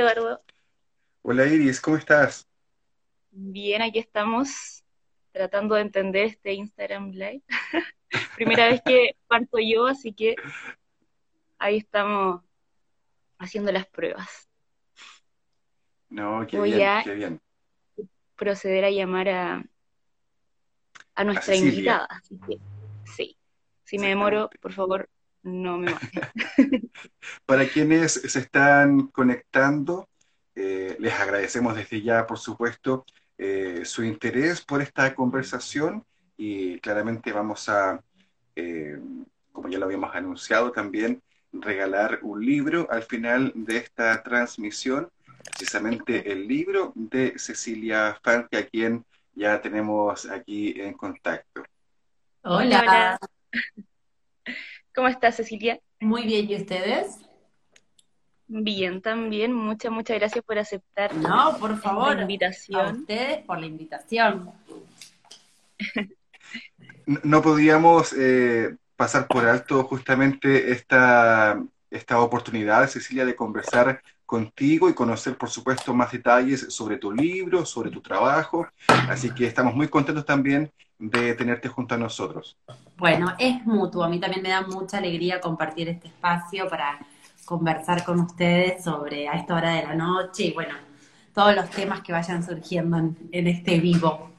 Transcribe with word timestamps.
Hola, 0.00 0.12
Eduardo. 0.12 0.42
Hola, 1.20 1.46
Iris, 1.46 1.78
¿cómo 1.78 1.98
estás? 1.98 2.48
Bien, 3.32 3.82
aquí 3.82 3.98
estamos 3.98 4.82
tratando 5.30 5.74
de 5.74 5.82
entender 5.82 6.24
este 6.24 6.54
Instagram 6.54 7.10
Live. 7.10 7.42
Primera 8.34 8.68
vez 8.68 8.80
que 8.82 9.14
parto 9.28 9.58
yo, 9.58 9.86
así 9.86 10.14
que 10.14 10.36
ahí 11.58 11.76
estamos 11.76 12.42
haciendo 13.38 13.70
las 13.72 13.86
pruebas. 13.88 14.48
No, 16.08 16.46
qué 16.46 16.56
Voy 16.56 16.72
bien, 16.72 16.88
a- 16.88 17.02
qué 17.04 17.14
bien. 17.14 17.38
Proceder 18.36 18.86
a 18.86 18.90
llamar 18.90 19.28
a, 19.28 19.64
a 21.14 21.24
nuestra 21.24 21.54
invitada. 21.56 22.06
Así 22.06 22.40
que, 22.46 22.56
sí. 23.04 23.36
Si 23.84 23.98
me 23.98 24.08
demoro, 24.08 24.48
por 24.62 24.72
favor, 24.72 25.10
no 25.42 25.78
me 25.78 25.92
maten. 25.92 26.30
Para 27.46 27.68
quienes 27.68 28.12
se 28.12 28.38
están 28.38 29.08
conectando, 29.08 30.08
eh, 30.54 30.96
les 30.98 31.12
agradecemos 31.14 31.74
desde 31.74 32.02
ya, 32.02 32.26
por 32.26 32.38
supuesto, 32.38 33.04
eh, 33.38 33.82
su 33.84 34.04
interés 34.04 34.60
por 34.60 34.82
esta 34.82 35.14
conversación 35.14 36.04
y 36.36 36.78
claramente 36.80 37.32
vamos 37.32 37.68
a, 37.68 38.02
eh, 38.54 38.98
como 39.52 39.68
ya 39.68 39.78
lo 39.78 39.86
habíamos 39.86 40.14
anunciado 40.14 40.72
también, 40.72 41.22
regalar 41.52 42.20
un 42.22 42.44
libro 42.44 42.86
al 42.90 43.02
final 43.02 43.52
de 43.54 43.78
esta 43.78 44.22
transmisión, 44.22 45.08
precisamente 45.44 46.30
el 46.30 46.46
libro 46.46 46.92
de 46.94 47.38
Cecilia 47.38 48.18
Fanti, 48.22 48.56
a 48.56 48.66
quien 48.66 49.04
ya 49.34 49.60
tenemos 49.60 50.26
aquí 50.26 50.78
en 50.80 50.92
contacto. 50.94 51.62
Hola, 52.42 52.80
hola. 52.80 53.18
¿Cómo 54.94 55.08
estás, 55.08 55.36
Cecilia? 55.36 55.80
Muy 56.00 56.22
bien, 56.24 56.50
¿y 56.50 56.56
ustedes? 56.56 57.18
Bien, 58.48 59.00
también. 59.00 59.52
Muchas, 59.52 59.92
muchas 59.92 60.18
gracias 60.18 60.44
por 60.44 60.58
aceptar 60.58 61.14
No, 61.14 61.56
por 61.58 61.70
la 61.70 61.76
favor, 61.76 62.18
a 62.18 62.22
invitación. 62.22 63.00
ustedes 63.00 63.44
por 63.44 63.60
la 63.60 63.66
invitación. 63.66 64.50
No- 67.06 67.20
no 67.22 67.42
podíamos 67.42 68.12
eh, 68.16 68.76
pasar 68.96 69.26
por 69.28 69.44
alto 69.46 69.84
justamente 69.84 70.72
esta, 70.72 71.62
esta 71.90 72.20
oportunidad, 72.20 72.88
Cecilia, 72.88 73.24
de 73.24 73.36
conversar 73.36 74.02
contigo 74.26 74.88
y 74.88 74.94
conocer, 74.94 75.36
por 75.36 75.50
supuesto, 75.50 75.92
más 75.94 76.12
detalles 76.12 76.66
sobre 76.72 76.98
tu 76.98 77.12
libro, 77.12 77.64
sobre 77.66 77.90
tu 77.90 78.00
trabajo. 78.00 78.66
Así 79.08 79.30
que 79.30 79.46
estamos 79.46 79.74
muy 79.74 79.88
contentos 79.88 80.24
también 80.24 80.70
de 81.00 81.34
tenerte 81.34 81.68
junto 81.68 81.94
a 81.96 81.98
nosotros. 81.98 82.56
Bueno, 82.96 83.34
es 83.38 83.64
mutuo. 83.66 84.04
A 84.04 84.08
mí 84.08 84.20
también 84.20 84.42
me 84.42 84.50
da 84.50 84.62
mucha 84.62 84.98
alegría 84.98 85.40
compartir 85.40 85.88
este 85.88 86.08
espacio 86.08 86.68
para 86.68 86.98
conversar 87.44 88.04
con 88.04 88.20
ustedes 88.20 88.84
sobre 88.84 89.28
a 89.28 89.32
esta 89.32 89.54
hora 89.56 89.70
de 89.74 89.82
la 89.82 89.94
noche 89.94 90.44
y 90.44 90.52
bueno, 90.52 90.74
todos 91.34 91.54
los 91.56 91.68
temas 91.70 92.02
que 92.02 92.12
vayan 92.12 92.44
surgiendo 92.44 92.98
en, 92.98 93.16
en 93.32 93.46
este 93.48 93.80
vivo. 93.80 94.30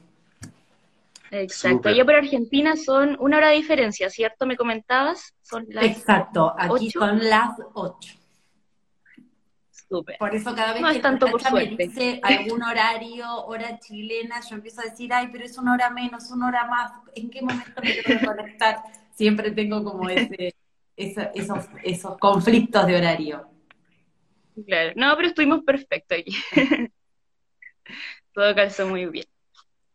Exacto. 1.32 1.88
Allá 1.88 2.04
por 2.04 2.14
Argentina 2.14 2.76
son 2.76 3.16
una 3.18 3.38
hora 3.38 3.48
de 3.48 3.56
diferencia, 3.56 4.08
¿cierto? 4.10 4.46
¿Me 4.46 4.56
comentabas? 4.56 5.34
Son 5.42 5.66
las 5.68 5.84
Exacto, 5.86 6.54
aquí 6.56 6.88
¿Ocho? 6.88 7.00
son 7.00 7.18
las 7.28 7.50
8. 7.74 8.14
Súper. 9.92 10.16
Por 10.16 10.34
eso 10.34 10.54
cada 10.54 10.72
vez 10.72 10.80
No 10.80 10.88
que 10.88 10.96
es 10.96 11.02
tanto 11.02 11.26
por 11.26 11.42
Nacha 11.42 11.54
me 11.54 11.66
dice 11.76 12.18
algún 12.22 12.62
horario, 12.62 13.44
hora 13.44 13.78
chilena, 13.78 14.40
yo 14.40 14.56
empiezo 14.56 14.80
a 14.80 14.84
decir, 14.84 15.12
ay, 15.12 15.28
pero 15.30 15.44
es 15.44 15.58
una 15.58 15.74
hora 15.74 15.90
menos, 15.90 16.30
una 16.30 16.48
hora 16.48 16.64
más, 16.64 16.92
¿en 17.14 17.28
qué 17.28 17.42
momento 17.42 17.78
me 17.82 17.92
tengo 17.92 18.20
que 18.20 18.26
conectar? 18.26 18.78
Siempre 19.14 19.50
tengo 19.50 19.84
como 19.84 20.08
ese, 20.08 20.54
esos, 20.96 21.66
esos 21.82 22.16
conflictos 22.16 22.86
de 22.86 22.96
horario. 22.96 23.46
Claro. 24.66 24.92
No, 24.96 25.14
pero 25.14 25.28
estuvimos 25.28 25.62
perfecto 25.62 26.14
aquí. 26.14 26.34
Todo 28.32 28.54
calzó 28.54 28.88
muy 28.88 29.04
bien. 29.04 29.26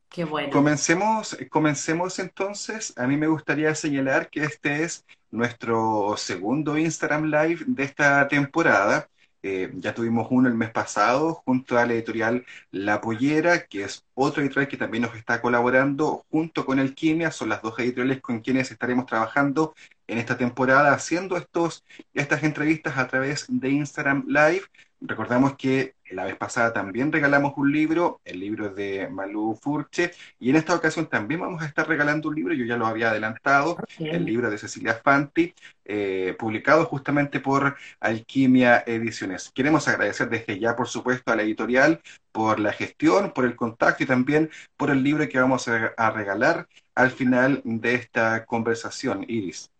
Qué 0.09 0.25
bueno. 0.25 0.51
Comencemos, 0.51 1.35
comencemos 1.49 2.19
entonces. 2.19 2.93
A 2.99 3.07
mí 3.07 3.17
me 3.17 3.25
gustaría 3.25 3.73
señalar 3.73 4.29
que 4.29 4.43
este 4.43 4.83
es 4.83 5.03
nuestro 5.31 6.13
segundo 6.17 6.77
Instagram 6.77 7.31
Live 7.31 7.63
de 7.65 7.83
esta 7.83 8.27
temporada. 8.27 9.09
Eh, 9.43 9.71
ya 9.75 9.93
tuvimos 9.93 10.27
uno 10.31 10.49
el 10.49 10.55
mes 10.55 10.71
pasado 10.71 11.35
junto 11.45 11.77
a 11.77 11.85
la 11.85 11.93
editorial 11.93 12.45
La 12.71 13.01
Pollera, 13.01 13.65
que 13.67 13.83
es 13.83 14.05
otro 14.13 14.41
editorial 14.41 14.67
que 14.67 14.77
también 14.77 15.03
nos 15.03 15.15
está 15.15 15.41
colaborando 15.41 16.25
junto 16.29 16.65
con 16.65 16.79
Alquimia. 16.79 17.31
Son 17.31 17.49
las 17.49 17.61
dos 17.61 17.77
editoriales 17.79 18.21
con 18.21 18.41
quienes 18.41 18.71
estaremos 18.71 19.05
trabajando 19.05 19.75
en 20.07 20.17
esta 20.17 20.37
temporada 20.37 20.93
haciendo 20.93 21.37
estos, 21.37 21.83
estas 22.13 22.43
entrevistas 22.43 22.97
a 22.97 23.07
través 23.07 23.45
de 23.49 23.69
Instagram 23.69 24.25
Live. 24.27 24.63
Recordamos 25.01 25.55
que 25.57 25.96
la 26.11 26.25
vez 26.25 26.35
pasada 26.35 26.73
también 26.73 27.11
regalamos 27.11 27.53
un 27.57 27.71
libro, 27.71 28.21
el 28.25 28.39
libro 28.39 28.69
de 28.69 29.07
Malú 29.09 29.57
Furche, 29.61 30.11
y 30.39 30.49
en 30.49 30.55
esta 30.55 30.75
ocasión 30.75 31.07
también 31.07 31.41
vamos 31.41 31.61
a 31.61 31.65
estar 31.65 31.87
regalando 31.87 32.29
un 32.29 32.35
libro, 32.35 32.53
yo 32.53 32.65
ya 32.65 32.77
lo 32.77 32.87
había 32.87 33.09
adelantado, 33.11 33.77
el 34.09 34.25
libro 34.25 34.49
de 34.49 34.57
Cecilia 34.57 34.95
Fanti, 35.03 35.53
eh, 35.85 36.35
publicado 36.37 36.85
justamente 36.85 37.39
por 37.39 37.77
Alquimia 37.99 38.83
Ediciones. 38.85 39.51
Queremos 39.53 39.87
agradecer 39.87 40.29
desde 40.29 40.59
ya, 40.59 40.75
por 40.75 40.87
supuesto, 40.87 41.31
a 41.31 41.35
la 41.35 41.43
editorial 41.43 42.01
por 42.31 42.59
la 42.59 42.73
gestión, 42.73 43.31
por 43.33 43.45
el 43.45 43.55
contacto 43.55 44.03
y 44.03 44.07
también 44.07 44.49
por 44.77 44.89
el 44.91 45.03
libro 45.03 45.27
que 45.29 45.39
vamos 45.39 45.67
a, 45.67 45.93
a 45.97 46.11
regalar 46.11 46.67
al 46.95 47.11
final 47.11 47.61
de 47.63 47.95
esta 47.95 48.45
conversación, 48.45 49.25
Iris. 49.27 49.71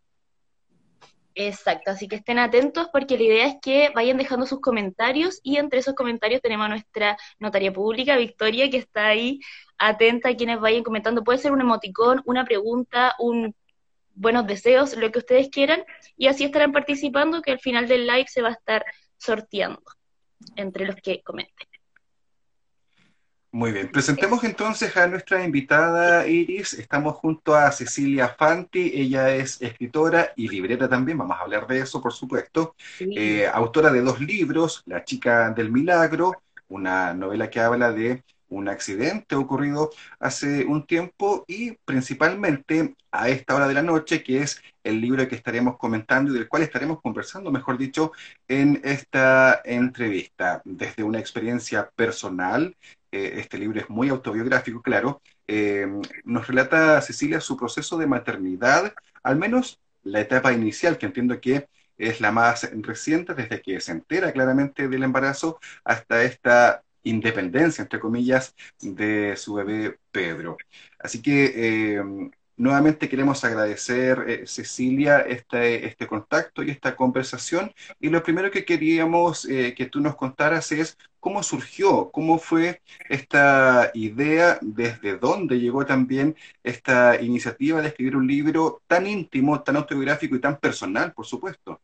Exacto, 1.39 1.91
así 1.91 2.07
que 2.07 2.15
estén 2.15 2.39
atentos 2.39 2.89
porque 2.91 3.15
la 3.15 3.23
idea 3.23 3.45
es 3.45 3.57
que 3.61 3.91
vayan 3.93 4.17
dejando 4.17 4.47
sus 4.47 4.59
comentarios 4.59 5.39
y 5.43 5.57
entre 5.57 5.77
esos 5.77 5.93
comentarios 5.93 6.41
tenemos 6.41 6.65
a 6.65 6.69
nuestra 6.69 7.15
notaria 7.37 7.71
pública, 7.71 8.17
Victoria, 8.17 8.71
que 8.71 8.77
está 8.77 9.05
ahí 9.09 9.39
atenta 9.77 10.29
a 10.29 10.35
quienes 10.35 10.59
vayan 10.59 10.81
comentando. 10.81 11.23
Puede 11.23 11.37
ser 11.37 11.51
un 11.51 11.61
emoticón, 11.61 12.23
una 12.25 12.43
pregunta, 12.43 13.13
un 13.19 13.53
buenos 14.15 14.47
deseos, 14.47 14.97
lo 14.97 15.11
que 15.11 15.19
ustedes 15.19 15.49
quieran, 15.49 15.85
y 16.17 16.25
así 16.25 16.43
estarán 16.43 16.71
participando 16.71 17.43
que 17.43 17.51
al 17.51 17.59
final 17.59 17.87
del 17.87 18.07
live 18.07 18.25
se 18.27 18.41
va 18.41 18.49
a 18.49 18.53
estar 18.53 18.83
sorteando 19.17 19.83
entre 20.55 20.87
los 20.87 20.95
que 20.95 21.21
comenten. 21.21 21.67
Muy 23.57 23.72
bien, 23.72 23.91
presentemos 23.91 24.44
entonces 24.44 24.95
a 24.97 25.07
nuestra 25.07 25.44
invitada 25.44 26.28
Iris. 26.28 26.75
Estamos 26.75 27.16
junto 27.16 27.56
a 27.56 27.72
Cecilia 27.72 28.29
Fanti, 28.38 28.91
ella 28.94 29.35
es 29.35 29.59
escritora 29.63 30.31
y 30.35 30.47
librera 30.47 30.88
también, 30.88 31.18
vamos 31.18 31.38
a 31.40 31.41
hablar 31.41 31.66
de 31.66 31.79
eso, 31.79 32.00
por 32.00 32.13
supuesto. 32.13 32.75
Eh, 33.00 33.47
autora 33.51 33.91
de 33.91 34.01
dos 34.01 34.22
libros, 34.22 34.84
La 34.85 35.03
chica 35.03 35.50
del 35.50 35.72
milagro, 35.72 36.34
una 36.68 37.16
novela 37.16 37.50
que 37.50 37.59
habla 37.59 37.91
de 37.91 38.23
un 38.50 38.69
accidente 38.69 39.35
ocurrido 39.35 39.89
hace 40.19 40.63
un 40.63 40.85
tiempo 40.85 41.44
y 41.47 41.72
principalmente 41.72 42.94
a 43.12 43.29
esta 43.29 43.56
hora 43.56 43.68
de 43.68 43.74
la 43.74 43.81
noche, 43.81 44.22
que 44.22 44.44
es 44.44 44.62
el 44.84 45.01
libro 45.01 45.28
que 45.28 45.35
estaremos 45.35 45.78
comentando 45.78 46.31
y 46.31 46.35
del 46.35 46.47
cual 46.47 46.62
estaremos 46.62 47.01
conversando, 47.01 47.51
mejor 47.51 47.79
dicho, 47.79 48.12
en 48.47 48.80
esta 48.83 49.62
entrevista. 49.65 50.62
Desde 50.63 51.03
una 51.03 51.19
experiencia 51.19 51.89
personal, 51.95 52.75
eh, 53.17 53.39
este 53.39 53.57
libro 53.57 53.79
es 53.79 53.89
muy 53.89 54.09
autobiográfico, 54.09 54.81
claro, 54.81 55.21
eh, 55.47 55.87
nos 56.23 56.47
relata 56.47 57.01
Cecilia 57.01 57.41
su 57.41 57.57
proceso 57.57 57.97
de 57.97 58.07
maternidad, 58.07 58.93
al 59.23 59.37
menos 59.37 59.79
la 60.03 60.21
etapa 60.21 60.53
inicial, 60.53 60.97
que 60.97 61.05
entiendo 61.07 61.39
que 61.41 61.67
es 61.97 62.21
la 62.21 62.31
más 62.31 62.69
reciente, 62.81 63.33
desde 63.33 63.61
que 63.61 63.79
se 63.81 63.91
entera 63.91 64.31
claramente 64.31 64.87
del 64.87 65.03
embarazo 65.03 65.59
hasta 65.83 66.23
esta 66.23 66.83
independencia, 67.03 67.81
entre 67.81 67.99
comillas, 67.99 68.55
de 68.81 69.35
su 69.37 69.55
bebé 69.55 69.99
Pedro. 70.11 70.57
Así 70.99 71.21
que 71.21 71.53
eh, 71.97 72.03
nuevamente 72.57 73.09
queremos 73.09 73.44
agradecer, 73.44 74.25
eh, 74.27 74.48
Cecilia, 74.48 75.19
este, 75.19 75.86
este 75.88 76.07
contacto 76.07 76.63
y 76.63 76.71
esta 76.71 76.95
conversación. 76.95 77.74
Y 78.00 78.09
lo 78.09 78.24
primero 78.24 78.51
que 78.51 78.65
queríamos 78.65 79.45
eh, 79.45 79.74
que 79.75 79.86
tú 79.86 80.00
nos 80.01 80.15
contaras 80.15 80.71
es 80.71 80.98
cómo 81.19 81.44
surgió, 81.44 82.12
cómo 82.12 82.39
fue 82.39 82.81
esta 83.09 83.92
idea, 83.94 84.59
desde 84.62 85.18
dónde 85.18 85.59
llegó 85.59 85.86
también 85.86 86.36
esta 86.63 87.21
iniciativa 87.21 87.81
de 87.81 87.89
escribir 87.89 88.15
un 88.15 88.27
libro 88.27 88.81
tan 88.88 89.07
íntimo, 89.07 89.62
tan 89.63 89.77
autobiográfico 89.77 90.36
y 90.36 90.42
tan 90.42 90.57
personal, 90.60 91.13
por 91.13 91.25
supuesto. 91.25 91.81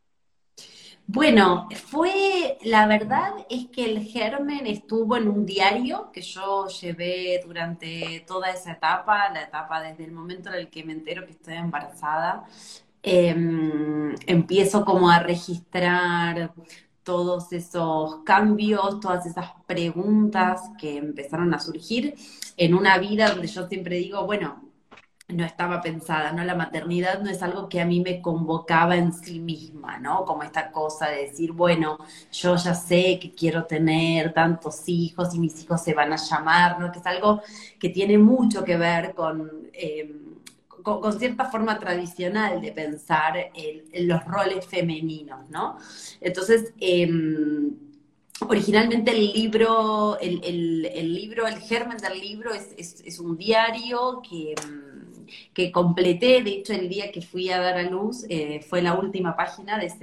Bueno, 1.06 1.68
fue, 1.86 2.58
la 2.62 2.86
verdad 2.86 3.34
es 3.50 3.66
que 3.68 3.84
el 3.84 4.00
germen 4.04 4.66
estuvo 4.66 5.16
en 5.16 5.28
un 5.28 5.44
diario 5.44 6.10
que 6.12 6.22
yo 6.22 6.66
llevé 6.68 7.40
durante 7.44 8.24
toda 8.26 8.50
esa 8.50 8.72
etapa, 8.72 9.30
la 9.30 9.42
etapa 9.42 9.82
desde 9.82 10.04
el 10.04 10.12
momento 10.12 10.48
en 10.48 10.56
el 10.56 10.70
que 10.70 10.82
me 10.82 10.92
entero 10.94 11.26
que 11.26 11.32
estoy 11.32 11.54
embarazada. 11.54 12.44
Em, 13.02 14.14
empiezo 14.26 14.84
como 14.84 15.10
a 15.10 15.18
registrar 15.18 16.52
todos 17.02 17.52
esos 17.52 18.22
cambios, 18.24 19.00
todas 19.00 19.26
esas 19.26 19.50
preguntas 19.66 20.62
que 20.78 20.96
empezaron 20.96 21.52
a 21.54 21.60
surgir 21.60 22.14
en 22.56 22.74
una 22.74 22.98
vida 22.98 23.30
donde 23.30 23.46
yo 23.48 23.68
siempre 23.68 23.96
digo, 23.96 24.24
bueno, 24.26 24.62
no 25.28 25.44
estaba 25.44 25.80
pensada, 25.80 26.32
¿no? 26.32 26.44
La 26.44 26.54
maternidad 26.54 27.22
no 27.22 27.30
es 27.30 27.42
algo 27.42 27.68
que 27.68 27.80
a 27.80 27.86
mí 27.86 28.00
me 28.00 28.20
convocaba 28.20 28.96
en 28.96 29.12
sí 29.12 29.40
misma, 29.40 29.98
¿no? 29.98 30.24
Como 30.24 30.42
esta 30.42 30.70
cosa 30.70 31.08
de 31.08 31.22
decir, 31.22 31.52
bueno, 31.52 31.98
yo 32.30 32.56
ya 32.56 32.74
sé 32.74 33.18
que 33.20 33.32
quiero 33.34 33.64
tener 33.64 34.34
tantos 34.34 34.82
hijos 34.86 35.34
y 35.34 35.38
mis 35.38 35.62
hijos 35.62 35.82
se 35.82 35.94
van 35.94 36.12
a 36.12 36.16
llamar, 36.16 36.78
¿no? 36.78 36.92
Que 36.92 36.98
es 36.98 37.06
algo 37.06 37.40
que 37.78 37.88
tiene 37.88 38.18
mucho 38.18 38.64
que 38.64 38.76
ver 38.76 39.14
con, 39.14 39.50
em, 39.72 40.34
con, 40.82 41.18
cierta 41.18 41.46
forma 41.46 41.78
tradicional 41.78 42.60
de 42.60 42.72
pensar 42.72 43.50
en, 43.54 44.06
los 44.06 44.22
roles 44.26 44.66
femeninos, 44.66 45.48
¿no? 45.48 45.78
Entonces, 46.20 46.74
em, 46.80 47.74
originalmente 48.48 49.12
el 49.12 49.32
libro, 49.32 50.18
el, 50.20 50.40
libro, 51.14 51.46
el 51.46 51.58
germen 51.60 51.96
del 51.98 52.20
libro 52.20 52.50
es 52.52 53.18
un 53.20 53.36
diario 53.38 54.20
que 54.28 54.52
em, 54.52 54.93
que 55.52 55.72
completé, 55.72 56.42
de 56.42 56.50
hecho 56.50 56.72
el 56.72 56.88
día 56.88 57.12
que 57.12 57.22
fui 57.22 57.50
a 57.50 57.60
dar 57.60 57.76
a 57.76 57.82
luz 57.82 58.24
eh, 58.28 58.60
fue 58.68 58.82
la 58.82 58.94
última 58.94 59.36
página 59.36 59.78
de 59.78 59.86
ese, 59.86 59.96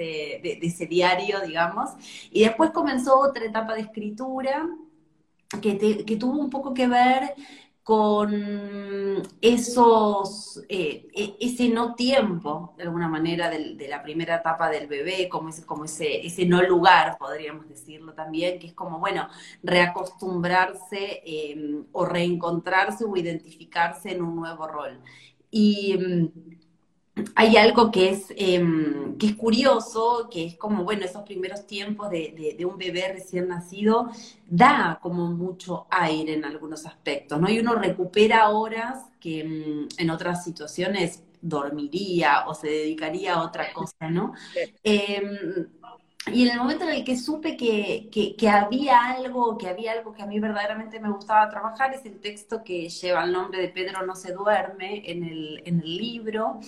de, 0.43 0.59
ese 0.61 0.85
diario, 0.85 1.41
digamos, 1.41 1.91
y 2.31 2.43
después 2.43 2.71
comenzó 2.71 3.19
otra 3.19 3.45
etapa 3.45 3.75
de 3.75 3.81
escritura 3.81 4.67
que, 5.61 6.05
que 6.05 6.15
tuvo 6.15 6.39
un 6.39 6.49
poco 6.49 6.73
que 6.73 6.87
ver 6.87 7.35
con 7.83 9.23
esos, 9.41 10.63
eh, 10.69 11.07
e, 11.13 11.35
ese 11.39 11.69
no 11.69 11.95
tiempo, 11.95 12.75
de 12.77 12.83
alguna 12.83 13.07
manera, 13.07 13.49
de, 13.49 13.87
la 13.89 14.03
primera 14.03 14.35
etapa 14.35 14.69
del 14.69 14.87
bebé, 14.87 15.27
como, 15.29 15.49
ese, 15.49 15.65
como 15.65 15.85
ese, 15.85 16.25
ese 16.25 16.45
no 16.45 16.61
lugar, 16.61 17.17
podríamos 17.17 17.67
decirlo 17.67 18.13
también, 18.13 18.59
que 18.59 18.67
es 18.67 18.73
como, 18.73 18.99
bueno, 18.99 19.27
reacostumbrarse 19.63 21.21
em, 21.25 21.85
o 21.91 22.05
reencontrarse 22.05 23.05
o 23.05 23.15
identificarse 23.17 24.11
en 24.11 24.21
un 24.21 24.35
nuevo 24.35 24.67
rol. 24.67 25.01
Y 25.49 25.93
em, 25.93 26.31
hay 27.35 27.57
algo 27.57 27.91
que 27.91 28.09
es, 28.09 28.27
em, 28.37 29.17
que 29.17 29.27
es 29.27 29.35
curioso, 29.35 30.29
que 30.31 30.45
es 30.45 30.55
como, 30.55 30.83
bueno, 30.83 31.05
esos 31.05 31.23
primeros 31.23 31.67
tiempos 31.67 32.09
de, 32.09 32.65
un 32.65 32.77
bebé 32.77 33.11
recién 33.13 33.47
nacido, 33.49 34.09
da 34.47 34.99
como 35.01 35.27
mucho 35.27 35.87
aire 35.89 36.33
en 36.33 36.45
algunos 36.45 36.85
aspectos, 36.85 37.39
¿no? 37.39 37.49
Y 37.49 37.59
uno 37.59 37.75
recupera 37.75 38.49
horas 38.49 39.05
que 39.19 39.41
em, 39.41 39.87
en 39.97 40.09
otras 40.09 40.43
situaciones 40.43 41.23
dormiría 41.41 42.45
o 42.47 42.53
se 42.53 42.67
dedicaría 42.67 43.33
a 43.33 43.43
otra 43.43 43.73
cosa, 43.73 44.09
¿no? 44.09 44.33
Em, 44.83 45.67
y 46.27 46.43
en 46.43 46.51
el 46.51 46.59
momento 46.59 46.83
en 46.83 46.91
el 46.91 47.03
que 47.03 47.17
supe 47.17 47.57
que, 47.57 48.09
que, 48.37 48.49
había 48.49 49.05
algo, 49.05 49.57
que 49.57 49.67
había 49.67 49.93
algo 49.93 50.13
que 50.13 50.21
a 50.21 50.27
mí 50.27 50.39
verdaderamente 50.39 50.99
me 50.99 51.11
gustaba 51.11 51.49
trabajar, 51.49 51.93
es 51.93 52.05
el 52.05 52.19
texto 52.19 52.63
que 52.63 52.89
lleva 52.89 53.23
el 53.23 53.31
nombre 53.31 53.59
de 53.59 53.69
Pedro 53.69 54.05
no 54.05 54.15
se 54.15 54.31
duerme 54.31 55.09
en 55.09 55.23
el, 55.23 55.63
en 55.65 55.81
el 55.81 55.97
libro, 55.97 56.59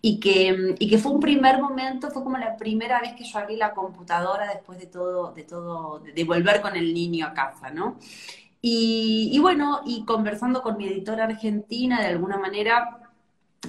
y 0.00 0.20
que, 0.20 0.74
y 0.78 0.88
que 0.88 0.98
fue 0.98 1.12
un 1.12 1.20
primer 1.20 1.60
momento, 1.60 2.10
fue 2.10 2.22
como 2.22 2.38
la 2.38 2.56
primera 2.56 3.00
vez 3.00 3.14
que 3.14 3.24
yo 3.24 3.38
abrí 3.38 3.56
la 3.56 3.72
computadora 3.72 4.48
después 4.48 4.78
de 4.78 4.86
todo, 4.86 5.32
de 5.32 5.44
todo, 5.44 6.00
de 6.00 6.24
volver 6.24 6.62
con 6.62 6.74
el 6.76 6.94
niño 6.94 7.26
a 7.26 7.34
casa, 7.34 7.70
¿no? 7.70 7.98
Y, 8.62 9.30
y 9.32 9.38
bueno, 9.38 9.82
y 9.84 10.04
conversando 10.06 10.62
con 10.62 10.78
mi 10.78 10.86
editora 10.86 11.24
argentina, 11.24 12.00
de 12.00 12.08
alguna 12.08 12.38
manera, 12.38 13.03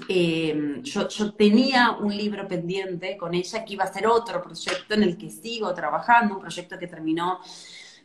Em, 0.07 0.81
yo, 0.83 1.07
tenía 1.33 1.91
un 1.91 2.15
libro 2.15 2.47
pendiente 2.47 3.17
con 3.17 3.33
ella 3.33 3.65
que 3.65 3.73
iba 3.73 3.83
a 3.83 3.93
ser 3.93 4.07
otro 4.07 4.41
proyecto 4.41 4.93
en 4.93 5.03
el 5.03 5.17
que 5.17 5.29
sigo 5.29 5.73
trabajando, 5.73 6.35
un 6.35 6.41
proyecto 6.41 6.77
que 6.77 6.87
terminó 6.87 7.39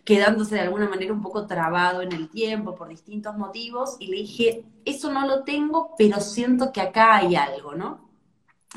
quedándose 0.05 0.55
de 0.55 0.63
alguna 0.63 0.89
manera 0.89 1.13
un 1.13 1.23
poco 1.23 1.47
trabado 1.47 2.03
en 2.03 2.13
el 2.13 2.31
tiempo 2.31 2.75
por 2.75 2.89
distintos 2.89 3.37
motivos, 3.37 3.97
y 4.01 4.07
le 4.07 4.17
dije, 4.17 4.65
eso 4.85 5.13
no 5.13 5.27
lo 5.27 5.45
tengo, 5.45 5.95
pero 5.99 6.21
siento 6.21 6.73
que 6.73 6.81
acá 6.81 7.17
hay 7.17 7.37
algo, 7.37 7.75
¿no? 7.75 8.09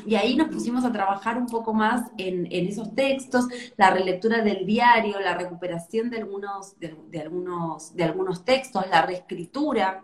Y 0.04 0.16
ahí 0.16 0.36
nos 0.36 0.48
pusimos 0.48 0.84
a 0.84 0.92
trabajar 0.92 1.38
un 1.38 1.46
poco 1.46 1.72
más 1.72 2.10
en, 2.18 2.46
esos 2.50 2.94
textos, 2.94 3.46
la 3.76 3.90
relectura 3.90 4.42
del 4.42 4.66
diario, 4.66 5.20
la 5.20 5.36
recuperación 5.36 6.10
de 6.10 6.18
algunos, 6.18 6.78
de 6.78 7.20
algunos, 7.20 7.94
de 7.94 8.04
algunos 8.04 8.44
textos, 8.44 8.84
la 8.90 9.02
reescritura 9.02 10.02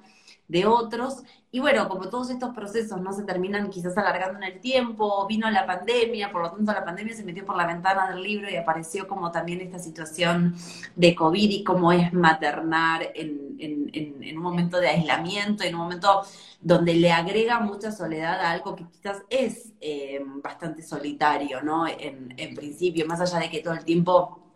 de 0.50 0.66
otros. 0.66 1.22
Y 1.52 1.60
bueno, 1.60 1.88
como 1.88 2.08
todos 2.08 2.30
estos 2.30 2.54
procesos 2.54 3.00
no 3.00 3.12
se 3.12 3.22
terminan 3.22 3.70
quizás 3.70 3.96
alargando 3.96 4.38
en 4.38 4.52
el 4.52 4.60
tiempo, 4.60 5.26
vino 5.26 5.50
la 5.50 5.66
pandemia, 5.66 6.30
por 6.30 6.42
lo 6.42 6.50
tanto 6.52 6.72
la 6.72 6.84
pandemia 6.84 7.14
se 7.14 7.24
metió 7.24 7.44
por 7.44 7.56
la 7.56 7.66
ventana 7.66 8.10
del 8.10 8.22
libro 8.22 8.50
y 8.50 8.56
apareció 8.56 9.08
como 9.08 9.30
también 9.30 9.60
esta 9.60 9.78
situación 9.78 10.54
de 10.94 11.14
COVID 11.14 11.50
y 11.50 11.64
cómo 11.64 11.92
es 11.92 12.12
maternar 12.12 13.10
en, 13.14 14.36
un 14.36 14.42
momento 14.42 14.78
de 14.80 14.88
aislamiento, 14.88 15.64
en 15.64 15.74
un 15.74 15.82
momento 15.82 16.22
donde 16.60 16.94
le 16.94 17.12
agrega 17.12 17.60
mucha 17.60 17.90
soledad 17.90 18.40
a 18.40 18.50
algo 18.50 18.76
que 18.76 18.86
quizás 18.86 19.22
es 19.28 19.72
eh, 19.80 20.20
bastante 20.42 20.82
solitario, 20.82 21.62
¿no? 21.62 21.86
En, 21.86 22.34
en 22.36 22.54
principio, 22.54 23.06
más 23.06 23.20
allá 23.20 23.38
de 23.38 23.50
que 23.50 23.60
todo 23.60 23.74
el 23.74 23.84
tiempo 23.84 24.49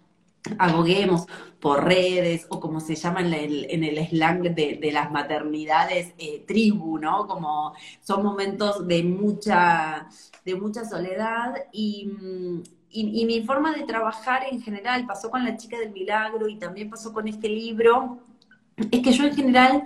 aboguemos 0.59 1.27
por 1.61 1.85
redes 1.85 2.47
o 2.51 2.61
como 2.61 2.81
se 2.81 2.95
llama 2.95 3.21
en 3.21 3.33
el, 3.85 4.07
slang 4.09 4.43
de, 4.43 4.91
las 4.93 5.11
maternidades, 5.11 6.13
eh, 6.19 6.45
tribu, 6.47 6.99
¿no? 6.99 7.27
Como 7.27 7.75
son 8.03 8.23
momentos 8.23 8.87
de 8.87 9.03
mucha, 9.03 10.09
de 10.45 10.55
mucha 10.55 10.85
soledad 10.85 11.55
y, 11.73 12.11
y, 12.91 13.25
mi 13.25 13.43
forma 13.43 13.73
de 13.73 13.85
trabajar 13.85 14.43
en 14.51 14.61
general 14.61 15.07
pasó 15.07 15.31
con 15.31 15.45
la 15.45 15.57
chica 15.57 15.79
del 15.79 15.93
milagro 15.93 16.49
y 16.49 16.57
también 16.57 16.91
pasó 16.91 17.13
con 17.13 17.27
este 17.27 17.49
libro, 17.49 18.19
es 18.91 19.01
que 19.01 19.13
yo 19.13 19.25
en 19.25 19.35
general 19.35 19.85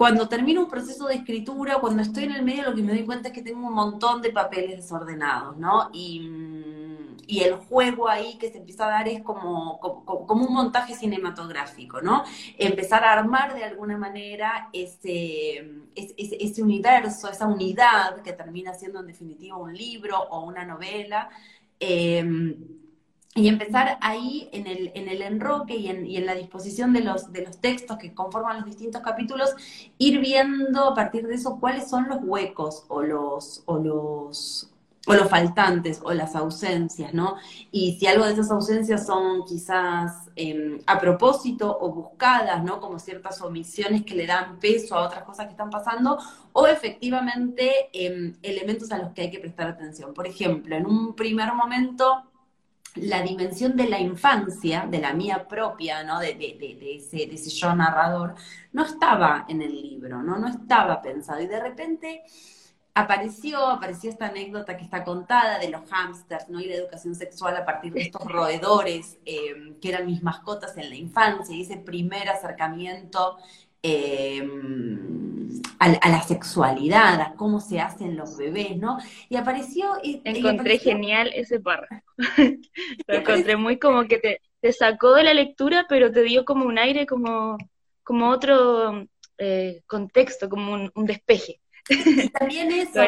cuando 0.00 0.28
termino 0.28 0.62
un 0.62 0.70
proceso 0.70 1.08
de 1.08 1.16
escritura, 1.16 1.76
cuando 1.78 2.00
estoy 2.00 2.24
en 2.24 2.32
el 2.32 2.42
medio, 2.42 2.62
lo 2.70 2.74
que 2.74 2.82
me 2.82 2.92
doy 2.92 3.04
cuenta 3.04 3.28
es 3.28 3.34
que 3.34 3.42
tengo 3.42 3.66
un 3.66 3.74
montón 3.74 4.22
de 4.22 4.30
papeles 4.30 4.76
desordenados, 4.76 5.58
¿no? 5.58 5.90
Y 5.92 6.22
y 7.26 7.40
el 7.40 7.54
juego 7.54 8.08
ahí 8.08 8.38
que 8.38 8.50
se 8.50 8.58
empieza 8.58 8.86
a 8.86 8.90
dar 8.90 9.08
es 9.08 9.22
como, 9.22 9.78
como, 9.80 10.46
un 10.46 10.52
montaje 10.52 10.94
cinematográfico, 10.94 12.00
¿no? 12.00 12.24
Empezar 12.58 13.04
a 13.04 13.12
armar 13.12 13.54
de 13.54 13.64
alguna 13.64 13.96
manera 13.96 14.68
ese, 14.72 15.70
ese, 15.94 16.62
universo, 16.62 17.30
esa 17.30 17.46
unidad 17.46 18.22
que 18.22 18.32
termina 18.32 18.74
siendo 18.74 19.00
en 19.00 19.06
definitiva 19.06 19.56
un 19.56 19.74
libro 19.74 20.18
o 20.18 20.44
una 20.44 20.64
novela. 20.64 21.30
Em, 21.78 22.56
y 23.34 23.46
empezar 23.46 23.96
ahí 24.00 24.48
en 24.52 24.66
el, 24.66 24.90
en 24.94 25.08
el 25.08 25.22
enroque 25.22 25.76
y 25.76 25.88
en, 25.88 26.26
la 26.26 26.34
disposición 26.34 26.92
de 26.92 27.00
los, 27.00 27.32
de 27.32 27.44
los 27.44 27.58
textos 27.60 27.96
que 27.96 28.12
conforman 28.12 28.56
los 28.56 28.66
distintos 28.66 29.02
capítulos, 29.02 29.54
ir 29.98 30.18
viendo 30.20 30.84
a 30.84 30.94
partir 30.94 31.26
de 31.26 31.34
eso 31.34 31.58
cuáles 31.60 31.88
son 31.88 32.08
los 32.08 32.18
huecos 32.22 32.84
o 32.88 33.02
los, 33.02 34.72
o 35.10 35.14
los 35.14 35.28
faltantes 35.28 36.00
o 36.04 36.12
las 36.12 36.36
ausencias, 36.36 37.12
¿no? 37.12 37.36
Y 37.72 37.96
si 37.98 38.06
algo 38.06 38.24
de 38.24 38.32
esas 38.32 38.50
ausencias 38.50 39.06
son 39.06 39.44
quizás 39.44 40.30
em, 40.36 40.78
a 40.86 41.00
propósito 41.00 41.76
o 41.80 41.92
buscadas, 41.92 42.62
¿no? 42.62 42.80
Como 42.80 42.98
ciertas 42.98 43.40
omisiones 43.42 44.04
que 44.04 44.14
le 44.14 44.26
dan 44.26 44.60
peso 44.60 44.94
a 44.94 45.06
otras 45.06 45.24
cosas 45.24 45.46
que 45.46 45.52
están 45.52 45.70
pasando, 45.70 46.18
o 46.52 46.66
efectivamente 46.66 47.90
em, 47.92 48.36
elementos 48.42 48.92
a 48.92 48.98
los 48.98 49.12
que 49.12 49.22
hay 49.22 49.30
que 49.30 49.40
prestar 49.40 49.66
atención. 49.68 50.14
Por 50.14 50.26
ejemplo, 50.26 50.76
en 50.76 50.86
un 50.86 51.14
primer 51.14 51.52
momento, 51.54 52.22
la 52.94 53.22
dimensión 53.22 53.76
de 53.76 53.88
la 53.88 53.98
infancia, 54.00 54.86
de 54.88 54.98
la 55.00 55.12
mía 55.12 55.46
propia, 55.48 56.04
¿no? 56.04 56.20
De, 56.20 56.34
de, 56.34 56.96
ese, 56.96 57.16
de 57.16 57.34
ese 57.34 57.50
yo 57.50 57.74
narrador, 57.74 58.34
no 58.72 58.84
estaba 58.84 59.44
en 59.48 59.62
el 59.62 59.72
libro, 59.72 60.22
¿no? 60.22 60.38
No 60.38 60.48
estaba 60.48 61.02
pensado. 61.02 61.40
Y 61.40 61.46
de 61.46 61.60
repente 61.60 62.22
apareció, 62.94 63.66
apareció 63.66 64.10
esta 64.10 64.26
anécdota 64.26 64.76
que 64.76 64.84
está 64.84 65.04
contada 65.04 65.58
de 65.58 65.70
los 65.70 65.82
hámsters, 65.90 66.48
¿no? 66.48 66.60
Y 66.60 66.66
la 66.66 66.74
educación 66.74 67.14
sexual 67.14 67.56
a 67.56 67.64
partir 67.64 67.92
de 67.92 68.02
estos 68.02 68.22
roedores 68.24 69.18
eh, 69.24 69.74
que 69.80 69.88
eran 69.88 70.06
mis 70.06 70.22
mascotas 70.22 70.76
en 70.76 70.88
la 70.90 70.96
infancia, 70.96 71.54
y 71.54 71.62
ese 71.62 71.76
primer 71.76 72.28
acercamiento 72.28 73.36
eh, 73.82 74.46
a, 75.78 76.08
la 76.08 76.22
sexualidad, 76.22 77.20
a 77.20 77.34
cómo 77.34 77.60
se 77.60 77.80
hacen 77.80 78.16
los 78.16 78.36
bebés, 78.36 78.76
¿no? 78.76 78.98
Y 79.28 79.36
apareció... 79.36 79.94
Y, 80.02 80.20
encontré 80.24 80.78
genial 80.78 81.30
ese 81.34 81.60
párrafo. 81.60 82.04
Lo 83.06 83.14
encontré 83.14 83.56
muy 83.56 83.78
como 83.78 84.04
que 84.04 84.18
te, 84.18 84.40
te, 84.60 84.72
sacó 84.72 85.14
de 85.14 85.24
la 85.24 85.32
lectura, 85.32 85.86
pero 85.88 86.12
te 86.12 86.22
dio 86.22 86.44
como 86.44 86.66
un 86.66 86.78
aire, 86.78 87.06
como, 87.06 87.56
como 88.02 88.28
otro 88.28 89.06
eh, 89.38 89.82
contexto, 89.86 90.50
como 90.50 90.90
un 90.94 91.06
despeje 91.06 91.60
Y 91.90 92.28
también 92.28 92.70
eso, 92.72 93.00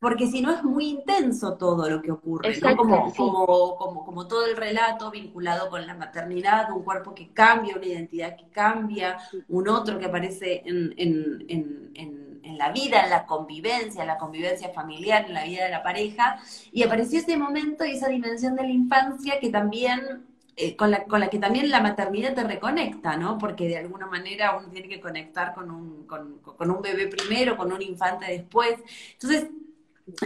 porque, 0.00 0.26
si 0.26 0.40
no 0.40 0.54
es 0.54 0.64
muy 0.64 0.88
intenso 0.88 1.54
todo 1.56 1.88
lo 1.88 2.00
que 2.00 2.10
ocurre, 2.10 2.58
¿no? 2.60 2.76
Como, 2.76 3.12
como, 3.12 3.76
como, 3.76 4.04
como, 4.04 4.26
todo 4.26 4.46
el 4.46 4.56
relato 4.56 5.10
vinculado 5.10 5.68
con 5.68 5.86
la 5.86 5.94
maternidad, 5.94 6.72
un 6.72 6.82
cuerpo 6.82 7.14
que 7.14 7.28
cambia, 7.32 7.76
una 7.76 7.86
identidad 7.86 8.36
que 8.36 8.48
cambia, 8.48 9.18
un 9.48 9.68
otro 9.68 9.98
que 9.98 10.06
aparece 10.06 10.62
en, 10.64 10.94
en, 10.96 11.44
en, 11.48 12.40
en 12.42 12.58
la 12.58 12.72
vida, 12.72 13.04
en 13.04 13.10
la 13.10 13.26
convivencia, 13.26 14.02
en 14.02 14.08
la 14.08 14.18
convivencia 14.18 14.68
familiar, 14.70 15.24
en 15.26 15.34
la 15.34 15.44
vida 15.44 15.64
de 15.64 15.70
la 15.70 15.82
pareja, 15.82 16.38
y 16.72 16.82
apareció 16.82 17.18
ese 17.18 17.36
momento 17.36 17.84
y 17.84 17.92
esa 17.92 18.08
dimensión 18.08 18.54
de 18.54 18.62
la 18.62 18.70
infancia 18.70 19.40
que 19.40 19.50
también 19.50 20.24
eh, 20.56 20.76
con, 20.76 20.90
la, 20.90 21.04
con, 21.04 21.18
la, 21.18 21.28
que 21.28 21.38
también 21.40 21.68
la 21.68 21.80
maternidad 21.80 22.34
te 22.34 22.44
reconecta, 22.44 23.16
¿no? 23.16 23.38
Porque 23.38 23.66
de 23.66 23.78
alguna 23.78 24.06
manera 24.06 24.56
uno 24.56 24.68
tiene 24.68 24.88
que 24.88 25.00
conectar 25.00 25.52
con 25.52 25.68
un, 25.70 26.06
con, 26.06 26.70
un 26.70 26.82
bebé 26.82 27.08
primero, 27.08 27.56
con 27.56 27.72
un 27.72 27.82
infante 27.82 28.26
después. 28.26 28.76
Entonces, 29.14 29.48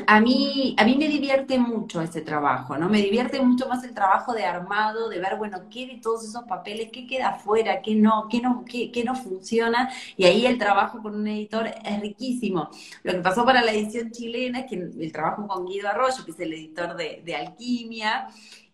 a 0.07 0.21
mí, 0.21 0.75
a 0.77 0.85
mí 0.85 0.97
me 0.97 1.09
divierte 1.09 1.59
mucho 1.59 2.03
ese 2.03 2.21
trabajo, 2.21 2.77
¿no? 2.77 2.89
Me 2.91 3.01
divierte 3.01 3.41
mucho 3.41 3.69
más 3.69 3.85
el 3.85 3.95
trabajo 3.95 4.35
de 4.35 4.45
armado, 4.45 5.09
de 5.09 5.19
ver, 5.19 5.37
bueno, 5.39 5.61
qué 5.71 5.87
de 5.87 6.01
todos 6.03 6.25
esos 6.25 6.43
papeles, 6.45 6.91
qué 6.93 7.07
queda 7.07 7.31
afuera, 7.31 7.81
qué 7.81 7.95
no, 7.95 8.27
qué 8.29 8.43
no, 8.43 8.65
qué, 8.67 9.03
no 9.05 9.15
funciona. 9.15 9.91
Y 10.17 10.25
ahí 10.27 10.45
el 10.45 10.59
trabajo 10.59 11.01
con 11.01 11.15
un 11.15 11.27
editor 11.27 11.69
es 11.85 12.01
riquísimo. 12.01 12.69
Lo 13.03 13.13
que 13.13 13.21
pasó 13.21 13.47
para 13.47 13.63
la 13.63 13.73
edición 13.73 14.11
chilena 14.11 14.61
es 14.61 14.67
que 14.67 14.75
el 14.75 15.13
trabajo 15.13 15.47
con 15.47 15.65
Guido 15.67 15.89
Arroyo, 15.89 16.25
que 16.25 16.33
es 16.33 16.41
el 16.41 16.53
editor 16.53 16.97
de 16.97 17.37
Alquimia, 17.37 18.29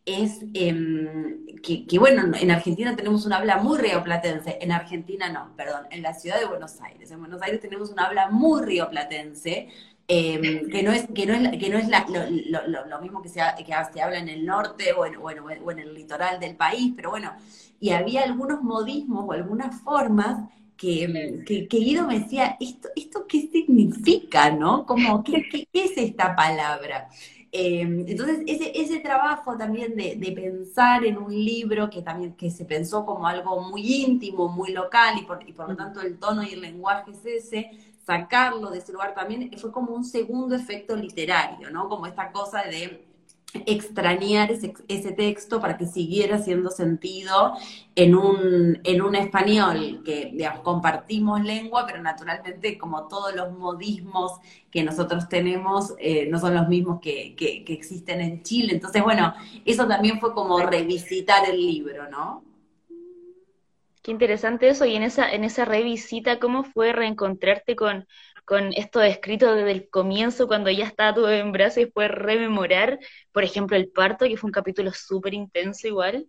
es 0.04 0.40
em, 0.52 1.46
que, 1.62 1.98
bueno, 1.98 2.36
en 2.38 2.50
Argentina 2.50 2.94
tenemos 2.94 3.24
un 3.24 3.32
habla 3.32 3.56
muy 3.56 3.78
rioplatense, 3.78 4.58
en 4.60 4.72
Argentina 4.72 5.30
no, 5.30 5.54
perdón, 5.56 5.86
en 5.90 6.02
la 6.02 6.12
ciudad 6.12 6.38
de 6.38 6.46
Buenos 6.46 6.80
Aires. 6.82 7.10
En 7.10 7.20
Buenos 7.20 7.40
Aires 7.42 7.60
tenemos 7.60 7.90
un 7.90 7.98
habla 7.98 8.28
muy 8.28 8.62
rioplatense, 8.62 9.68
em, 10.06 10.68
que 10.68 10.82
no 10.82 10.92
es, 10.92 11.06
que 11.14 11.26
no 11.26 11.34
es, 11.34 11.58
que 11.58 11.70
no 11.70 11.78
es 11.78 11.88
lo, 11.88 13.00
mismo 13.00 13.22
que 13.22 13.30
se, 13.30 13.40
que 13.58 13.72
se 13.92 14.02
habla 14.02 14.18
en 14.18 14.28
el 14.28 14.44
norte 14.44 14.92
o 14.92 15.06
en, 15.06 15.16
o 15.16 15.70
en 15.70 15.78
el 15.78 15.94
litoral 15.94 16.38
del 16.38 16.56
país, 16.56 16.92
pero 16.94 17.10
bueno, 17.10 17.32
y 17.80 17.90
había 17.90 18.24
algunos 18.24 18.62
modismos 18.62 19.24
o 19.26 19.32
algunas 19.32 19.80
formas 19.80 20.50
que, 20.76 21.42
que, 21.46 21.78
Guido 21.78 22.06
me 22.06 22.20
decía, 22.20 22.56
¿esto, 22.60 22.88
¿esto 22.96 23.26
qué 23.26 23.48
significa, 23.50 24.50
no? 24.50 24.84
Como, 24.84 25.22
¿qué, 25.24 25.42
qué, 25.50 25.66
qué 25.72 25.84
es 25.84 25.96
esta 25.96 26.34
palabra? 26.36 27.08
Em, 27.56 28.04
entonces, 28.08 28.40
ese, 28.48 28.72
ese 28.74 28.98
trabajo 28.98 29.56
también 29.56 29.94
de, 29.94 30.32
pensar 30.34 31.04
en 31.04 31.16
un 31.18 31.32
libro 31.32 31.88
que 31.88 32.02
también 32.02 32.34
que 32.34 32.50
se 32.50 32.64
pensó 32.64 33.06
como 33.06 33.28
algo 33.28 33.60
muy 33.62 33.80
íntimo, 34.02 34.48
muy 34.48 34.72
local, 34.72 35.16
y 35.20 35.22
por, 35.22 35.48
y 35.48 35.52
por 35.52 35.68
lo 35.68 35.76
tanto 35.76 36.00
el 36.00 36.18
tono 36.18 36.42
y 36.42 36.54
el 36.54 36.60
lenguaje 36.62 37.12
es 37.12 37.24
ese, 37.24 37.70
sacarlo 38.04 38.70
de 38.70 38.78
ese 38.78 38.92
lugar 38.92 39.14
también 39.14 39.56
fue 39.56 39.70
como 39.70 39.94
un 39.94 40.04
segundo 40.04 40.56
efecto 40.56 40.96
literario, 40.96 41.70
¿no? 41.70 41.88
Como 41.88 42.08
esta 42.08 42.32
cosa 42.32 42.64
de 42.64 43.06
extrañar 43.66 44.50
ese, 44.50 45.12
texto 45.12 45.60
para 45.60 45.76
que 45.76 45.86
siguiera 45.86 46.36
haciendo 46.36 46.70
sentido 46.70 47.54
en 47.94 48.16
un, 48.16 48.80
en 48.82 49.02
un 49.02 49.14
español 49.14 50.02
que 50.04 50.36
compartimos 50.62 51.42
lengua, 51.42 51.86
pero 51.86 52.02
naturalmente 52.02 52.76
como 52.76 53.06
todos 53.06 53.34
los 53.34 53.52
modismos 53.52 54.32
que 54.70 54.82
nosotros 54.82 55.28
tenemos 55.28 55.94
eh, 55.98 56.26
no 56.30 56.40
son 56.40 56.54
los 56.54 56.68
mismos 56.68 57.00
que, 57.00 57.36
que, 57.36 57.64
existen 57.68 58.20
en 58.20 58.42
Chile. 58.42 58.74
Entonces, 58.74 59.02
bueno, 59.02 59.34
eso 59.64 59.86
también 59.86 60.18
fue 60.20 60.34
como 60.34 60.58
revisitar 60.58 61.48
el 61.48 61.56
libro, 61.56 62.10
¿no? 62.10 62.42
Qué 64.02 64.10
interesante 64.10 64.68
eso, 64.68 64.84
y 64.84 64.96
en 64.96 65.02
esa, 65.02 65.32
en 65.32 65.44
esa 65.44 65.64
revisita, 65.64 66.38
¿cómo 66.38 66.62
fue 66.64 66.92
reencontrarte 66.92 67.74
con, 67.74 68.06
con 68.44 68.72
esto 68.74 69.00
escrito 69.02 69.54
desde 69.54 69.70
el 69.70 69.88
comienzo, 69.88 70.46
cuando 70.46 70.70
ya 70.70 70.84
estaba 70.84 71.14
todo 71.14 71.30
en 71.30 71.52
brazos, 71.52 71.78
y 71.78 71.84
después 71.84 72.10
rememorar, 72.10 72.98
por 73.32 73.44
ejemplo, 73.44 73.76
el 73.76 73.88
parto, 73.88 74.26
que 74.26 74.36
fue 74.36 74.48
un 74.48 74.52
capítulo 74.52 74.92
súper 74.92 75.34
intenso 75.34 75.88
igual. 75.88 76.28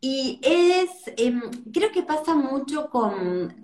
Y 0.00 0.38
es, 0.42 0.90
em, 1.16 1.40
creo 1.72 1.90
que 1.90 2.02
pasa 2.02 2.34
mucho 2.34 2.88
con, 2.90 3.56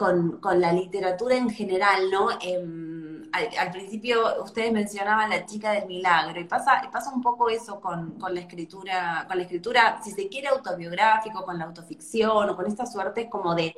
la 0.57 0.73
literatura 0.73 1.37
en 1.37 1.51
general, 1.51 2.11
¿no? 2.11 2.31
Em, 2.41 3.31
al, 3.33 3.71
principio 3.71 4.43
ustedes 4.43 4.73
mencionaban 4.73 5.31
la 5.31 5.47
chica 5.47 5.73
del 5.73 5.87
milagro 5.87 6.41
y 6.41 6.45
pasa, 6.45 6.89
pasa 6.93 7.11
un 7.15 7.23
poco 7.23 7.49
eso 7.49 7.81
con, 7.81 8.19
con, 8.19 8.35
la 8.35 8.41
escritura, 8.41 9.25
con 9.29 9.37
la 9.37 9.45
escritura, 9.45 10.01
si 10.03 10.11
se 10.11 10.29
quiere 10.29 10.49
autobiográfico, 10.49 11.45
con 11.45 11.59
la 11.59 11.65
autoficción 11.67 12.51
o 12.51 12.57
con 12.57 12.67
esta 12.67 12.87
suerte 12.87 13.29
como 13.31 13.55
de 13.55 13.75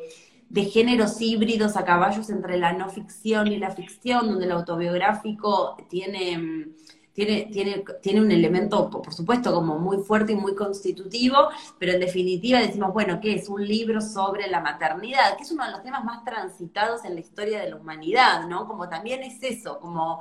de 0.55 0.67
géneros 0.67 1.21
híbridos 1.21 1.77
a 1.77 1.85
caballos 1.85 2.31
entre 2.31 2.57
la 2.59 2.73
no 2.73 2.89
ficción 2.89 3.49
y 3.49 3.59
la 3.59 3.73
ficción, 3.73 4.29
donde 4.29 4.45
el 4.45 4.53
autobiográfico 4.53 5.77
tiene, 5.91 6.69
tiene, 7.13 7.49
tiene, 7.53 7.85
tiene 8.01 8.21
un 8.21 8.31
elemento, 8.31 8.89
por 8.89 9.13
supuesto, 9.13 9.53
como 9.53 9.81
muy 9.81 9.97
fuerte 10.05 10.31
y 10.31 10.37
muy 10.37 10.55
constitutivo, 10.55 11.49
pero 11.77 11.95
en 11.95 11.99
definitiva 11.99 12.61
decimos, 12.61 12.93
bueno, 12.93 13.19
¿qué 13.21 13.35
es? 13.35 13.49
Un 13.49 13.67
libro 13.67 14.01
sobre 14.01 14.47
la 14.49 14.61
maternidad, 14.61 15.37
que 15.37 15.43
es 15.43 15.51
uno 15.51 15.65
de 15.65 15.73
los 15.73 15.83
temas 15.83 16.05
más 16.05 16.25
transitados 16.25 17.05
en 17.05 17.15
la 17.15 17.21
historia 17.21 17.61
de 17.61 17.71
la 17.71 17.77
humanidad, 17.77 18.47
¿no? 18.47 18.69
Como 18.69 18.89
también 18.89 19.25
es 19.25 19.43
eso, 19.43 19.81
como 19.81 20.21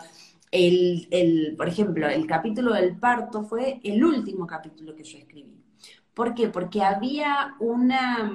el, 0.49 1.07
el 1.11 1.53
por 1.55 1.67
ejemplo, 1.67 2.09
el 2.09 2.25
capítulo 2.25 2.73
del 2.73 2.97
parto 2.97 3.43
fue 3.43 3.79
el 3.83 4.03
último 4.03 4.47
capítulo 4.47 4.95
que 4.95 5.03
yo 5.03 5.19
escribí. 5.19 5.63
¿Por 6.15 6.33
qué? 6.33 6.47
Porque 6.47 6.81
había 6.81 7.55
una 7.59 8.33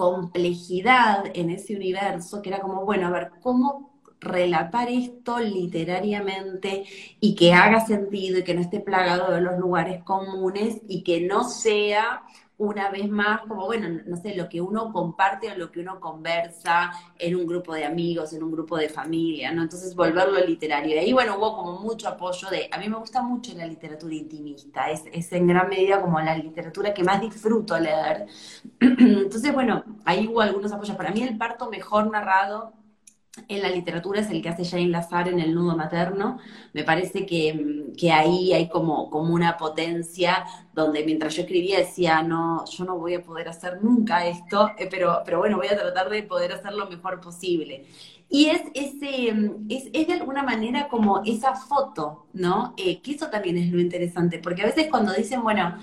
complejidad 0.00 1.24
en 1.34 1.50
ese 1.50 1.76
universo, 1.76 2.40
que 2.40 2.48
era 2.48 2.60
como, 2.60 2.86
bueno, 2.86 3.08
a 3.08 3.10
ver, 3.10 3.32
¿cómo 3.42 4.00
relatar 4.18 4.88
esto 4.88 5.38
literariamente 5.40 6.84
y 7.20 7.34
que 7.34 7.52
haga 7.52 7.84
sentido 7.84 8.38
y 8.38 8.42
que 8.42 8.54
no 8.54 8.62
esté 8.62 8.80
plagado 8.80 9.30
de 9.30 9.42
los 9.42 9.58
lugares 9.58 10.02
comunes 10.02 10.80
y 10.88 11.02
que 11.02 11.20
no 11.20 11.44
sea 11.44 12.22
una 12.60 12.90
vez 12.90 13.08
más, 13.08 13.40
como 13.48 13.64
bueno, 13.64 14.02
no 14.04 14.16
sé, 14.18 14.34
lo 14.34 14.46
que 14.46 14.60
uno 14.60 14.92
comparte 14.92 15.50
o 15.50 15.56
lo 15.56 15.70
que 15.72 15.80
uno 15.80 15.98
conversa 15.98 16.92
en 17.18 17.34
un 17.34 17.46
grupo 17.46 17.72
de 17.72 17.86
amigos, 17.86 18.34
en 18.34 18.42
un 18.42 18.52
grupo 18.52 18.76
de 18.76 18.90
familia, 18.90 19.50
¿no? 19.50 19.62
Entonces 19.62 19.94
volverlo 19.94 20.38
literario. 20.44 20.94
Y 20.94 20.98
ahí, 20.98 21.12
bueno, 21.14 21.38
hubo 21.38 21.56
como 21.56 21.78
mucho 21.80 22.06
apoyo 22.08 22.50
de, 22.50 22.68
a 22.70 22.78
mí 22.78 22.86
me 22.86 22.98
gusta 22.98 23.22
mucho 23.22 23.54
la 23.56 23.66
literatura 23.66 24.14
intimista, 24.14 24.90
es, 24.90 25.04
es 25.10 25.32
en 25.32 25.46
gran 25.46 25.70
medida 25.70 26.02
como 26.02 26.20
la 26.20 26.36
literatura 26.36 26.92
que 26.92 27.02
más 27.02 27.22
disfruto 27.22 27.78
leer. 27.78 28.26
Entonces, 28.80 29.54
bueno, 29.54 29.82
ahí 30.04 30.28
hubo 30.28 30.42
algunos 30.42 30.70
apoyos. 30.70 30.96
Para 30.98 31.12
mí 31.12 31.22
el 31.22 31.38
parto 31.38 31.70
mejor 31.70 32.10
narrado 32.10 32.74
en 33.48 33.62
la 33.62 33.70
literatura 33.70 34.20
es 34.20 34.30
el 34.30 34.42
que 34.42 34.48
hace 34.48 34.64
Jane 34.64 34.88
Lazar 34.88 35.28
en 35.28 35.38
El 35.38 35.54
nudo 35.54 35.76
materno. 35.76 36.38
Me 36.72 36.82
parece 36.82 37.26
que, 37.26 38.10
ahí 38.12 38.52
hay 38.52 38.68
como, 38.68 39.08
como 39.08 39.32
una 39.32 39.56
potencia 39.56 40.44
donde 40.72 41.04
mientras 41.04 41.36
yo 41.36 41.42
escribía 41.42 41.78
decía, 41.78 42.22
no, 42.22 42.64
yo 42.66 42.84
no 42.84 42.98
voy 42.98 43.14
a 43.14 43.22
poder 43.22 43.48
hacer 43.48 43.82
nunca 43.82 44.26
esto, 44.26 44.70
eh, 44.78 44.88
pero, 44.90 45.22
pero 45.24 45.38
bueno, 45.38 45.58
voy 45.58 45.68
a 45.68 45.76
tratar 45.76 46.10
de 46.10 46.24
poder 46.24 46.52
hacer 46.52 46.72
lo 46.72 46.88
mejor 46.88 47.20
posible. 47.20 47.86
Y 48.28 48.46
es, 48.46 48.62
ese, 48.74 49.28
es, 49.68 49.90
es 49.92 50.06
de 50.06 50.12
alguna 50.12 50.42
manera 50.42 50.88
como 50.88 51.22
esa 51.24 51.54
foto, 51.54 52.26
¿no? 52.32 52.74
Eh, 52.76 53.00
que 53.00 53.12
eso 53.12 53.28
también 53.28 53.58
es 53.58 53.70
lo 53.70 53.80
interesante, 53.80 54.38
porque 54.38 54.62
a 54.62 54.66
veces 54.66 54.88
cuando 54.88 55.12
dicen, 55.12 55.42
bueno, 55.42 55.76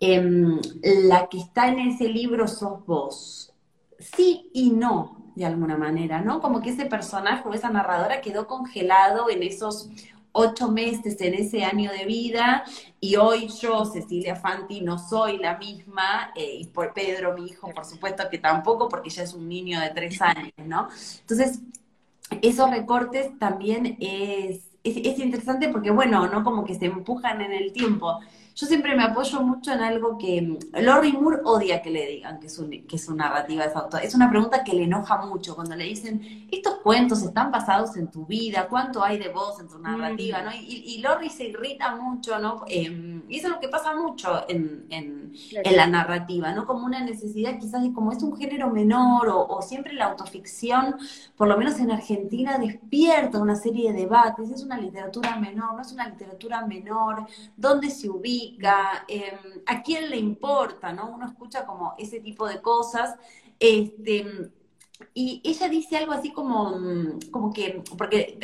em, 0.00 0.58
la 0.82 1.28
que 1.28 1.38
está 1.38 1.68
en 1.68 1.80
ese 1.80 2.08
libro 2.08 2.46
sos 2.46 2.84
vos, 2.86 3.54
sí 3.98 4.50
y 4.52 4.70
no, 4.70 5.23
de 5.34 5.44
alguna 5.44 5.76
manera, 5.76 6.20
¿no? 6.20 6.40
Como 6.40 6.60
que 6.60 6.70
ese 6.70 6.86
personaje 6.86 7.48
o 7.48 7.54
esa 7.54 7.70
narradora 7.70 8.20
quedó 8.20 8.46
congelado 8.46 9.30
en 9.30 9.42
esos 9.42 9.90
ocho 10.36 10.70
meses, 10.70 11.20
en 11.20 11.34
ese 11.34 11.64
año 11.64 11.92
de 11.92 12.04
vida, 12.06 12.64
y 13.00 13.16
hoy 13.16 13.48
yo, 13.60 13.84
Cecilia 13.84 14.34
Fanti, 14.34 14.80
no 14.80 14.98
soy 14.98 15.38
la 15.38 15.56
misma, 15.58 16.32
eh, 16.34 16.58
y 16.60 16.66
por 16.66 16.92
Pedro, 16.92 17.34
mi 17.34 17.46
hijo, 17.46 17.70
por 17.70 17.84
supuesto 17.84 18.24
que 18.28 18.38
tampoco, 18.38 18.88
porque 18.88 19.10
ya 19.10 19.22
es 19.22 19.32
un 19.32 19.48
niño 19.48 19.80
de 19.80 19.90
tres 19.90 20.20
años, 20.20 20.52
¿no? 20.56 20.88
Entonces, 21.20 21.60
esos 22.42 22.68
recortes 22.70 23.38
también 23.38 23.96
es, 24.00 24.70
es, 24.82 24.96
es 24.96 25.18
interesante 25.20 25.68
porque, 25.68 25.92
bueno, 25.92 26.26
¿no? 26.26 26.42
Como 26.42 26.64
que 26.64 26.74
se 26.74 26.86
empujan 26.86 27.40
en 27.40 27.52
el 27.52 27.72
tiempo. 27.72 28.18
Yo 28.54 28.66
siempre 28.66 28.94
me 28.94 29.02
apoyo 29.02 29.40
mucho 29.42 29.72
en 29.72 29.80
algo 29.80 30.16
que 30.16 30.40
mm, 30.40 30.58
Lori 30.82 31.12
Moore 31.12 31.40
odia 31.44 31.82
que 31.82 31.90
le 31.90 32.06
digan 32.06 32.38
que 32.38 32.48
su, 32.48 32.68
que 32.88 32.98
su 32.98 33.14
narrativa 33.14 33.64
es 33.64 33.74
autor. 33.74 34.02
Es 34.02 34.14
una 34.14 34.30
pregunta 34.30 34.62
que 34.62 34.74
le 34.74 34.84
enoja 34.84 35.18
mucho 35.26 35.54
cuando 35.54 35.74
le 35.76 35.84
dicen, 35.84 36.48
estos 36.50 36.74
cuentos 36.78 37.22
están 37.22 37.50
basados 37.50 37.96
en 37.96 38.10
tu 38.10 38.26
vida, 38.26 38.68
¿cuánto 38.68 39.02
hay 39.02 39.18
de 39.18 39.28
vos 39.28 39.58
en 39.60 39.68
tu 39.68 39.78
narrativa? 39.78 40.42
¿no? 40.42 40.52
Y, 40.52 40.84
y 40.86 40.98
Lori 40.98 41.30
se 41.30 41.48
irrita 41.48 41.96
mucho, 41.96 42.38
¿no? 42.38 42.64
Em, 42.68 43.13
y 43.28 43.38
eso 43.38 43.48
es 43.48 43.54
lo 43.54 43.60
que 43.60 43.68
pasa 43.68 43.94
mucho 43.94 44.44
en, 44.48 44.86
en, 44.90 45.32
la 45.76 45.86
narrativa, 45.86 46.52
¿no? 46.52 46.66
Como 46.66 46.86
una 46.86 47.00
necesidad 47.00 47.58
quizás 47.58 47.82
de 47.82 47.92
como 47.92 48.12
es 48.12 48.22
un 48.22 48.36
género 48.36 48.70
menor 48.70 49.28
o, 49.28 49.46
o 49.46 49.62
siempre 49.62 49.92
la 49.92 50.06
autoficción, 50.06 50.96
por 51.36 51.48
lo 51.48 51.56
menos 51.56 51.78
en 51.80 51.90
Argentina, 51.90 52.58
despierta 52.58 53.38
una 53.38 53.56
serie 53.56 53.92
de 53.92 54.00
debates. 54.00 54.50
Es 54.50 54.62
una 54.62 54.78
literatura 54.78 55.36
menor, 55.36 55.74
no 55.74 55.82
es 55.82 55.92
una 55.92 56.08
literatura 56.08 56.66
menor, 56.66 57.26
¿dónde 57.56 57.90
se 57.90 58.08
ubica? 58.08 59.04
Em, 59.08 59.62
a 59.66 59.82
quién 59.82 60.10
le 60.10 60.16
importa, 60.16 60.92
¿no? 60.92 61.08
Uno 61.08 61.26
escucha 61.26 61.66
como 61.66 61.94
ese 61.98 62.20
tipo 62.20 62.46
de 62.46 62.60
cosas. 62.60 63.16
Este, 63.58 64.50
y 65.12 65.40
ella 65.44 65.68
dice 65.68 65.96
algo 65.96 66.12
así 66.12 66.32
como, 66.32 66.78
mm, 66.78 67.30
como 67.30 67.52
que, 67.52 67.82
porque 67.98 68.38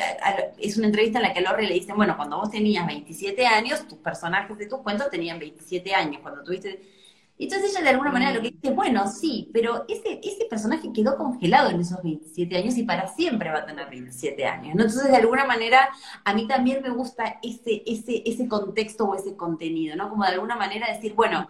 es 0.59 0.76
una 0.76 0.87
entrevista 0.87 1.19
en 1.19 1.23
la 1.23 1.33
que 1.33 1.38
a 1.40 1.43
Lorre 1.43 1.67
le 1.67 1.75
dicen, 1.75 1.97
bueno, 1.97 2.17
cuando 2.17 2.38
vos 2.38 2.50
tenías 2.50 2.87
27 2.87 3.47
años, 3.47 3.87
tus 3.88 3.99
personajes 3.99 4.59
de 4.59 4.67
tus 4.67 4.81
cuentos 4.81 5.11
tenían 5.11 5.38
27 5.38 5.95
años, 5.95 6.21
cuando 6.23 6.43
tuviste... 6.43 7.00
Entonces 7.38 7.71
ella 7.71 7.83
de 7.83 7.88
alguna 7.88 8.12
manera 8.12 8.35
lo 8.35 8.43
que 8.43 8.50
dice, 8.50 8.71
bueno, 8.75 9.09
sí, 9.09 9.49
pero 9.50 9.87
ese, 9.88 10.21
ese 10.23 10.45
personaje 10.45 10.93
quedó 10.93 11.17
congelado 11.17 11.71
en 11.71 11.81
esos 11.81 12.02
27 12.02 12.55
años 12.55 12.76
y 12.76 12.83
para 12.83 13.09
siempre 13.09 13.50
va 13.50 13.61
a 13.61 13.67
tener 13.67 13.88
27 13.88 14.45
años, 14.45 14.75
¿no? 14.75 14.83
Entonces 14.83 15.11
de 15.11 15.17
alguna 15.17 15.47
manera 15.47 15.88
a 16.23 16.35
mí 16.35 16.47
también 16.47 16.83
me 16.83 16.90
gusta 16.90 17.38
ese, 17.43 17.83
ese, 17.87 18.23
ese 18.26 18.47
contexto 18.47 19.07
o 19.07 19.14
ese 19.14 19.37
contenido, 19.37 19.97
¿no? 19.97 20.11
Como 20.11 20.23
de 20.25 20.33
alguna 20.33 20.57
manera 20.57 20.93
decir, 20.93 21.14
bueno, 21.14 21.49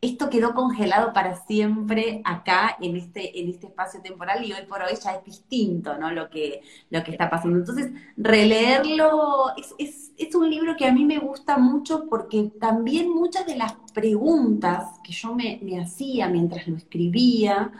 esto 0.00 0.30
quedó 0.30 0.54
congelado 0.54 1.12
para 1.12 1.36
siempre 1.44 2.22
acá 2.24 2.76
en 2.80 2.96
este, 2.96 3.40
en 3.40 3.48
este 3.48 3.66
espacio 3.66 4.00
temporal 4.00 4.44
y 4.44 4.52
hoy 4.52 4.64
por 4.68 4.80
hoy 4.82 4.94
ya 5.02 5.14
es 5.14 5.24
distinto, 5.24 5.98
¿no? 5.98 6.12
Lo 6.12 6.30
que, 6.30 6.62
lo 6.90 7.02
que 7.02 7.10
está 7.10 7.28
pasando. 7.28 7.58
Entonces, 7.58 7.90
releerlo 8.16 9.56
es, 9.56 10.12
es, 10.16 10.34
un 10.34 10.48
libro 10.50 10.76
que 10.76 10.86
a 10.86 10.92
mí 10.92 11.04
me 11.04 11.18
gusta 11.18 11.58
mucho 11.58 12.06
porque 12.08 12.52
también 12.60 13.10
muchas 13.10 13.44
de 13.46 13.56
las 13.56 13.74
preguntas 13.92 15.00
que 15.02 15.12
yo 15.12 15.34
me, 15.34 15.58
me 15.62 15.80
hacía 15.80 16.28
mientras 16.28 16.68
lo 16.68 16.76
escribía 16.76 17.72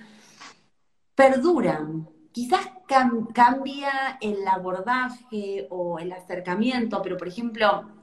perduran. 1.15 2.09
Quizás 2.33 2.69
cambia 3.33 4.19
el 4.21 4.47
abordaje 4.47 5.67
o 5.71 5.99
el 5.99 6.13
acercamiento, 6.13 7.03
pero 7.03 7.17
por 7.17 7.29
ejemplo, 7.29 7.98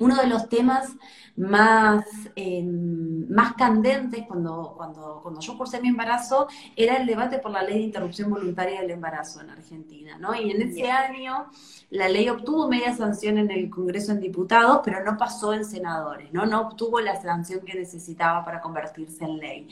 uno 0.00 0.16
de 0.16 0.26
los 0.26 0.48
temas 0.48 0.96
más, 1.36 2.04
em, 2.34 3.28
más 3.28 3.54
candentes 3.54 4.24
cuando, 4.26 4.74
cuando, 4.76 5.20
cuando 5.22 5.40
yo 5.40 5.56
cursé 5.56 5.80
mi 5.80 5.88
embarazo 5.88 6.48
era 6.74 6.96
el 6.96 7.06
debate 7.06 7.38
por 7.38 7.50
la 7.50 7.62
ley 7.62 7.78
de 7.78 7.84
interrupción 7.84 8.30
voluntaria 8.30 8.80
del 8.80 8.90
embarazo 8.90 9.42
en 9.42 9.50
Argentina, 9.50 10.18
¿no? 10.18 10.34
Y 10.34 10.50
en 10.50 10.62
ese 10.62 10.90
año 10.90 11.46
la 11.90 12.08
ley 12.08 12.28
obtuvo 12.28 12.68
media 12.68 12.96
sanción 12.96 13.38
en 13.38 13.50
el 13.50 13.70
Congreso 13.70 14.12
en 14.12 14.20
Diputados, 14.20 14.80
pero 14.84 15.04
no 15.04 15.16
pasó 15.16 15.52
en 15.52 15.64
senadores, 15.64 16.32
¿no? 16.32 16.46
No 16.46 16.62
obtuvo 16.62 17.00
la 17.00 17.20
sanción 17.20 17.60
que 17.60 17.78
necesitaba 17.78 18.44
para 18.44 18.60
convertirse 18.60 19.24
en 19.24 19.38
ley 19.38 19.68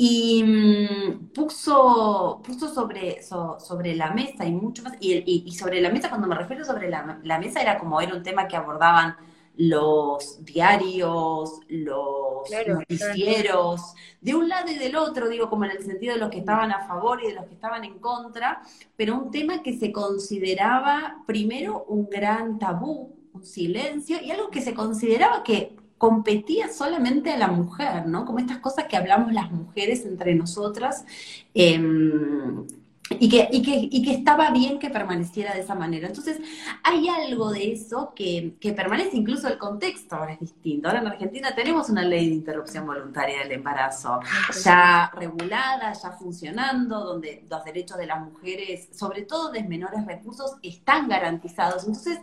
y 0.00 0.44
mm, 0.44 1.32
puso, 1.34 2.40
puso 2.44 2.72
sobre, 2.72 3.20
sobre 3.22 3.96
la 3.96 4.12
mesa 4.12 4.46
y 4.46 4.52
mucho 4.52 4.82
más, 4.84 4.94
y, 5.00 5.42
y, 5.44 5.52
sobre 5.52 5.80
la 5.80 5.90
mesa, 5.90 6.08
cuando 6.08 6.28
me 6.28 6.36
refiero 6.36 6.64
sobre 6.64 6.88
la, 6.88 7.18
la, 7.24 7.38
mesa, 7.40 7.60
era 7.60 7.78
como 7.78 8.00
era 8.00 8.14
un 8.14 8.22
tema 8.22 8.46
que 8.46 8.56
abordaban 8.56 9.16
los 9.58 10.44
diarios, 10.44 11.60
los 11.68 12.48
noticieros, 12.68 13.92
de 14.20 14.34
un 14.36 14.48
lado 14.48 14.70
y 14.70 14.78
del 14.78 14.94
otro, 14.94 15.28
digo, 15.28 15.50
como 15.50 15.64
en 15.64 15.72
el 15.72 15.84
sentido 15.84 16.14
de 16.14 16.20
los 16.20 16.30
que 16.30 16.38
estaban 16.38 16.70
a 16.70 16.86
favor 16.86 17.20
y 17.22 17.26
de 17.26 17.34
los 17.34 17.44
que 17.46 17.54
estaban 17.54 17.82
en 17.82 17.98
contra, 17.98 18.62
pero 18.96 19.16
un 19.16 19.32
tema 19.32 19.62
que 19.64 19.76
se 19.76 19.90
consideraba 19.90 21.24
primero 21.26 21.84
un 21.88 22.08
gran 22.08 22.60
tabú, 22.60 23.16
un 23.32 23.44
silencio, 23.44 24.18
y 24.22 24.30
algo 24.30 24.48
que 24.48 24.60
se 24.60 24.74
consideraba 24.74 25.42
que 25.42 25.74
competía 25.98 26.68
solamente 26.68 27.32
a 27.32 27.36
la 27.36 27.48
mujer, 27.48 28.06
¿no? 28.06 28.24
Como 28.24 28.38
estas 28.38 28.58
cosas 28.58 28.84
que 28.84 28.96
hablamos 28.96 29.32
las 29.32 29.50
mujeres 29.50 30.06
entre 30.06 30.36
nosotras. 30.36 31.04
Em, 31.52 32.64
y 33.10 33.28
que, 33.28 33.48
y, 33.50 33.62
que, 33.62 33.88
y 33.90 34.02
que 34.02 34.12
estaba 34.12 34.50
bien 34.50 34.78
que 34.78 34.90
permaneciera 34.90 35.54
de 35.54 35.60
esa 35.60 35.74
manera. 35.74 36.08
Entonces, 36.08 36.38
hay 36.82 37.08
algo 37.08 37.50
de 37.50 37.72
eso 37.72 38.12
que, 38.14 38.56
que, 38.60 38.72
permanece, 38.72 39.16
incluso 39.16 39.48
el 39.48 39.58
contexto 39.58 40.16
ahora 40.16 40.34
es 40.34 40.40
distinto. 40.40 40.88
Ahora 40.88 41.00
en 41.00 41.06
Argentina 41.08 41.54
tenemos 41.54 41.88
una 41.88 42.02
ley 42.02 42.28
de 42.28 42.34
interrupción 42.34 42.86
voluntaria 42.86 43.40
del 43.40 43.52
embarazo 43.52 44.20
ya 44.62 45.10
regulada, 45.14 45.92
ya 45.92 46.12
funcionando, 46.12 47.00
donde 47.00 47.44
los 47.48 47.64
derechos 47.64 47.98
de 47.98 48.06
las 48.06 48.20
mujeres, 48.20 48.88
sobre 48.92 49.22
todo 49.22 49.50
de 49.50 49.62
menores 49.62 50.04
recursos, 50.04 50.56
están 50.62 51.08
garantizados. 51.08 51.84
Entonces, 51.86 52.20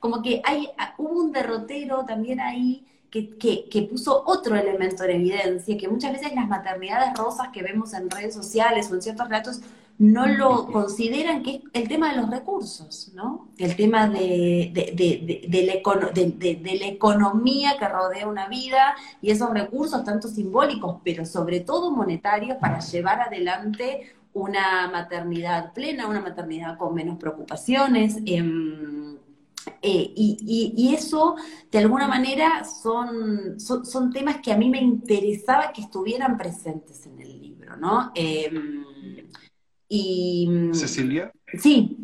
como 0.00 0.22
que 0.22 0.42
hay, 0.44 0.68
hubo 0.98 1.20
un 1.20 1.32
derrotero 1.32 2.04
también 2.04 2.40
ahí 2.40 2.86
que, 3.10 3.36
que, 3.36 3.68
que, 3.68 3.82
puso 3.82 4.24
otro 4.26 4.56
elemento 4.56 5.04
en 5.04 5.12
evidencia, 5.12 5.78
que 5.78 5.86
muchas 5.86 6.12
veces 6.12 6.34
las 6.34 6.48
maternidades 6.48 7.16
rosas 7.16 7.50
que 7.52 7.62
vemos 7.62 7.94
en 7.94 8.10
redes 8.10 8.34
sociales 8.34 8.90
o 8.90 8.96
en 8.96 9.02
ciertos 9.02 9.28
relatos 9.28 9.60
no 9.98 10.26
lo 10.26 10.66
consideran 10.66 11.42
que 11.42 11.56
es 11.56 11.62
el 11.72 11.88
tema 11.88 12.10
de 12.10 12.20
los 12.20 12.30
recursos, 12.30 13.12
¿no? 13.14 13.48
El 13.58 13.76
tema 13.76 14.08
de, 14.08 14.72
la, 15.52 16.86
economía 16.86 17.76
que 17.78 17.88
rodea 17.88 18.26
una 18.26 18.48
vida 18.48 18.96
y 19.22 19.30
esos 19.30 19.50
recursos, 19.50 20.04
tanto 20.04 20.28
simbólicos, 20.28 20.96
pero 21.04 21.24
sobre 21.24 21.60
todo 21.60 21.92
monetarios, 21.92 22.58
para 22.58 22.80
llevar 22.80 23.20
adelante 23.20 24.14
una 24.32 24.88
maternidad 24.90 25.72
plena, 25.72 26.08
una 26.08 26.20
maternidad 26.20 26.76
con 26.76 26.92
menos 26.92 27.16
preocupaciones. 27.18 28.18
Em, 28.26 29.16
eh, 29.80 30.12
y, 30.16 30.94
eso, 30.94 31.36
de 31.70 31.78
alguna 31.78 32.08
manera, 32.08 32.64
son, 32.64 33.60
son, 33.60 34.12
temas 34.12 34.38
que 34.38 34.52
a 34.52 34.56
mí 34.56 34.68
me 34.68 34.80
interesaba 34.80 35.72
que 35.72 35.82
estuvieran 35.82 36.36
presentes 36.36 37.06
en 37.06 37.20
el 37.20 37.40
libro, 37.40 37.76
¿no? 37.76 38.10
Em, 38.14 38.84
y, 39.94 40.46
mm, 40.48 40.74
Cecilia. 40.74 41.32
Sí. 41.56 41.96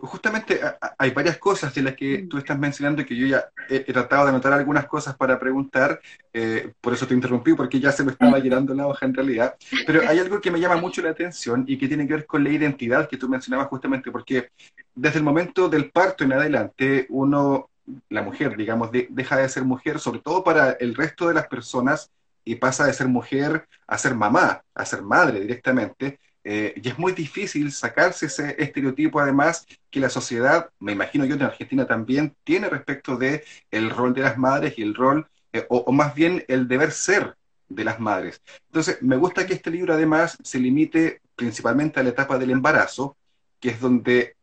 Justamente 0.00 0.58
hay 0.98 1.10
varias 1.10 1.38
cosas 1.38 1.72
de 1.74 1.82
las 1.82 1.94
que 1.94 2.26
tú 2.28 2.38
estás 2.38 2.58
mencionando 2.58 3.02
y 3.02 3.04
que 3.04 3.14
yo 3.14 3.26
ya 3.26 3.44
he, 3.68 3.92
tratado 3.92 4.24
de 4.24 4.30
anotar 4.30 4.52
algunas 4.52 4.86
cosas 4.86 5.14
para 5.16 5.38
preguntar, 5.38 6.00
eh, 6.32 6.72
por 6.80 6.94
eso 6.94 7.06
te 7.06 7.14
interrumpí, 7.14 7.52
porque 7.52 7.78
ya 7.78 7.92
se 7.92 8.02
me 8.04 8.12
estaba 8.12 8.38
llenando 8.38 8.74
la 8.74 8.86
hoja 8.86 9.06
en 9.06 9.14
realidad, 9.14 9.54
pero 9.86 10.00
hay 10.08 10.18
algo 10.18 10.40
que 10.40 10.50
me 10.50 10.58
llama 10.58 10.76
mucho 10.76 11.02
la 11.02 11.10
atención 11.10 11.64
y 11.68 11.76
que 11.76 11.88
tiene 11.88 12.06
que 12.06 12.14
ver 12.14 12.26
con 12.26 12.42
la 12.42 12.50
identidad 12.50 13.08
que 13.08 13.18
tú 13.18 13.28
mencionabas 13.28 13.68
justamente, 13.68 14.10
porque 14.10 14.48
desde 14.94 15.18
el 15.18 15.24
momento 15.24 15.68
del 15.68 15.90
parto 15.90 16.24
en 16.24 16.32
adelante, 16.32 17.06
uno, 17.10 17.68
la 18.08 18.22
mujer, 18.22 18.56
digamos, 18.56 18.90
deja 18.90 19.36
de 19.36 19.48
ser 19.48 19.64
mujer, 19.64 20.00
sobre 20.00 20.20
todo 20.20 20.42
para 20.42 20.72
el 20.72 20.94
resto 20.94 21.28
de 21.28 21.34
las 21.34 21.46
personas, 21.46 22.10
y 22.44 22.56
pasa 22.56 22.86
de 22.86 22.92
ser 22.92 23.08
mujer 23.08 23.66
a 23.86 23.98
ser 23.98 24.14
mamá, 24.14 24.62
a 24.74 24.84
ser 24.84 25.02
madre 25.02 25.40
directamente. 25.40 26.18
Eh, 26.46 26.74
y 26.76 26.88
es 26.88 26.98
muy 26.98 27.12
difícil 27.12 27.72
sacarse 27.72 28.26
ese 28.26 28.54
estereotipo, 28.62 29.18
además, 29.18 29.66
que 29.90 30.00
la 30.00 30.10
sociedad, 30.10 30.70
me 30.78 30.92
imagino 30.92 31.24
yo 31.24 31.36
en 31.36 31.42
Argentina 31.42 31.86
también, 31.86 32.34
tiene 32.44 32.68
respecto 32.68 33.16
de 33.16 33.44
el 33.70 33.90
rol 33.90 34.12
de 34.12 34.22
las 34.22 34.36
madres 34.36 34.74
y 34.76 34.82
el 34.82 34.94
rol, 34.94 35.26
eh, 35.52 35.64
o, 35.70 35.90
más 35.92 36.14
bien 36.14 36.44
el 36.48 36.68
deber 36.68 36.92
ser 36.92 37.34
de 37.68 37.84
las 37.84 37.98
madres. 37.98 38.42
Entonces, 38.66 38.98
me 39.00 39.16
gusta 39.16 39.46
que 39.46 39.54
este 39.54 39.70
libro 39.70 39.94
además 39.94 40.36
se 40.42 40.58
limite 40.58 41.22
principalmente 41.34 41.98
a 41.98 42.02
la 42.02 42.10
etapa 42.10 42.36
del 42.38 42.50
embarazo, 42.50 43.16
que 43.58 43.70
es 43.70 43.80
donde 43.80 44.36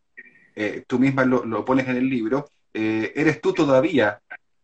eh, 0.56 0.84
tú 0.88 0.98
misma 0.98 1.24
lo, 1.24 1.46
lo, 1.46 1.64
pones 1.64 1.88
en 1.88 1.98
el 1.98 2.10
libro, 2.10 2.50
eres 2.74 3.42
tú 3.42 3.54
todavía 3.54 4.22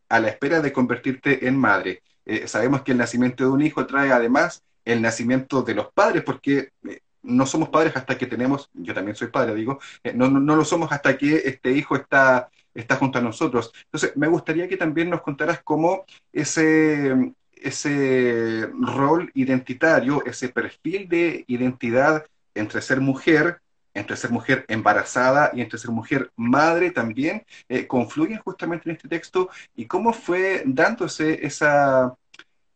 a 0.09 0.19
la 0.19 0.29
espera 0.29 0.61
de 0.61 0.71
convertirte 0.71 1.47
en 1.47 1.57
madre. 1.57 2.01
Eh, 2.27 2.45
sabemos 2.45 2.81
que 2.81 2.91
el 2.91 2.97
nacimiento 2.97 3.45
de 3.45 3.49
un 3.49 3.61
hijo 3.61 3.87
trae 3.87 4.11
además 4.11 4.61
el 4.83 5.01
nacimiento 5.01 5.61
de 5.61 5.75
los 5.75 5.91
padres, 5.93 6.23
porque 6.23 6.71
eh, 6.87 6.99
no 7.23 7.45
somos 7.45 7.69
padres 7.69 7.95
hasta 7.95 8.17
que 8.17 8.27
tenemos, 8.27 8.69
yo 8.73 8.93
también 8.93 9.15
soy 9.15 9.29
padre, 9.29 9.55
digo, 9.55 9.79
eh, 10.03 10.13
no, 10.13 10.29
no, 10.29 10.55
lo 10.55 10.65
somos 10.65 10.91
hasta 10.91 11.17
que 11.17 11.43
este 11.45 11.71
hijo 11.71 11.95
está, 11.95 12.49
está 12.73 12.97
junto 12.97 13.19
a 13.19 13.21
nosotros. 13.21 13.71
Entonces, 13.85 14.15
me 14.17 14.27
gustaría 14.27 14.67
que 14.67 14.75
también 14.75 15.09
nos 15.09 15.21
contaras 15.21 15.61
cómo 15.63 16.03
ese, 16.33 17.33
ese 17.55 18.69
rol 18.79 19.31
identitario, 19.33 20.23
ese 20.25 20.49
perfil 20.49 21.07
de 21.07 21.45
identidad 21.47 22.25
entre 22.55 22.81
ser 22.81 22.99
mujer, 22.99 23.61
entre 23.97 24.15
ser 24.17 24.31
mujer 24.31 24.65
embarazada 24.67 25.51
y 25.53 25.61
entre 25.61 25.79
ser 25.79 25.91
mujer 25.91 26.31
madre 26.35 26.91
también, 26.91 27.45
eh, 27.69 27.87
confluyen 27.87 28.39
justamente 28.39 28.89
en 28.89 28.95
este 28.95 29.07
texto 29.07 29.49
y 29.75 29.85
cómo 29.87 30.13
fue 30.13 30.63
dándose 30.65 31.45
esa, 31.45 32.15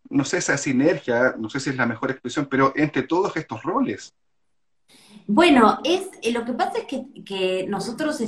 no 0.10 0.26
sé, 0.26 0.38
esa 0.40 0.58
sinergia, 0.58 1.36
no 1.38 1.50
sé 1.50 1.60
si 1.60 1.70
es 1.72 1.78
la 1.78 1.86
mejor 1.86 2.12
expresión, 2.12 2.48
pero 2.50 2.74
entre 2.76 3.04
todos 3.04 3.36
estos 3.38 3.64
roles. 3.64 4.14
Bueno, 5.28 5.80
es 5.84 6.10
eh, 6.22 6.32
lo 6.32 6.46
que 6.46 6.54
pasa 6.54 6.80
es 6.80 6.86
que, 6.86 7.66
nosotros 7.68 8.22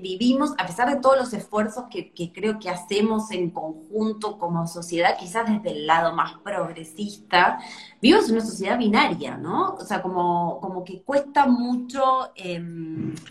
vivimos, 0.00 0.52
a 0.58 0.66
pesar 0.66 0.88
de 0.88 1.00
todos 1.00 1.16
los 1.16 1.32
esfuerzos 1.32 1.84
que, 1.90 2.32
creo 2.32 2.58
que 2.58 2.70
hacemos 2.70 3.30
en 3.30 3.50
conjunto 3.50 4.38
como 4.38 4.66
sociedad, 4.66 5.16
quizás 5.18 5.48
desde 5.48 5.76
el 5.76 5.86
lado 5.86 6.14
más 6.14 6.34
progresista, 6.38 7.58
vivimos 8.00 8.28
en 8.28 8.36
una 8.36 8.44
sociedad 8.44 8.78
binaria, 8.78 9.36
¿no? 9.36 9.74
O 9.74 9.84
sea, 9.84 10.02
como, 10.02 10.60
como 10.60 10.84
que 10.84 11.02
cuesta 11.02 11.46
mucho 11.46 12.30
eh, 12.36 12.62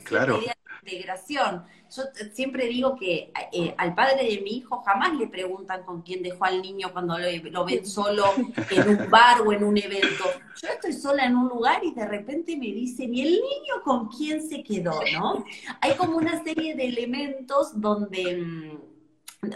claro. 0.03 0.39
integración. 0.83 1.63
Yo 1.95 2.03
siempre 2.33 2.67
digo 2.67 2.95
que 2.95 3.31
eh, 3.51 3.73
al 3.77 3.95
padre 3.95 4.23
de 4.23 4.41
mi 4.41 4.57
hijo 4.57 4.81
jamás 4.81 5.17
le 5.17 5.27
preguntan 5.27 5.83
con 5.83 6.01
quién 6.01 6.21
dejó 6.21 6.45
al 6.45 6.61
niño 6.61 6.91
cuando 6.93 7.17
lo, 7.17 7.65
ven 7.65 7.85
solo 7.85 8.25
en 8.69 8.89
un 8.89 9.09
bar 9.09 9.41
o 9.41 9.51
en 9.51 9.63
un 9.63 9.77
evento. 9.77 10.25
Yo 10.61 10.69
estoy 10.69 10.93
sola 10.93 11.25
en 11.25 11.35
un 11.35 11.47
lugar 11.47 11.83
y 11.83 11.93
de 11.93 12.05
repente 12.05 12.55
me 12.55 12.67
dicen, 12.67 13.13
¿y 13.13 13.21
el 13.21 13.31
niño 13.31 13.81
con 13.83 14.07
quién 14.07 14.47
se 14.47 14.63
quedó? 14.63 14.99
¿no? 15.13 15.43
Hay 15.81 15.95
como 15.95 16.17
una 16.17 16.43
serie 16.43 16.75
de 16.75 16.87
elementos 16.87 17.79
donde... 17.79 18.37
Mm, 18.37 18.89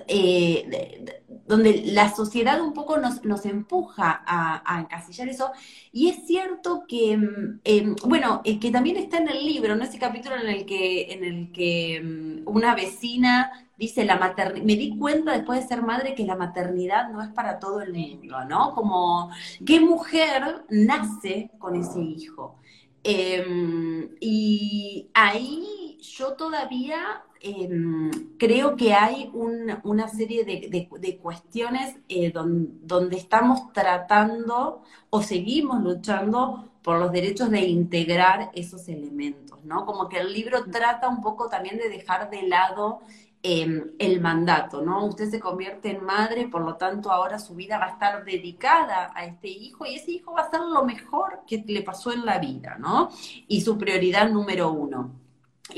eh, 0.07 1.22
donde 1.45 1.83
la 1.87 2.13
sociedad 2.13 2.61
un 2.61 2.73
poco 2.73 2.97
nos, 2.97 3.23
nos 3.25 3.45
empuja 3.45 4.23
a, 4.25 4.79
encasillar 4.79 5.27
eso. 5.29 5.51
Y 5.91 6.09
es 6.09 6.25
cierto 6.25 6.85
que, 6.87 7.17
mm, 7.17 7.59
em, 7.63 7.95
bueno, 8.05 8.41
eh, 8.45 8.59
que 8.59 8.71
también 8.71 8.97
está 8.97 9.17
en 9.17 9.29
el 9.29 9.45
libro, 9.45 9.75
¿no? 9.75 9.83
Ese 9.83 9.99
capítulo 9.99 10.35
en 10.37 10.47
el 10.47 10.65
que, 10.65 11.13
en 11.13 11.23
el 11.23 11.51
que 11.51 12.01
mm, 12.01 12.47
una 12.49 12.75
vecina 12.75 13.51
dice 13.77 14.05
la 14.05 14.17
maternidad, 14.17 14.65
me 14.65 14.75
di 14.75 14.97
cuenta 14.97 15.33
después 15.33 15.61
de 15.61 15.67
ser 15.67 15.81
madre 15.81 16.15
que 16.15 16.25
la 16.25 16.35
maternidad 16.35 17.09
no 17.09 17.21
es 17.21 17.29
para 17.29 17.59
todo 17.59 17.81
el 17.81 17.93
mundo, 17.93 18.45
¿no? 18.45 18.73
Como, 18.73 19.29
¿qué 19.65 19.79
mujer 19.79 20.65
nace 20.69 21.51
con 21.59 21.75
ese 21.75 21.99
hijo? 21.99 22.59
Em, 23.03 24.15
y 24.21 25.09
ahí 25.13 25.97
yo 26.01 26.33
todavía 26.33 27.23
em, 27.43 28.09
creo 28.37 28.75
que 28.75 28.93
hay 28.93 29.29
una 29.33 30.07
serie 30.07 30.43
de, 30.43 31.19
cuestiones 31.21 31.97
eh, 32.09 32.31
donde 32.33 33.17
estamos 33.17 33.71
tratando 33.73 34.81
o 35.09 35.21
seguimos 35.21 35.83
luchando 35.83 36.71
por 36.81 36.99
los 36.99 37.11
derechos 37.11 37.49
de 37.51 37.61
integrar 37.61 38.51
esos 38.55 38.87
elementos, 38.87 39.63
¿no? 39.63 39.85
Como 39.85 40.09
que 40.09 40.17
el 40.17 40.33
libro 40.33 40.65
trata 40.65 41.07
un 41.07 41.21
poco 41.21 41.49
también 41.49 41.77
de 41.77 41.89
dejar 41.89 42.29
de 42.29 42.43
lado 42.43 43.01
Em, 43.45 43.91
el 43.99 44.21
mandato, 44.21 44.81
¿no? 44.81 45.03
Usted 45.05 45.29
se 45.29 45.37
convierte 45.37 45.91
en 45.91 46.01
madre, 46.05 46.47
por 46.47 46.61
lo 46.61 46.77
tanto 46.77 47.11
ahora 47.11 47.39
su 47.39 47.55
vida 47.55 47.77
va 47.77 47.87
a 47.87 47.89
estar 47.89 48.23
dedicada 48.23 49.11
a 49.13 49.25
este 49.25 49.49
hijo 49.49 49.85
y 49.85 49.95
ese 49.95 50.11
hijo 50.11 50.31
va 50.31 50.43
a 50.43 50.49
ser 50.49 50.61
lo 50.61 50.85
mejor 50.85 51.41
que 51.45 51.61
le 51.67 51.81
pasó 51.81 52.13
en 52.13 52.25
la 52.25 52.39
vida, 52.39 52.77
¿no? 52.79 53.09
Y 53.49 53.59
su 53.59 53.77
prioridad 53.77 54.29
número 54.29 54.71
uno. 54.71 55.22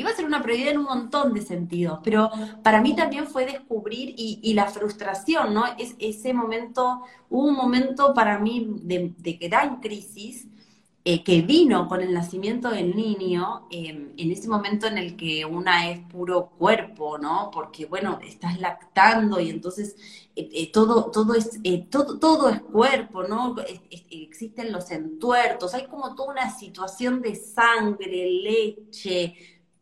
Va 0.03 0.09
a 0.09 0.15
ser 0.15 0.25
una 0.25 0.41
prioridad 0.41 0.71
en 0.71 0.79
un 0.79 0.85
montón 0.85 1.33
de 1.33 1.41
sentidos, 1.41 1.99
pero 2.03 2.31
para 2.63 2.81
mí 2.81 2.95
también 2.95 3.27
fue 3.27 3.45
descubrir 3.45 4.15
y, 4.17 4.53
la 4.53 4.65
frustración, 4.65 5.53
¿no? 5.53 5.63
Es, 5.77 5.95
ese 5.99 6.33
momento, 6.33 7.03
un 7.29 7.53
momento 7.53 8.13
para 8.13 8.39
mí 8.39 8.67
de, 8.81 9.13
de 9.17 9.33
gran 9.33 9.79
crisis, 9.81 10.47
eh, 11.07 11.23
que 11.23 11.43
vino 11.43 11.87
con 11.87 12.01
el 12.01 12.11
nacimiento 12.15 12.71
del 12.71 12.95
niño, 12.95 13.67
em, 13.69 14.13
en 14.17 14.31
ese 14.31 14.47
momento 14.47 14.87
en 14.87 14.97
el 14.97 15.15
que 15.15 15.45
una 15.45 15.91
es 15.91 15.99
puro 15.99 16.49
cuerpo, 16.57 17.19
¿no? 17.19 17.51
Porque, 17.53 17.85
bueno, 17.85 18.17
estás 18.23 18.59
lactando 18.59 19.39
y 19.39 19.51
entonces 19.51 19.95
eh, 20.35 20.49
eh, 20.51 20.71
todo, 20.71 21.11
todo, 21.11 21.35
es, 21.35 21.61
todo 21.91 22.49
es 22.49 22.59
cuerpo, 22.61 23.23
¿no? 23.23 23.55
existen 24.09 24.71
los 24.71 24.89
entuertos, 24.89 25.75
hay 25.75 25.85
como 25.85 26.15
toda 26.15 26.31
una 26.31 26.49
situación 26.49 27.21
de 27.21 27.35
sangre, 27.35 28.25
leche, 28.43 29.35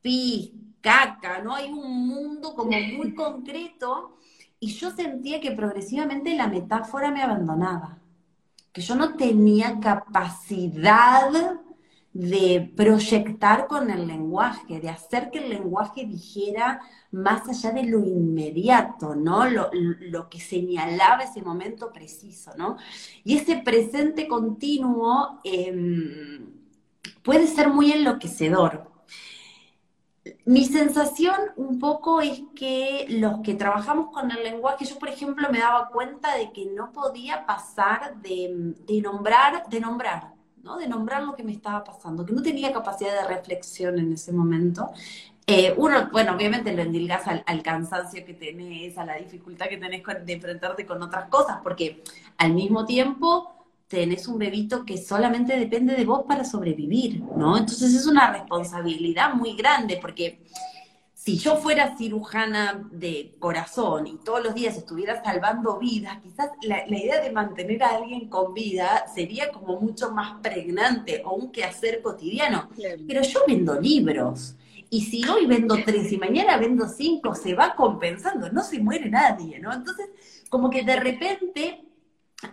pis, 0.03 0.51
caca, 0.81 1.41
¿no? 1.41 1.55
Hay 1.55 1.71
un 1.71 2.07
mundo 2.07 2.53
como 2.53 2.77
muy 2.95 3.15
concreto 3.15 4.17
y 4.59 4.67
yo 4.67 4.91
sentía 4.91 5.41
que 5.41 5.51
progresivamente 5.51 6.35
la 6.35 6.47
metáfora 6.47 7.09
me 7.09 7.23
abandonaba 7.23 8.03
que 8.73 8.81
yo 8.81 8.95
no 8.95 9.15
tenía 9.15 9.79
capacidad 9.79 11.29
de 12.11 12.71
proyectar 12.75 13.67
con 13.67 13.89
el 13.89 14.07
lenguaje, 14.07 14.79
de 14.79 14.89
hacer 14.89 15.29
que 15.31 15.39
el 15.39 15.49
lenguaje 15.49 16.05
dijera 16.05 16.81
más 17.11 17.47
allá 17.47 17.71
de 17.71 17.83
lo 17.83 17.99
inmediato, 18.03 19.15
¿no? 19.15 19.45
Lo, 19.47 20.29
que 20.29 20.39
señalaba 20.39 21.23
ese 21.23 21.41
momento 21.41 21.91
preciso, 21.91 22.51
¿no? 22.57 22.77
Y 23.23 23.37
ese 23.37 23.57
presente 23.57 24.27
continuo 24.27 25.39
em, 25.43 26.47
puede 27.23 27.47
ser 27.47 27.69
muy 27.69 27.91
enloquecedor, 27.91 28.91
mi 30.45 30.65
sensación 30.65 31.35
un 31.57 31.79
poco 31.79 32.21
es 32.21 32.43
que 32.55 33.05
los 33.09 33.41
que 33.41 33.55
trabajamos 33.55 34.11
con 34.11 34.31
el 34.31 34.43
lenguaje, 34.43 34.85
yo 34.85 34.97
por 34.97 35.09
ejemplo 35.09 35.49
me 35.51 35.59
daba 35.59 35.89
cuenta 35.89 36.37
de 36.37 36.51
que 36.51 36.65
no 36.65 36.91
podía 36.91 37.45
pasar 37.45 38.15
de, 38.21 38.73
nombrar, 39.01 39.67
de 39.67 39.79
nombrar, 39.81 40.33
¿no? 40.61 40.77
De 40.77 40.87
nombrar 40.87 41.23
lo 41.23 41.35
que 41.35 41.43
me 41.43 41.51
estaba 41.51 41.83
pasando, 41.83 42.25
que 42.25 42.33
no 42.33 42.41
tenía 42.41 42.71
capacidad 42.71 43.21
de 43.21 43.35
reflexión 43.35 43.99
en 43.99 44.13
ese 44.13 44.31
momento. 44.31 44.91
Eh, 45.45 45.73
uno, 45.75 46.09
bueno, 46.09 46.33
obviamente 46.35 46.73
lo 46.73 46.83
endilgas 46.83 47.27
al, 47.27 47.43
al, 47.45 47.61
cansancio 47.61 48.23
que 48.25 48.33
tenés, 48.33 48.97
a 48.97 49.05
la 49.05 49.17
dificultad 49.17 49.67
que 49.67 49.75
tenés 49.75 50.03
de 50.25 50.33
enfrentarte 50.33 50.85
con 50.85 51.03
otras 51.03 51.27
cosas, 51.27 51.59
porque 51.61 52.01
al 52.37 52.53
mismo 52.53 52.85
tiempo 52.85 53.62
tenés 53.93 54.27
un 54.27 54.39
bebito 54.39 54.85
que 54.85 54.97
solamente 54.97 55.57
depende 55.57 55.95
de 55.95 56.03
vos 56.03 56.23
para 56.27 56.43
sobrevivir, 56.43 57.21
¿no? 57.37 57.55
Entonces 57.55 57.93
es 57.93 58.07
una 58.07 58.31
responsabilidad 58.31 59.35
muy 59.35 59.55
grande, 59.55 59.99
porque 60.01 60.39
si 61.13 61.37
yo 61.37 61.57
fuera 61.57 61.95
cirujana 61.95 62.89
de 62.91 63.35
corazón 63.37 64.07
y 64.07 64.17
todos 64.17 64.43
los 64.43 64.55
días 64.55 64.75
estuviera 64.77 65.23
salvando 65.23 65.77
vidas, 65.77 66.17
quizás 66.23 66.49
la, 66.63 66.87
idea 66.87 67.21
de 67.21 67.31
mantener 67.31 67.83
a 67.83 67.95
alguien 67.95 68.29
con 68.29 68.55
vida 68.55 69.05
sería 69.13 69.51
como 69.51 69.79
mucho 69.79 70.11
más 70.11 70.41
pregnante 70.41 71.21
o 71.23 71.35
un 71.35 71.51
quehacer 71.51 72.01
cotidiano. 72.01 72.69
Pero 73.07 73.21
yo 73.21 73.41
vendo 73.47 73.79
libros. 73.79 74.55
Y 74.89 75.01
si 75.01 75.23
hoy 75.27 75.45
vendo 75.45 75.77
tres 75.85 76.11
y 76.11 76.17
mañana 76.17 76.57
vendo 76.57 76.87
cinco, 76.87 77.35
se 77.35 77.53
va 77.53 77.75
compensando, 77.75 78.49
no 78.49 78.63
se 78.63 78.79
muere 78.79 79.07
nadie, 79.09 79.59
¿no? 79.59 79.71
Entonces, 79.71 80.09
como 80.49 80.71
que 80.71 80.83
de 80.83 80.95
repente 80.99 81.92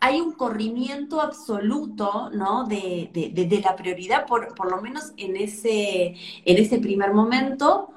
hay 0.01 0.21
un 0.21 0.33
corrimiento 0.33 1.21
absoluto, 1.21 2.31
¿no? 2.31 2.65
De, 2.65 3.11
la 3.63 3.77
prioridad, 3.77 4.27
por, 4.27 4.55
por, 4.55 4.71
lo 4.71 4.81
menos 4.81 5.13
en 5.17 5.37
ese, 5.37 6.15
en 6.45 6.59
ese 6.59 6.79
primer 6.79 7.13
momento. 7.13 7.93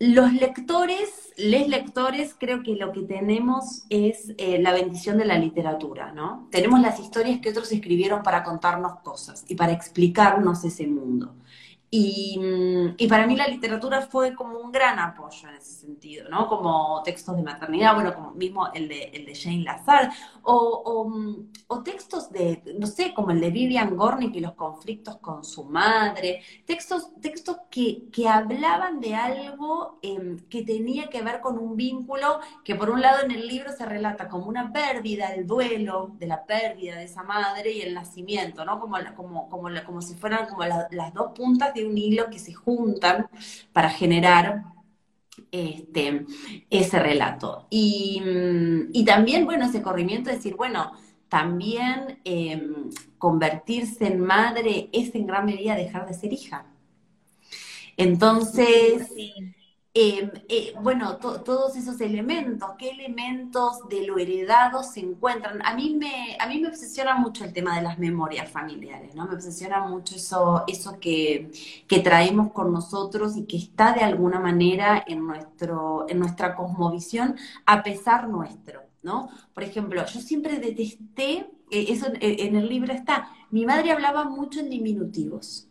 Los 0.00 0.32
lectores, 0.32 1.32
les 1.36 1.68
lectores, 1.68 2.36
creo 2.38 2.62
que 2.62 2.76
lo 2.76 2.92
que 2.92 3.02
tenemos 3.02 3.84
es 3.90 4.32
eh, 4.38 4.60
la 4.60 4.72
bendición 4.72 5.18
de 5.18 5.24
la 5.24 5.38
literatura, 5.38 6.12
¿no? 6.12 6.46
Tenemos 6.52 6.80
las 6.80 7.00
historias 7.00 7.40
que 7.40 7.50
otros 7.50 7.72
escribieron 7.72 8.22
para 8.22 8.44
contarnos 8.44 9.00
cosas 9.00 9.44
y 9.48 9.56
para 9.56 9.72
explicarnos 9.72 10.64
ese 10.64 10.86
mundo. 10.86 11.34
Y, 11.90 12.38
y, 12.98 13.06
para 13.08 13.26
mí 13.26 13.34
la 13.34 13.46
literatura 13.46 14.02
fue 14.02 14.34
como 14.34 14.58
un 14.58 14.70
gran 14.70 14.98
apoyo 14.98 15.48
en 15.48 15.54
ese 15.54 15.86
sentido, 15.86 16.28
¿no? 16.28 16.46
Como 16.46 17.02
textos 17.02 17.34
de 17.34 17.42
maternidad, 17.42 17.94
bueno, 17.94 18.14
como 18.14 18.32
mismo 18.32 18.70
el 18.74 18.88
de, 18.88 19.04
el 19.04 19.24
de 19.24 19.34
Jane 19.34 19.62
Lazar, 19.62 20.12
o, 20.42 21.10
o, 21.66 21.82
textos 21.82 22.30
de, 22.30 22.62
no 22.78 22.86
sé, 22.86 23.14
como 23.14 23.30
el 23.30 23.40
de 23.40 23.50
Vivian 23.50 23.96
Gornick 23.96 24.34
y 24.36 24.40
los 24.40 24.52
conflictos 24.52 25.16
con 25.16 25.44
su 25.44 25.64
madre, 25.64 26.42
textos, 26.66 27.10
textos 27.22 27.56
que, 27.70 28.10
que 28.12 28.28
hablaban 28.28 29.00
de 29.00 29.14
algo 29.14 29.98
em, 30.02 30.38
que 30.50 30.64
tenía 30.64 31.08
que 31.08 31.22
ver 31.22 31.40
con 31.40 31.58
un 31.58 31.74
vínculo 31.74 32.40
que 32.64 32.74
por 32.74 32.90
un 32.90 33.00
lado 33.00 33.24
en 33.24 33.30
el 33.30 33.46
libro 33.48 33.72
se 33.72 33.86
relata 33.86 34.28
como 34.28 34.46
una 34.46 34.72
pérdida, 34.72 35.28
el 35.34 35.46
duelo 35.46 36.10
de 36.18 36.26
la 36.26 36.44
pérdida 36.44 36.96
de 36.96 37.04
esa 37.04 37.22
madre 37.22 37.72
y 37.72 37.80
el 37.80 37.94
nacimiento, 37.94 38.66
¿no? 38.66 38.78
Como, 38.78 38.98
como, 39.16 39.48
como, 39.48 39.68
como 39.86 40.02
si 40.02 40.14
fueran 40.14 40.46
como 40.48 40.64
las 40.64 41.14
dos 41.14 41.32
puntas 41.34 41.77
un 41.86 41.96
hilo 41.96 42.30
que 42.30 42.38
se 42.38 42.52
juntan 42.52 43.28
para 43.72 43.90
generar 43.90 44.64
este, 45.50 46.26
ese 46.70 46.98
relato. 46.98 47.66
Y, 47.70 49.04
también, 49.06 49.44
bueno, 49.44 49.66
ese 49.66 49.82
corrimiento 49.82 50.30
de 50.30 50.36
decir, 50.36 50.56
bueno, 50.56 50.92
también 51.28 52.20
em, 52.24 52.90
convertirse 53.18 54.06
en 54.06 54.20
madre 54.20 54.88
es 54.92 55.14
en 55.14 55.26
gran 55.26 55.46
medida 55.46 55.74
dejar 55.74 56.06
de 56.06 56.14
ser 56.14 56.32
hija. 56.32 56.66
Entonces, 57.96 59.10
eh, 60.00 60.74
bueno, 60.82 61.16
todos 61.16 61.76
esos 61.76 62.00
elementos, 62.00 62.70
qué 62.78 62.90
elementos 62.90 63.88
de 63.88 64.06
lo 64.06 64.18
heredado 64.18 64.82
se 64.82 65.00
encuentran. 65.00 65.64
A 65.64 65.74
mí 65.74 65.96
me, 65.98 66.36
a 66.38 66.46
mí 66.46 66.60
me 66.60 66.68
obsesiona 66.68 67.14
mucho 67.14 67.44
el 67.44 67.52
tema 67.52 67.76
de 67.76 67.82
las 67.82 67.98
memorias 67.98 68.50
familiares, 68.50 69.14
¿no? 69.14 69.26
Me 69.26 69.34
obsesiona 69.34 69.86
mucho 69.86 70.16
eso, 70.16 70.64
eso 70.68 70.98
que, 71.00 71.50
que 71.86 72.00
traemos 72.00 72.52
con 72.52 72.72
nosotros 72.72 73.36
y 73.36 73.46
que 73.46 73.56
está 73.56 73.92
de 73.92 74.02
alguna 74.02 74.40
manera 74.40 75.02
en, 75.06 75.26
nuestro, 75.26 76.06
en 76.08 76.18
nuestra 76.18 76.54
cosmovisión 76.54 77.36
a 77.66 77.82
pesar 77.82 78.28
nuestro, 78.28 78.82
¿no? 79.02 79.30
Por 79.54 79.62
ejemplo, 79.62 80.04
yo 80.06 80.20
siempre 80.20 80.58
detesté, 80.58 81.50
eh, 81.70 81.86
eso 81.88 82.06
eh, 82.20 82.36
en 82.40 82.56
el 82.56 82.68
libro 82.68 82.92
está, 82.92 83.30
mi 83.50 83.64
madre 83.64 83.92
hablaba 83.92 84.24
mucho 84.24 84.60
en 84.60 84.70
diminutivos. 84.70 85.67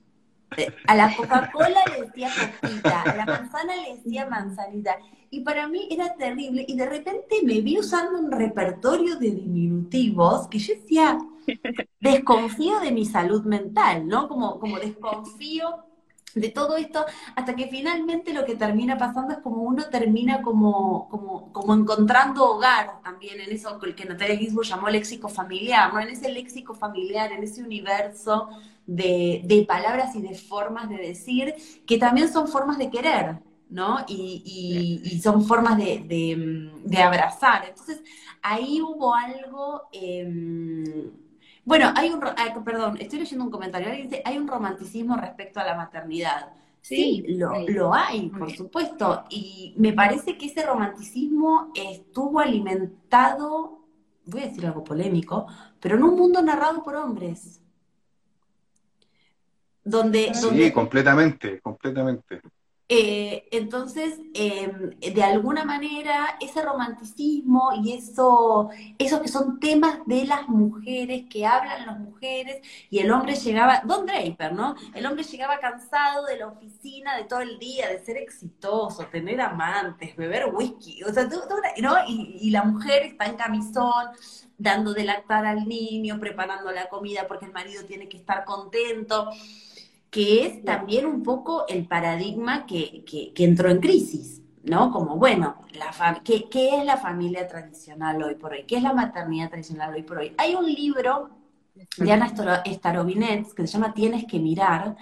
A 0.88 0.96
la 0.96 1.16
Coca-Cola 1.16 1.84
le 1.92 2.06
decía 2.06 2.30
coquita, 2.62 3.02
a 3.02 3.16
la 3.16 3.26
manzana 3.26 3.76
le 3.76 3.96
decía 3.96 4.26
manzanita. 4.28 4.98
Y 5.30 5.42
para 5.42 5.68
mí 5.68 5.88
era 5.92 6.16
terrible. 6.16 6.66
Y 6.68 6.78
de 6.78 6.86
repente 6.86 7.38
me 7.44 7.62
vi 7.62 7.78
usando 7.80 8.18
un 8.18 8.32
repertorio 8.32 9.18
de 9.18 9.32
diminutivos 9.32 10.48
que 10.48 10.60
yo 10.60 10.74
decía, 10.76 11.18
desconfío 12.00 12.80
de 12.80 12.92
mi 12.92 13.06
salud 13.06 13.44
mental, 13.44 14.08
¿no? 14.08 14.28
Como, 14.28 14.60
como 14.60 14.80
desconfío 14.80 15.84
de 16.34 16.50
todo 16.50 16.78
esto, 16.78 17.06
hasta 17.36 17.56
que 17.56 17.68
finalmente 17.68 18.34
lo 18.34 18.46
que 18.46 18.56
termina 18.56 18.98
pasando 18.98 19.34
es 19.34 19.40
como 19.40 19.64
uno 19.64 19.86
termina 19.90 20.42
como, 20.42 21.10
como, 21.10 21.52
como 21.52 21.74
encontrando 21.74 22.46
hogar 22.46 23.02
también 23.02 23.42
en 23.42 23.52
eso 23.52 23.80
que 23.80 24.06
Natalia 24.06 24.38
Ginsburg 24.38 24.68
llamó 24.68 24.90
léxico 24.90 25.30
familiar, 25.30 25.94
¿no? 25.94 26.00
En 26.00 26.10
ese 26.10 26.32
léxico 26.32 26.74
familiar, 26.74 27.32
en 27.32 27.44
ese 27.44 27.64
universo 27.64 28.50
de, 28.88 29.66
palabras 29.68 30.16
y 30.16 30.22
de 30.22 30.34
formas 30.34 30.90
de 30.90 30.98
decir, 30.98 31.54
que 31.86 31.98
también 31.98 32.32
son 32.32 32.48
formas 32.48 32.78
de 32.78 32.90
querer, 32.90 33.38
¿no? 33.70 34.06
Y, 34.08 35.20
son 35.22 35.44
formas 35.44 35.78
de, 35.78 36.72
abrazar. 36.98 37.66
Entonces, 37.70 38.02
ahí 38.42 38.82
hubo 38.82 39.14
algo... 39.14 39.84
Em, 39.92 41.12
bueno, 41.66 41.92
hay 41.96 42.10
un... 42.10 42.22
perdón, 42.64 42.98
estoy 43.00 43.20
leyendo 43.20 43.44
un 43.44 43.52
comentario. 43.52 43.90
Alguien 43.90 44.10
dice, 44.10 44.22
hay 44.26 44.38
un 44.38 44.48
romanticismo 44.48 45.18
respecto 45.18 45.60
a 45.60 45.66
la 45.66 45.76
maternidad. 45.76 46.54
Sí, 46.82 47.26
lo, 47.28 47.94
hay, 47.94 48.30
por 48.30 48.50
supuesto. 48.52 49.26
Y 49.30 49.74
me 49.76 49.92
parece 49.92 50.38
que 50.38 50.46
ese 50.46 50.66
romanticismo 50.66 51.74
estuvo 51.76 52.40
alimentado, 52.40 53.82
voy 54.26 54.44
a 54.44 54.48
decir 54.48 54.66
algo 54.66 54.86
polémico, 54.86 55.48
pero 55.82 55.98
en 55.98 56.04
un 56.04 56.16
mundo 56.16 56.42
narrado 56.42 56.82
por 56.86 56.96
hombres. 56.96 57.62
Donde, 59.88 60.34
sí, 60.34 60.72
completamente, 60.72 61.62
completamente. 61.62 62.42
Eh, 62.90 63.48
entonces, 63.52 64.20
em, 64.34 64.92
de 65.00 65.24
alguna 65.24 65.66
manera, 65.66 66.38
ese 66.42 66.62
romanticismo 66.62 67.72
y 67.82 67.94
eso, 67.94 68.70
esos 68.98 69.20
que 69.22 69.28
son 69.28 69.60
temas 69.60 70.00
de 70.06 70.26
las 70.26 70.48
mujeres, 70.50 71.26
que 71.30 71.46
hablan 71.46 71.86
las 71.86 72.00
mujeres, 72.00 72.62
y 72.90 73.00
el 73.00 73.12
hombre 73.12 73.36
llegaba, 73.36 73.82
Don 73.86 74.06
Draper, 74.06 74.54
¿no? 74.54 74.76
El 74.94 75.06
hombre 75.06 75.24
llegaba 75.24 75.60
cansado 75.60 76.26
de 76.26 76.38
la 76.38 76.48
oficina 76.48 77.16
de 77.18 77.24
todo 77.26 77.40
el 77.42 77.60
día, 77.60 77.90
de 77.90 78.00
ser 78.00 78.18
exitoso, 78.18 79.06
tener 79.08 79.40
amantes, 79.40 80.16
beber 80.18 80.54
whisky, 80.54 81.04
o 81.04 81.14
sea, 81.14 81.30
¿no? 81.82 81.96
Y, 82.08 82.40
y 82.42 82.52
la 82.52 82.64
mujer 82.64 83.04
está 83.04 83.26
en 83.26 83.36
camisón, 83.36 84.08
dando 84.58 84.94
de 84.94 85.04
lactar 85.04 85.46
al 85.46 85.68
niño, 85.68 86.20
preparando 86.20 86.72
la 86.72 86.90
comida 86.90 87.28
porque 87.28 87.46
el 87.46 87.54
marido 87.54 87.84
tiene 87.86 88.10
que 88.10 88.18
estar 88.18 88.44
contento 88.44 89.30
que 90.10 90.46
es 90.46 90.64
también 90.64 91.06
un 91.06 91.24
poco 91.24 91.66
el 91.68 91.88
paradigma 91.88 92.66
que, 92.66 93.04
entró 93.38 93.70
en 93.70 93.80
crisis, 93.80 94.42
¿no? 94.64 94.92
Como, 94.92 95.18
bueno, 95.18 95.56
la 95.74 96.22
¿qué, 96.24 96.50
¿qué, 96.50 96.78
es 96.78 96.86
la 96.86 96.98
familia 96.98 97.48
tradicional 97.48 98.22
hoy 98.24 98.36
por 98.36 98.54
hoy? 98.54 98.64
¿Qué 98.68 98.78
es 98.78 98.84
la 98.84 98.94
maternidad 98.94 99.50
tradicional 99.50 99.94
hoy 99.94 100.04
por 100.04 100.20
hoy? 100.20 100.34
Hay 100.38 100.56
un 100.56 100.66
libro 100.66 101.30
de 101.98 102.12
Ana 102.12 102.30
Starobinet 102.30 103.54
que 103.54 103.68
se 103.68 103.74
llama 103.74 103.94
Tienes 103.94 104.26
que 104.26 104.40
mirar, 104.40 104.96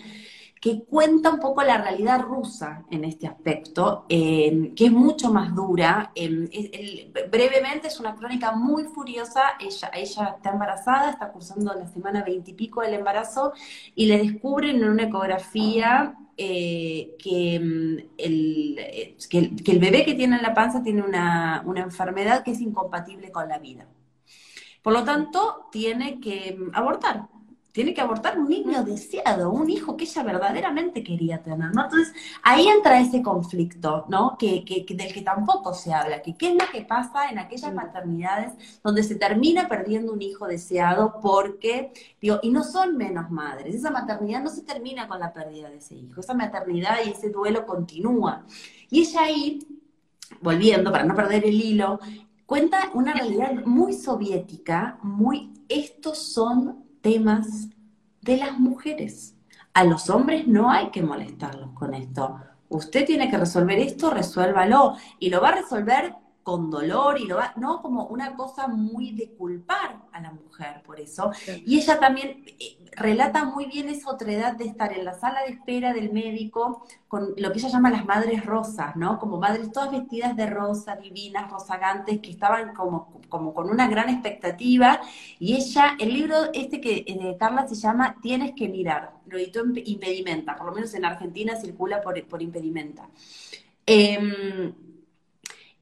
que 0.65 0.83
cuenta 0.83 1.29
un 1.29 1.39
poco 1.39 1.61
la 1.61 1.77
realidad 1.77 2.21
rusa 2.21 2.85
en 2.89 3.05
este 3.05 3.27
aspecto, 3.27 4.07
que 4.09 4.73
es 4.75 4.91
mucho 4.91 5.31
más 5.31 5.53
dura. 5.53 6.11
brevemente 7.31 7.87
es 7.89 7.99
una 7.99 8.15
crónica 8.15 8.51
muy 8.53 8.85
furiosa, 8.85 9.41
ella, 9.59 9.91
está 9.93 10.49
embarazada, 10.49 11.11
está 11.11 11.31
cursando 11.31 11.71
la 11.75 11.85
semana 11.85 12.23
veintipico 12.23 12.81
del 12.81 12.95
embarazo 12.95 13.53
y 13.93 14.07
le 14.07 14.17
descubren 14.17 14.77
en 14.77 14.89
una 14.89 15.03
ecografía 15.03 16.15
eh, 16.35 17.15
que, 17.19 17.59
mm, 17.59 17.97
el, 18.17 19.17
que, 19.29 19.71
el, 19.71 19.79
bebé 19.79 20.03
que 20.03 20.15
tiene 20.15 20.37
en 20.37 20.41
la 20.41 20.55
panza 20.55 20.81
tiene 20.81 21.03
una, 21.03 21.61
una 21.63 21.81
enfermedad 21.81 22.43
que 22.43 22.49
es 22.49 22.59
incompatible 22.59 23.31
con 23.31 23.47
la 23.47 23.59
vida. 23.59 23.85
Por 24.81 24.93
lo 24.93 25.03
tanto, 25.03 25.67
tiene 25.71 26.19
que 26.19 26.57
mm, 26.57 26.71
abortar 26.73 27.34
tiene 27.75 27.93
que 27.93 27.99
abortar 27.99 28.39
un 28.39 28.47
niño 28.47 28.85
deseado, 28.85 29.51
un 29.51 29.69
hijo 29.69 29.97
que 29.97 30.05
ella 30.05 30.23
verdaderamente 30.23 31.03
quería 31.03 31.43
tener, 31.43 31.75
¿no? 31.75 31.83
Entonces, 31.83 32.13
ahí 32.41 32.69
entra 32.69 33.01
ese 33.01 33.21
conflicto, 33.21 34.05
¿no? 34.07 34.37
Que, 34.39 34.63
del 34.87 35.13
que 35.13 35.21
tampoco 35.21 35.73
se 35.73 35.93
habla, 35.93 36.21
que 36.21 36.37
qué 36.37 36.51
es 36.51 36.53
lo 36.53 36.71
que 36.71 36.85
pasa 36.85 37.29
en 37.29 37.37
aquellas 37.37 37.73
maternidades 37.73 38.53
donde 38.81 39.03
se 39.03 39.15
termina 39.15 39.67
perdiendo 39.67 40.13
un 40.13 40.21
hijo 40.21 40.47
deseado 40.47 41.19
porque, 41.21 41.91
digo, 42.21 42.39
y 42.41 42.49
no 42.49 42.63
son 42.63 42.95
menos 42.95 43.29
madres, 43.29 43.75
esa 43.75 43.91
maternidad 43.91 44.41
no 44.41 44.49
se 44.49 44.61
termina 44.61 45.09
con 45.09 45.19
la 45.19 45.33
pérdida 45.33 45.69
de 45.69 45.79
ese 45.79 45.95
hijo, 45.95 46.21
esa 46.21 46.33
maternidad 46.33 46.99
y 47.05 47.09
ese 47.09 47.29
duelo 47.29 47.65
continúa. 47.65 48.45
Y 48.89 49.01
ella 49.01 49.23
ahí, 49.23 49.67
volviendo, 50.39 50.93
para 50.93 51.03
no 51.03 51.13
perder 51.13 51.43
el 51.43 51.59
hilo, 51.59 51.99
cuenta 52.45 52.89
una 52.93 53.11
realidad 53.11 53.65
muy 53.65 53.91
soviética, 53.91 54.97
muy, 55.03 55.51
estos 55.67 56.19
son 56.19 56.84
temas 57.05 57.69
de 58.21 58.37
las 58.37 58.59
mujeres. 58.59 59.35
A 59.75 59.83
los 59.83 60.09
hombres 60.09 60.47
no 60.47 60.71
hay 60.71 60.89
que 60.89 61.03
molestarlos 61.03 61.69
con 61.73 61.93
esto. 61.93 62.39
Usted 62.67 63.05
tiene 63.05 63.29
que 63.29 63.37
resolver 63.37 63.77
esto, 63.77 64.09
resuélvalo. 64.09 64.95
Y 65.19 65.29
lo 65.29 65.39
va 65.39 65.49
a 65.49 65.61
resolver 65.61 66.15
con 66.45 66.69
dolor 66.69 67.19
y 67.19 67.25
lo 67.25 67.37
va, 67.37 67.53
no 67.55 67.81
como 67.81 68.05
una 68.05 68.35
cosa 68.35 68.67
muy 68.67 69.13
de 69.13 69.31
culpar 69.31 70.03
a 70.11 70.21
la 70.21 70.29
mujer 70.29 70.83
por 70.85 70.99
eso. 70.99 71.31
Y 71.65 71.79
ella 71.79 71.99
también 71.99 72.45
eh, 72.59 72.77
relata 72.91 73.45
muy 73.45 73.65
bien 73.65 73.89
esa 73.89 74.11
otra 74.11 74.31
edad 74.31 74.55
de 74.55 74.65
estar 74.65 74.93
en 74.93 75.05
la 75.05 75.15
sala 75.15 75.41
de 75.41 75.53
espera 75.53 75.91
del 75.91 76.13
médico 76.13 76.85
con 77.07 77.33
lo 77.35 77.51
que 77.51 77.57
ella 77.57 77.69
llama 77.69 77.89
las 77.89 78.05
madres 78.05 78.45
rosas, 78.45 78.95
¿no? 78.95 79.17
Como 79.17 79.39
madres 79.39 79.71
todas 79.71 79.91
vestidas 79.91 80.35
de 80.35 80.45
rosa, 80.45 80.95
divinas, 80.97 81.49
rozagantes, 81.49 82.19
que 82.19 82.29
estaban 82.29 82.75
como, 82.75 83.21
como 83.27 83.51
con 83.51 83.67
una 83.67 83.87
gran 83.87 84.09
expectativa. 84.09 85.01
Y 85.39 85.55
ella, 85.55 85.97
el 85.99 86.13
libro 86.13 86.35
este 86.53 86.79
que 86.79 87.05
de 87.07 87.29
eh, 87.31 87.37
Carla 87.39 87.67
se 87.67 87.73
llama 87.73 88.17
Tienes 88.21 88.53
que 88.55 88.69
mirar, 88.69 89.13
lo 89.25 89.39
editó 89.39 89.61
en 89.61 89.81
Impedimenta, 89.83 90.55
por 90.55 90.67
lo 90.67 90.73
menos 90.73 90.93
en 90.93 91.05
Argentina 91.05 91.55
circula 91.55 92.03
por, 92.03 92.23
por 92.27 92.43
Impedimenta. 92.43 93.09
Eh, 93.87 94.71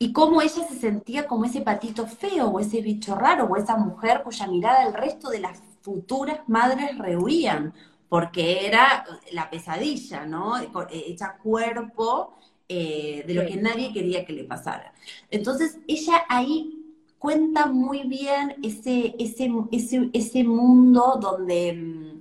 y 0.03 0.11
cómo 0.11 0.41
ella 0.41 0.67
se 0.67 0.77
sentía 0.77 1.27
como 1.27 1.45
ese 1.45 1.61
patito 1.61 2.05
feo 2.05 2.47
o 2.49 2.59
ese 2.59 2.81
bicho 2.81 3.15
raro 3.15 3.45
o 3.45 3.55
esa 3.55 3.77
mujer 3.77 4.21
cuya 4.21 4.47
mirada 4.47 4.85
el 4.85 4.93
resto 4.93 5.29
de 5.29 5.39
las 5.39 5.61
futuras 5.79 6.41
madres 6.47 6.97
rehuían, 6.97 7.73
porque 8.09 8.67
era 8.67 9.05
la 9.31 9.49
pesadilla, 9.49 10.25
¿no? 10.25 10.59
Eh, 10.59 10.69
hecha 11.07 11.37
cuerpo 11.41 12.35
eh, 12.67 13.23
de 13.25 13.33
lo 13.33 13.45
que 13.45 13.55
nadie 13.55 13.93
quería 13.93 14.25
que 14.25 14.33
le 14.33 14.43
pasara. 14.43 14.93
Entonces, 15.31 15.79
ella 15.87 16.25
ahí 16.27 16.83
cuenta 17.17 17.67
muy 17.67 18.03
bien 18.03 18.55
ese, 18.61 19.15
ese, 19.17 19.49
ese, 19.71 20.09
ese 20.11 20.43
mundo 20.43 21.17
donde, 21.21 22.19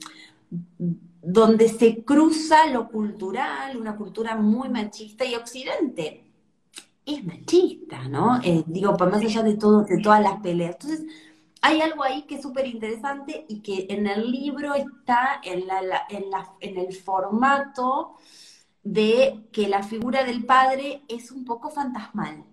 mm, 0.79 0.95
donde 1.21 1.69
se 1.69 2.05
cruza 2.05 2.67
lo 2.67 2.89
cultural, 2.89 3.77
una 3.77 3.97
cultura 3.97 4.37
muy 4.37 4.69
machista 4.69 5.25
y 5.25 5.35
occidente 5.35 6.32
es 7.07 7.25
machista, 7.25 8.09
¿no? 8.09 8.41
Eh, 8.43 8.65
digo, 8.67 8.97
por 8.97 9.11
más 9.11 9.23
allá 9.23 9.43
de 9.43 9.57
todo, 9.57 9.85
de 9.85 9.99
todas 9.99 10.23
las 10.23 10.41
peleas. 10.41 10.77
Entonces, 10.81 11.07
hay 11.61 11.81
algo 11.81 12.03
ahí 12.03 12.23
que 12.23 12.37
es 12.37 12.43
súper 12.43 12.67
interesante 12.67 13.45
y 13.49 13.61
que 13.61 13.87
en 13.91 14.07
el 14.07 14.31
libro 14.31 14.75
está 14.75 15.41
en, 15.45 15.67
la, 15.67 15.81
en, 16.09 16.31
la, 16.31 16.55
en 16.61 16.79
el 16.79 16.93
formato 16.95 18.15
de 18.83 19.49
que 19.53 19.69
la 19.69 19.83
figura 19.83 20.25
del 20.25 20.45
padre 20.45 21.03
es 21.09 21.31
un 21.31 21.45
poco 21.45 21.71
fantasmal, 21.71 22.45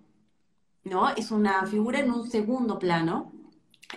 ¿no? 0.84 1.08
Es 1.10 1.30
una 1.30 1.66
figura 1.66 2.00
en 2.00 2.10
un 2.10 2.28
segundo 2.30 2.78
plano 2.78 3.32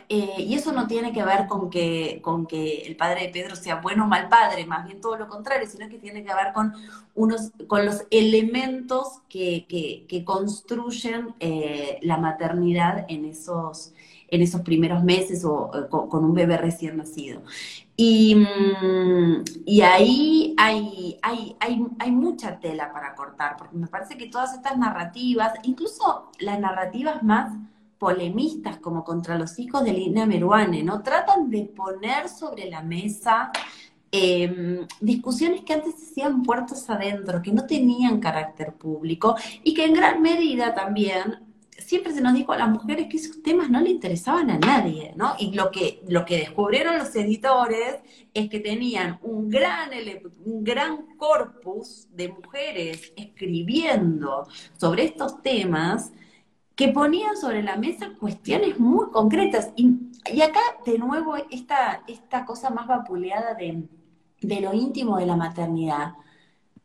eh, 0.09 0.35
y 0.39 0.53
eso 0.55 0.71
no 0.71 0.87
tiene 0.87 1.13
que 1.13 1.23
ver 1.23 1.47
con 1.47 1.69
que, 1.69 2.19
con 2.21 2.45
que 2.45 2.83
el 2.83 2.95
padre 2.95 3.23
de 3.23 3.29
Pedro 3.29 3.55
sea 3.55 3.75
bueno 3.75 4.05
o 4.05 4.07
mal 4.07 4.27
padre, 4.29 4.65
más 4.65 4.85
bien 4.85 5.01
todo 5.01 5.17
lo 5.17 5.27
contrario, 5.27 5.67
sino 5.67 5.87
que 5.89 5.97
tiene 5.97 6.23
que 6.23 6.33
ver 6.33 6.53
con, 6.53 6.73
unos, 7.15 7.51
con 7.67 7.85
los 7.85 8.05
elementos 8.09 9.21
que, 9.29 9.65
que, 9.67 10.23
construyen 10.25 11.35
eh, 11.39 11.99
la 12.01 12.17
maternidad 12.17 13.05
en 13.07 13.25
esos, 13.25 13.93
en 14.29 14.41
esos 14.41 14.61
primeros 14.61 15.03
meses 15.03 15.45
o 15.45 15.71
eh, 15.73 15.87
con, 15.89 16.23
un 16.23 16.33
bebé 16.33 16.57
recién 16.57 16.97
nacido. 16.97 17.41
Y, 17.95 18.35
mm, 18.35 19.43
y 19.65 19.81
ahí 19.81 20.55
hay, 20.57 21.19
hay, 21.21 21.55
hay, 21.59 21.85
hay, 21.99 22.11
mucha 22.11 22.59
tela 22.59 22.91
para 22.91 23.13
cortar, 23.15 23.57
porque 23.57 23.77
me 23.77 23.87
parece 23.87 24.17
que 24.17 24.27
todas 24.27 24.53
estas 24.53 24.77
narrativas, 24.77 25.53
incluso 25.63 26.31
las 26.39 26.59
narrativas 26.59 27.21
más 27.21 27.53
polemistas 28.03 28.79
como 28.79 29.01
contra 29.05 29.37
los 29.37 29.57
hijos 29.59 29.81
de 29.85 29.93
Lina 29.93 30.25
Meruane, 30.25 30.83
¿no? 30.83 31.01
Tratan 31.01 31.49
de 31.49 31.63
poner 31.63 32.27
sobre 32.27 32.69
la 32.69 32.81
mesa 32.83 33.49
em, 34.11 34.85
discusiones 34.99 35.61
que 35.61 35.71
antes 35.71 35.95
se 35.95 36.07
hacían 36.07 36.43
puertos 36.43 36.89
adentro, 36.89 37.41
que 37.41 37.53
no 37.53 37.65
tenían 37.65 38.19
carácter 38.19 38.73
público 38.73 39.37
y 39.63 39.73
que 39.73 39.85
en 39.85 39.93
gran 39.93 40.21
medida 40.21 40.73
también 40.73 41.45
siempre 41.77 42.13
se 42.13 42.19
nos 42.19 42.33
dijo 42.33 42.51
a 42.51 42.57
las 42.57 42.69
mujeres 42.69 43.07
que 43.09 43.15
esos 43.15 43.41
temas 43.41 43.69
no 43.69 43.79
le 43.79 43.91
interesaban 43.91 44.51
a 44.51 44.57
nadie, 44.57 45.13
¿no? 45.15 45.35
Y 45.39 45.53
lo 45.53 45.71
que, 45.71 46.03
lo 46.09 46.25
que 46.25 46.39
descubrieron 46.39 46.97
los 46.97 47.15
editores 47.15 48.01
es 48.33 48.49
que 48.49 48.59
tenían 48.59 49.17
un 49.21 49.49
gran, 49.49 49.91
un 50.43 50.61
gran 50.61 51.15
corpus 51.15 52.09
de 52.11 52.27
mujeres 52.27 53.13
escribiendo 53.15 54.45
sobre 54.77 55.05
estos 55.05 55.41
temas 55.41 56.11
que 56.75 56.87
ponían 56.89 57.37
sobre 57.37 57.61
la 57.61 57.75
mesa 57.75 58.11
cuestiones 58.19 58.79
muy 58.79 59.11
concretas. 59.11 59.71
Y, 59.75 60.41
acá, 60.41 60.61
de 60.85 60.97
nuevo, 60.97 61.35
esta, 61.51 62.03
esta 62.07 62.45
cosa 62.45 62.69
más 62.69 62.87
vapuleada 62.87 63.53
de, 63.53 63.87
lo 64.61 64.73
íntimo 64.73 65.17
de 65.17 65.25
la 65.25 65.35
maternidad. 65.35 66.13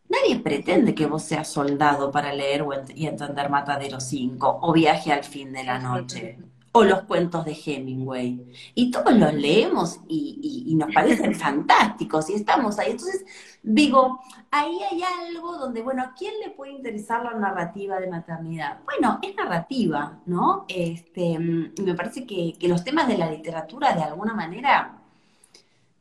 Nadie 0.09 0.41
pretende 0.41 0.95
que 0.95 1.07
vos 1.07 1.23
seas 1.23 1.49
soldado 1.49 2.11
para 2.11 2.33
leer 2.33 2.65
y 2.95 3.07
entender 3.07 3.51
Matadero 3.51 4.01
5 4.01 4.61
o 4.63 4.73
viaje 4.73 5.13
al 5.13 5.25
fin 5.25 5.53
de 5.53 5.65
la 5.65 5.79
noche. 5.79 6.39
O 6.79 6.85
los 6.85 7.03
cuentos 7.03 7.45
de 7.45 7.53
Hemingway. 7.53 8.53
Y 8.75 8.91
todos 8.93 9.13
los 9.13 9.35
leemos 9.35 9.99
y, 10.07 10.75
nos 10.77 10.95
parecen 10.95 11.35
fantásticos 11.47 12.31
y 12.31 12.35
estamos 12.35 12.79
ahí. 12.79 12.93
Entonces, 12.93 13.25
digo, 13.63 14.21
ahí 14.51 14.79
hay 14.89 15.03
algo 15.03 15.59
donde, 15.59 15.83
bueno, 15.83 16.03
¿a 16.03 16.15
quién 16.15 16.35
le 16.45 16.51
puede 16.51 16.73
interesar 16.73 17.25
la 17.25 17.35
narrativa 17.35 17.99
de 17.99 18.09
maternidad? 18.09 18.79
Bueno, 18.85 19.19
es 19.23 19.35
narrativa, 19.35 20.21
¿no? 20.27 20.67
Este, 20.69 21.39
me 21.39 21.95
parece 21.95 22.25
que, 22.25 22.55
que 22.59 22.69
los 22.69 22.85
temas 22.85 23.09
de 23.09 23.19
la 23.19 23.29
literatura, 23.29 23.95
de 23.95 24.03
alguna 24.03 24.35
manera, 24.35 25.01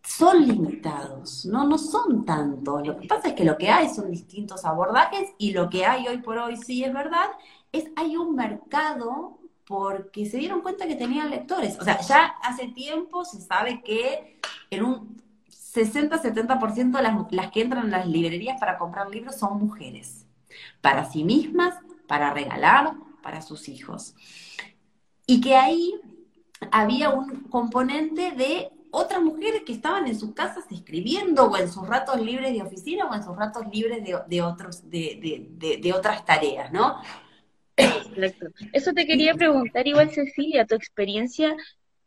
son 0.04 0.48
limitados, 0.48 1.46
¿no? 1.46 1.66
No 1.66 1.78
son 1.80 2.24
tantos. 2.24 2.86
Lo 2.86 2.98
que 2.98 3.08
pasa 3.08 3.30
es 3.30 3.34
que 3.34 3.44
lo 3.44 3.58
que 3.58 3.70
hay 3.70 3.90
son 3.90 4.12
distintos 4.12 4.64
abordajes 4.64 5.32
y 5.40 5.54
lo 5.54 5.70
que 5.70 5.86
hay 5.88 6.08
hoy 6.08 6.20
por 6.20 6.38
hoy 6.38 6.56
sí 6.56 6.84
es 6.84 6.94
verdad, 6.94 7.30
es 7.72 7.86
hay 7.96 8.16
un 8.16 8.36
mercado 8.36 9.37
porque 9.68 10.26
se 10.26 10.38
dieron 10.38 10.62
cuenta 10.62 10.88
que 10.88 10.96
tenían 10.96 11.30
lectores. 11.30 11.78
O 11.80 11.84
sea, 11.84 12.00
ya 12.00 12.36
hace 12.42 12.70
tiempo 12.70 13.26
se 13.26 13.42
sabe 13.42 13.82
que 13.84 14.40
en 14.70 14.86
un 14.86 15.22
60-70% 15.50 16.96
de 16.96 17.04
las, 17.04 17.32
las 17.32 17.52
que 17.52 17.62
entran 17.62 17.86
en 17.86 17.92
las 17.92 18.08
librerías 18.08 18.60
para 18.60 18.78
comprar 18.78 19.10
libros 19.10 19.36
son 19.36 19.60
mujeres. 19.60 20.26
Para 20.82 21.06
sí 21.06 21.24
mismas, 21.24 21.76
para 22.08 22.34
regalar, 22.34 22.94
para 23.22 23.42
sus 23.42 23.68
hijos. 23.68 24.16
Y 25.26 25.42
que 25.42 25.58
ahí 25.58 25.94
había 26.72 27.10
un 27.10 27.42
componente 27.50 28.32
de 28.32 28.72
otras 28.90 29.22
mujeres 29.22 29.64
que 29.66 29.74
estaban 29.74 30.08
en 30.08 30.18
sus 30.18 30.34
casas 30.34 30.64
escribiendo 30.72 31.46
o 31.46 31.58
en 31.58 31.70
sus 31.70 31.86
ratos 31.86 32.22
libres 32.22 32.54
de 32.54 32.62
oficina 32.62 33.06
o 33.06 33.14
en 33.14 33.24
sus 33.24 33.36
ratos 33.36 33.66
libres 33.72 34.02
de, 34.04 34.42
otros, 34.42 34.90
de, 34.90 35.50
de, 35.82 35.94
otras 35.94 36.24
tareas, 36.26 36.72
¿no? 36.72 37.02
Eso 38.74 38.94
te 38.94 39.06
quería 39.06 39.36
preguntar 39.36 39.88
igual, 39.88 40.10
Cecilia, 40.10 40.66
tu 40.66 40.76
experiencia, 40.76 41.56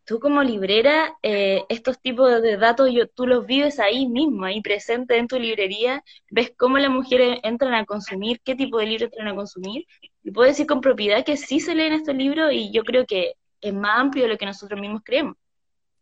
tú 0.05 0.19
como 0.19 0.43
librera, 0.43 1.15
eh, 1.23 1.63
estos 1.69 1.99
tipos 2.01 2.41
de 2.41 2.57
datos 2.57 2.89
yo, 2.91 3.07
tú 3.07 3.25
los 3.25 3.45
vives 3.45 3.79
ahí 3.79 4.07
mismo, 4.07 4.45
ahí 4.45 4.61
presente 4.61 5.17
en 5.17 5.27
tu 5.27 5.39
librería, 5.39 6.03
ves 6.29 6.51
cómo 6.57 6.77
las 6.77 6.91
mujeres 6.91 7.39
entran 7.43 7.73
a 7.73 7.85
consumir, 7.85 8.41
qué 8.43 8.55
tipo 8.55 8.79
de 8.79 8.87
libros 8.87 9.09
entran 9.11 9.29
a 9.29 9.35
consumir, 9.35 9.85
y 10.23 10.31
puedo 10.31 10.49
decir 10.49 10.67
con 10.67 10.81
propiedad 10.81 11.23
que 11.23 11.37
sí 11.37 11.59
se 11.59 11.75
leen 11.75 11.93
estos 11.93 12.15
libros 12.15 12.51
y 12.51 12.71
yo 12.71 12.83
creo 12.83 13.05
que 13.05 13.33
es 13.61 13.73
más 13.73 13.99
amplio 13.99 14.25
de 14.25 14.31
lo 14.31 14.37
que 14.37 14.45
nosotros 14.45 14.79
mismos 14.79 15.01
creemos. 15.05 15.37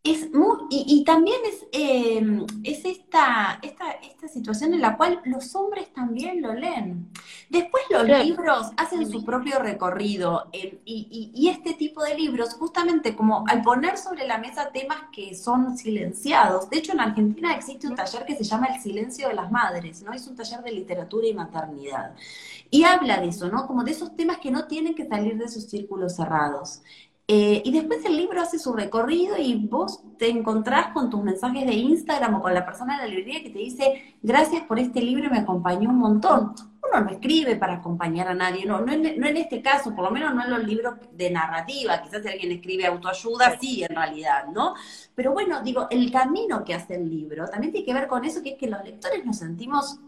Es 0.02 0.34
muy, 0.34 0.60
y, 0.70 1.04
también 1.04 1.40
es, 1.46 1.68
em, 1.74 2.46
es 2.64 2.86
esta, 2.86 3.60
esta, 3.62 3.92
esta, 3.92 4.30
situación 4.30 4.74
en 4.74 4.80
la 4.80 4.96
cual 4.96 5.22
los 5.26 5.54
hombres 5.56 5.92
también 5.94 6.42
lo 6.42 6.54
leen. 6.54 7.12
Después 7.50 7.84
los 7.90 8.08
libros 8.08 8.72
hacen 8.78 9.10
su 9.12 9.26
propio 9.26 9.60
recorrido 9.60 10.50
y, 10.54 10.80
y, 10.86 11.32
y, 11.36 11.50
este 11.50 11.74
tipo 11.74 12.02
de 12.02 12.16
libros, 12.16 12.54
justamente 12.54 13.14
como 13.14 13.44
al 13.50 13.62
poner 13.62 13.98
sobre 13.98 14.26
la 14.26 14.38
mesa 14.38 14.72
temas 14.72 15.00
que 15.12 15.36
son 15.36 15.78
silenciados, 15.78 16.70
de 16.70 16.78
hecho 16.78 16.94
en 16.94 17.02
Argentina 17.02 17.54
existe 17.54 17.86
un 17.88 17.96
taller 17.96 18.26
que 18.26 18.38
se 18.38 18.46
llama 18.46 18.68
El 18.68 18.82
silencio 18.82 19.28
de 19.28 19.34
las 19.34 19.52
madres, 19.52 20.02
¿no? 20.04 20.14
Es 20.14 20.26
un 20.28 20.36
taller 20.38 20.62
de 20.62 20.72
literatura 20.72 21.28
y 21.28 21.34
maternidad. 21.34 22.16
Y 22.72 22.84
habla 22.84 23.20
de 23.20 23.28
eso, 23.30 23.50
¿no? 23.50 23.68
Como 23.68 23.84
de 23.84 23.92
esos 23.92 24.16
temas 24.16 24.38
que 24.38 24.52
no 24.52 24.66
tienen 24.66 24.96
que 24.96 25.08
salir 25.08 25.38
de 25.38 25.46
esos 25.46 25.64
círculos 25.64 26.16
cerrados. 26.16 26.84
Eh, 27.32 27.62
y 27.63 27.72
después 27.72 28.04
el 28.06 28.18
libro 28.18 28.42
hace 28.42 28.58
su 28.58 28.74
recorrido 28.74 29.38
y 29.38 29.54
vos 29.68 30.02
te 30.18 30.30
encontrás 30.30 30.88
con 30.94 31.12
tus 31.12 31.22
mensajes 31.22 31.63
de 31.63 31.74
Instagram 31.74 32.34
o 32.34 32.42
con 32.42 32.56
la 32.56 32.65
persona 32.65 32.98
de 32.98 33.04
la 33.04 33.13
librería 33.13 33.44
que 33.44 33.52
te 33.52 33.60
dice, 33.60 34.15
gracias 34.24 34.63
por 34.63 34.80
este 34.80 35.00
libro, 35.00 35.30
me 35.30 35.38
acompañó 35.38 35.92
un 35.92 36.00
montón. 36.00 36.56
Uno 36.82 37.02
no 37.02 37.10
escribe 37.12 37.56
para 37.56 37.76
acompañar 37.76 38.30
a 38.30 38.34
nadie, 38.34 38.65
no, 38.65 38.82
no, 38.82 38.92
en, 38.92 39.20
no 39.20 39.28
en 39.28 39.38
este 39.38 39.62
caso, 39.62 39.94
por 39.94 40.06
lo 40.06 40.10
menos 40.10 40.34
no 40.34 40.44
en 40.44 40.50
los 40.50 40.63
libros 40.63 40.96
de 41.12 41.30
narrativa, 41.30 42.02
quizás 42.02 42.24
si 42.24 42.30
alguien 42.30 42.52
escribe 42.52 42.88
autoayuda, 42.88 43.60
sí, 43.60 43.84
en 43.84 43.96
realidad, 43.96 44.48
¿no? 44.48 44.74
Pero 45.13 45.32
bueno, 45.32 45.62
digo, 45.62 45.86
el 45.92 46.12
camino 46.12 46.63
que 46.63 46.74
hace 46.74 46.96
el 46.96 47.08
libro 47.08 47.46
también 47.46 47.72
tiene 47.72 47.86
que 47.86 47.94
ver 47.94 48.08
con 48.08 48.26
eso, 48.26 48.42
que 48.42 48.54
es 48.54 48.58
que 48.58 48.68
los 48.68 48.84
lectores 48.84 49.24
nos 49.24 49.38
sentimos 49.38 50.00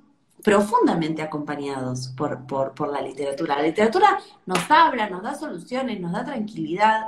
profundamente 0.43 1.21
acompañados 1.21 2.09
por, 2.09 2.45
por, 2.45 2.91
la 2.91 3.01
literatura. 3.01 3.57
La 3.57 3.63
literatura 3.63 4.19
nos 4.45 4.69
habla, 4.69 5.09
nos 5.09 5.23
da 5.23 5.35
soluciones, 5.35 5.99
nos 5.99 6.11
da 6.11 6.25
tranquilidad. 6.25 7.07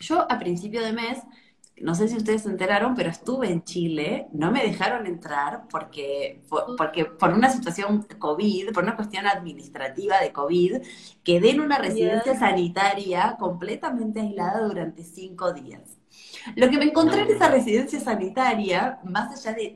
Yo 0.00 0.26
a 0.30 0.38
principio 0.38 0.82
de 0.82 0.92
mes, 0.92 1.18
no 1.76 1.94
sé 1.94 2.08
si 2.08 2.16
ustedes 2.16 2.42
se 2.42 2.50
enteraron, 2.50 2.94
pero 2.94 3.10
estuve 3.10 3.50
en 3.50 3.64
Chile, 3.64 4.28
no 4.32 4.50
me 4.52 4.62
dejaron 4.62 5.06
entrar 5.06 5.66
porque, 5.68 6.42
porque 6.76 7.04
por 7.04 7.32
una 7.32 7.50
situación 7.50 8.06
COVID, 8.18 8.72
por 8.72 8.84
una 8.84 8.96
cuestión 8.96 9.26
administrativa 9.26 10.20
de 10.20 10.32
COVID, 10.32 10.82
quedé 11.24 11.50
en 11.50 11.60
una 11.60 11.78
residencia 11.78 12.38
sanitaria 12.38 13.36
completamente 13.38 14.20
aislada 14.20 14.66
durante 14.66 15.02
cinco 15.02 15.52
días. 15.52 16.03
Lo 16.56 16.68
que 16.68 16.78
me 16.78 16.84
encontré 16.84 17.22
en 17.22 17.30
esa 17.30 17.48
residencia 17.48 18.00
sanitaria, 18.00 18.98
más 19.04 19.32
allá 19.32 19.56
de 19.56 19.74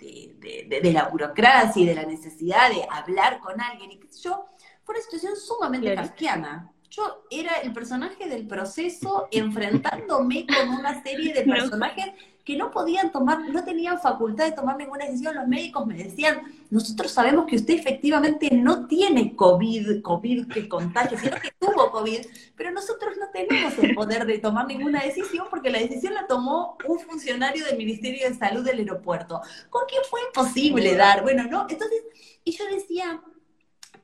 de, 0.00 0.92
la 0.92 1.08
burocracia 1.08 1.82
y 1.82 1.86
de 1.86 1.94
la 1.94 2.04
necesidad 2.04 2.70
de 2.70 2.86
hablar 2.90 3.40
con 3.40 3.60
alguien 3.60 3.92
y 3.92 4.00
sé 4.08 4.22
yo, 4.22 4.46
fue 4.84 4.94
una 4.94 5.04
situación 5.04 5.36
sumamente 5.36 5.94
kafkiana. 5.94 6.72
Yo 6.90 7.24
era 7.30 7.60
el 7.62 7.72
personaje 7.72 8.28
del 8.28 8.46
proceso 8.48 9.28
enfrentándome 9.30 10.46
con 10.46 10.70
una 10.70 11.00
serie 11.02 11.32
de 11.32 11.42
personajes 11.52 12.06
que 12.44 12.56
no 12.56 12.70
podían 12.70 13.12
tomar, 13.12 13.48
no 13.48 13.64
tenían 13.64 14.00
facultad 14.00 14.44
de 14.44 14.52
tomar 14.52 14.76
ninguna 14.76 15.04
decisión. 15.04 15.34
Los 15.34 15.46
médicos 15.46 15.86
me 15.86 15.94
decían, 15.94 16.42
nosotros 16.70 17.10
sabemos 17.10 17.46
que 17.46 17.56
usted 17.56 17.74
efectivamente 17.74 18.50
no 18.52 18.86
tiene 18.86 19.34
COVID, 19.36 20.02
COVID 20.02 20.48
que 20.48 20.68
contagia, 20.68 21.18
sino 21.18 21.36
que 21.36 21.52
tuvo 21.58 21.90
COVID, 21.90 22.20
pero 22.56 22.70
nosotros 22.70 23.14
no 23.18 23.28
tenemos 23.30 23.78
el 23.78 23.94
poder 23.94 24.26
de 24.26 24.38
tomar 24.38 24.66
ninguna 24.66 25.02
decisión 25.02 25.46
porque 25.50 25.70
la 25.70 25.78
decisión 25.78 26.14
la 26.14 26.26
tomó 26.26 26.76
un 26.88 26.98
funcionario 26.98 27.64
del 27.66 27.76
Ministerio 27.76 28.28
de 28.28 28.34
Salud 28.34 28.64
del 28.64 28.78
aeropuerto. 28.78 29.40
¿Con 29.68 29.82
quién 29.88 30.02
fue 30.08 30.20
imposible 30.26 30.96
dar? 30.96 31.22
Bueno, 31.22 31.44
¿no? 31.44 31.66
Entonces, 31.68 32.02
y 32.44 32.52
yo 32.52 32.64
decía, 32.70 33.20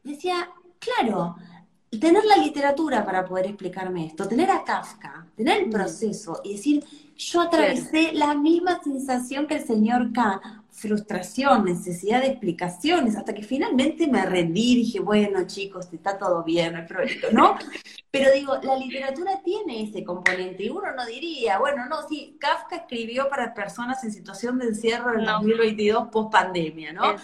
decía, 0.05 0.51
claro, 0.79 1.37
tener 2.01 2.25
la 2.25 2.37
literatura 2.37 3.05
para 3.05 3.25
poder 3.25 3.47
explicarme 3.47 4.07
esto, 4.07 4.29
tener 4.29 4.51
a 4.51 4.65
Kafka, 4.65 5.27
tener 5.37 5.63
el 5.63 5.71
proceso 5.71 6.41
y 6.45 6.55
decir, 6.55 6.85
yo 7.17 7.41
atravesé 7.41 8.13
la 8.13 8.35
misma 8.35 8.83
sensación 8.83 9.47
que 9.47 9.57
el 9.57 9.67
señor 9.67 10.13
K, 10.13 10.65
frustración, 10.77 11.65
necesidad 11.65 12.21
de 12.21 12.29
explicaciones, 12.29 13.17
hasta 13.17 13.35
que 13.35 13.43
finalmente 13.43 14.07
me 14.07 14.25
rendí 14.27 14.73
y 14.73 14.77
dije, 14.77 15.01
bueno 15.01 15.47
chicos, 15.47 15.89
está 15.93 16.19
todo 16.19 16.45
bien, 16.45 16.75
no 16.75 16.79
hay 16.81 16.87
problema, 16.87 17.29
¿no? 17.33 17.59
Pero 18.11 18.31
digo, 18.33 18.55
la 18.63 18.77
literatura 18.77 19.41
tiene 19.45 19.83
ese 19.83 20.05
componente 20.05 20.65
y 20.65 20.69
uno 20.71 20.93
no 20.95 21.05
diría, 21.05 21.59
bueno, 21.59 21.87
no, 21.87 22.07
sí, 22.09 22.37
Kafka 22.41 22.77
escribió 22.77 23.29
para 23.29 23.53
personas 23.53 24.03
en 24.05 24.13
situación 24.13 24.59
de 24.59 24.67
encierro 24.69 25.13
en 25.13 25.21
el 25.21 25.27
2022 25.27 26.09
post 26.09 26.33
pandemia, 26.33 26.93
¿no? 26.93 27.17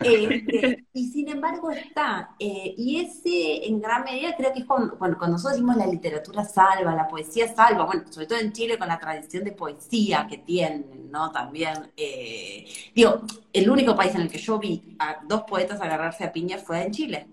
Este, 0.00 0.84
y 0.92 1.08
sin 1.08 1.28
embargo 1.28 1.70
está, 1.70 2.34
eh, 2.38 2.74
y 2.76 3.00
ese 3.00 3.66
en 3.66 3.80
gran 3.80 4.04
medida 4.04 4.34
creo 4.36 4.52
que 4.52 4.60
es 4.60 4.64
cuando, 4.64 4.98
cuando 4.98 5.28
nosotros 5.28 5.52
decimos 5.52 5.76
la 5.76 5.86
literatura 5.86 6.44
salva, 6.44 6.94
la 6.94 7.08
poesía 7.08 7.54
salva, 7.54 7.84
bueno, 7.84 8.04
sobre 8.10 8.26
todo 8.26 8.38
en 8.38 8.52
Chile 8.52 8.76
con 8.76 8.88
la 8.88 8.98
tradición 8.98 9.44
de 9.44 9.52
poesía 9.52 10.26
que 10.28 10.38
tienen, 10.38 11.10
¿no? 11.10 11.30
También, 11.30 11.92
eh, 11.96 12.66
digo, 12.94 13.22
el 13.52 13.70
único 13.70 13.94
país 13.94 14.14
en 14.14 14.22
el 14.22 14.30
que 14.30 14.38
yo 14.38 14.58
vi 14.58 14.96
a 14.98 15.20
dos 15.26 15.42
poetas 15.42 15.80
agarrarse 15.80 16.24
a 16.24 16.32
piñas 16.32 16.62
fue 16.62 16.82
en 16.82 16.92
Chile. 16.92 17.26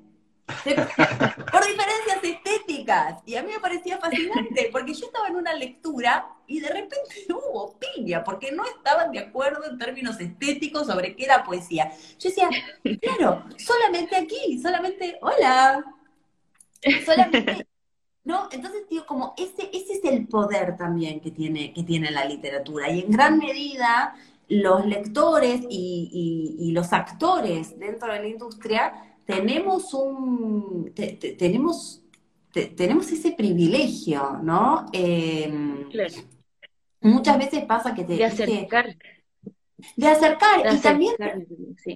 Por 0.65 1.65
diferencias 1.65 2.23
estéticas. 2.23 3.21
Y 3.25 3.35
a 3.35 3.43
mí 3.43 3.51
me 3.51 3.59
parecía 3.59 3.97
fascinante, 3.97 4.69
porque 4.71 4.93
yo 4.93 5.05
estaba 5.05 5.27
en 5.27 5.35
una 5.35 5.53
lectura 5.53 6.27
y 6.47 6.59
de 6.59 6.67
repente 6.67 7.27
hubo 7.29 7.77
piña, 7.79 8.23
porque 8.23 8.51
no 8.51 8.65
estaban 8.65 9.11
de 9.11 9.19
acuerdo 9.19 9.63
en 9.69 9.77
términos 9.77 10.19
estéticos 10.19 10.87
sobre 10.87 11.15
qué 11.15 11.25
era 11.25 11.43
poesía. 11.43 11.91
Yo 12.19 12.29
decía, 12.29 12.49
claro, 13.01 13.45
solamente 13.57 14.15
aquí, 14.15 14.59
solamente, 14.61 15.17
hola, 15.21 15.83
solamente 17.05 17.67
¿No? 18.23 18.49
Entonces, 18.51 18.83
digo, 18.87 19.05
como 19.07 19.33
ese, 19.35 19.69
ese 19.73 19.93
es 19.93 20.03
el 20.03 20.27
poder 20.27 20.77
también 20.77 21.19
que 21.21 21.31
tiene, 21.31 21.73
que 21.73 21.81
tiene 21.83 22.11
la 22.11 22.25
literatura. 22.25 22.89
Y 22.91 22.99
en 23.01 23.11
gran 23.11 23.39
medida, 23.39 24.15
los 24.51 24.85
lectores 24.85 25.61
y, 25.69 26.71
los 26.73 26.93
actores 26.93 27.77
dentro 27.77 28.11
de 28.13 28.19
la 28.19 28.27
industria 28.27 28.93
tenemos 29.25 29.93
un 29.93 30.93
tenemos 30.93 32.01
tenemos 32.51 33.11
ese 33.11 33.31
privilegio, 33.31 34.39
¿no? 34.43 34.85
Em, 34.91 35.89
muchas 37.01 37.37
veces 37.37 37.63
pasa 37.65 37.93
que 37.93 38.03
te 38.03 38.15
de 38.15 38.25
acercar 38.25 38.97
de 39.95 40.07
acercar 40.07 40.73
y 40.73 40.77
también 40.79 41.13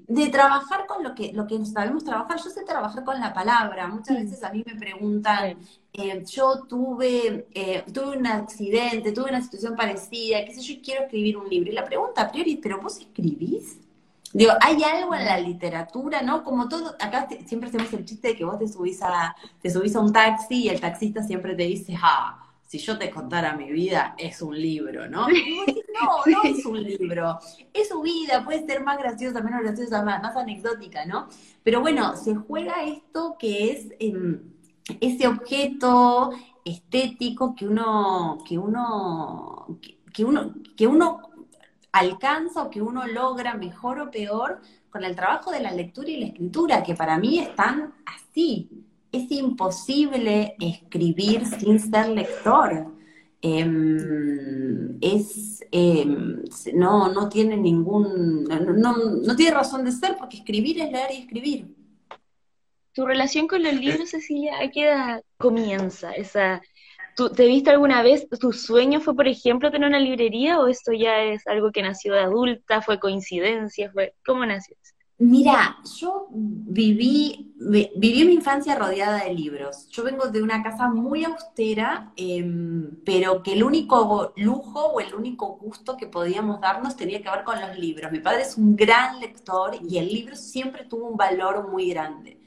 de, 0.08 0.28
trabajar 0.30 0.86
con 0.86 1.04
lo 1.04 1.16
que, 1.16 1.34
lo 1.34 1.48
que 1.48 1.64
sabemos 1.66 2.04
trabajar. 2.04 2.38
Yo 2.38 2.50
sé 2.50 2.64
trabajar 2.64 3.04
con 3.04 3.20
la 3.20 3.34
palabra. 3.34 3.88
Muchas 3.88 4.18
veces 4.18 4.44
a 4.44 4.52
mí 4.52 4.64
me 4.66 4.76
preguntan, 4.76 5.58
eh, 5.94 6.24
yo 6.26 6.64
tuve, 6.68 7.48
eh, 7.54 7.84
tuve 7.94 8.18
un 8.18 8.28
accidente, 8.28 9.12
tuve 9.12 9.30
una 9.30 9.42
situación 9.42 9.76
parecida, 9.76 10.44
qué 10.46 10.54
sé 10.54 10.62
yo, 10.62 10.82
quiero 10.84 11.04
escribir 11.04 11.38
un 11.38 11.50
libro. 11.50 11.72
Y 11.72 11.74
la 11.74 11.86
pregunta 11.86 12.24
a 12.24 12.32
priori, 12.32 12.58
¿pero 12.58 12.82
vos 12.82 12.98
escribís? 12.98 13.80
Digo, 14.34 14.52
hay 14.60 14.84
algo 14.84 15.16
en 15.16 15.24
la 15.24 15.40
literatura, 15.40 16.22
¿no? 16.22 16.44
Como 16.44 16.68
todo, 16.68 16.94
acá 17.00 17.28
siempre 17.46 17.70
hacemos 17.70 17.94
el 17.94 18.04
chiste 18.04 18.30
de 18.30 18.36
que 18.36 18.44
vos 18.44 18.60
te 18.60 18.68
subís 18.68 19.02
a, 19.02 19.34
te 19.62 19.70
subís 19.70 19.96
a 19.96 20.02
un 20.02 20.12
taxi 20.12 20.64
y 20.64 20.68
el 20.70 20.82
taxista 20.82 21.24
siempre 21.24 21.56
te 21.56 21.64
dice, 21.64 21.96
ah, 22.02 22.45
si 22.66 22.80
yo 22.80 22.98
te 22.98 23.12
contara 23.12 23.56
mi 23.56 23.72
vida, 23.72 24.16
es 24.18 24.42
un 24.42 24.60
libro, 24.60 25.08
¿no? 25.08 25.28
no, 25.28 26.24
no 26.26 26.44
es 26.44 26.66
un 26.66 26.82
libro, 26.82 27.38
es 27.74 27.90
su 27.90 28.02
vida, 28.02 28.44
puede 28.44 28.66
ser 28.66 28.84
más 28.84 28.98
graciosa, 28.98 29.42
menos 29.42 29.62
graciosa, 29.62 30.04
más, 30.04 30.36
anecdótica, 30.36 31.06
¿no? 31.06 31.28
Pero 31.64 31.82
bueno, 31.82 32.16
se 32.16 32.36
juega 32.36 32.84
esto 32.84 33.36
que 33.38 33.72
es 33.72 33.88
em, 34.00 34.42
ese 35.00 35.28
objeto 35.28 36.32
estético 36.64 37.56
que 37.56 37.68
uno, 37.68 38.40
que 38.48 38.58
uno, 38.58 39.80
que 40.12 40.26
uno, 40.26 40.54
que 40.76 40.88
uno 40.88 41.22
alcanza 41.92 42.64
o 42.64 42.70
que 42.70 42.82
uno 42.82 43.08
logra 43.08 43.54
mejor 43.54 44.00
o 44.00 44.12
peor 44.12 44.60
con 44.90 45.04
el 45.04 45.16
trabajo 45.16 45.52
de 45.52 45.62
la 45.62 45.72
lectura 45.72 46.10
y 46.10 46.18
la 46.18 46.28
escritura, 46.28 46.84
que 46.84 46.96
para 46.96 47.18
mí 47.18 47.40
están 47.40 47.94
así. 48.06 48.85
Es 49.16 49.32
imposible 49.32 50.56
escribir 50.60 51.46
sin 51.46 51.80
ser 51.80 52.10
lector. 52.10 52.94
Em, 53.42 54.98
es, 55.00 55.64
em, 55.72 56.44
no, 56.74 57.14
no 57.14 57.30
tiene 57.30 57.56
ningún, 57.56 58.44
no, 58.44 58.98
no 58.98 59.36
tiene 59.36 59.56
razón 59.56 59.86
de 59.86 59.92
ser 59.92 60.18
porque 60.18 60.38
escribir 60.38 60.82
es 60.82 60.92
leer 60.92 61.12
y 61.12 61.18
escribir. 61.18 61.76
Tu 62.94 63.06
relación 63.06 63.48
con 63.48 63.62
los 63.64 63.74
libros, 63.74 64.10
Cecilia, 64.10 64.60
¿a 64.60 64.70
qué 64.70 64.86
edad 64.86 65.24
comienza 65.38 66.12
esa 66.12 66.62
¿Tú, 67.16 67.30
¿Te 67.30 67.46
viste 67.46 67.70
alguna 67.70 68.04
vez, 68.04 68.28
tu 68.42 68.52
sueño 68.52 69.00
fue, 69.00 69.16
por 69.16 69.30
ejemplo, 69.30 69.72
tener 69.72 69.88
una 69.88 70.00
librería 70.00 70.60
o 70.60 70.68
esto 70.68 70.92
ya 70.92 71.24
es 71.24 71.48
algo 71.48 71.72
que 71.72 71.82
nació 71.82 72.14
de 72.14 72.20
adulta, 72.20 72.82
fue 72.82 73.00
coincidencia, 73.00 73.90
fue 73.92 74.14
cómo 74.26 74.46
nació? 74.46 74.76
Mira, 75.18 75.78
yo 75.98 76.28
viví, 76.30 77.54
viví 77.96 78.26
mi 78.26 78.34
infancia 78.34 78.76
rodeada 78.76 79.24
de 79.24 79.34
libros. 79.34 79.88
Yo 79.90 80.04
vengo 80.04 80.28
de 80.28 80.42
una 80.44 80.62
casa 80.62 80.90
muy 80.90 81.24
austera, 81.24 82.12
em, 82.18 83.02
pero 83.06 83.42
que 83.42 83.54
el 83.54 83.64
único 83.64 84.34
lujo 84.36 84.88
o 84.88 85.00
el 85.00 85.16
único 85.16 85.56
gusto 85.58 85.96
que 85.96 86.08
podíamos 86.08 86.60
darnos 86.60 86.98
tenía 86.98 87.22
que 87.22 87.30
ver 87.30 87.46
con 87.46 87.62
los 87.62 87.78
libros. 87.80 88.12
Mi 88.12 88.20
padre 88.20 88.42
es 88.42 88.58
un 88.58 88.76
gran 88.76 89.20
lector 89.22 89.78
y 89.82 89.98
el 90.00 90.10
libro 90.10 90.36
siempre 90.36 90.84
tuvo 90.84 91.08
un 91.08 91.18
valor 91.18 91.70
muy 91.70 91.90
grande. 91.90 92.42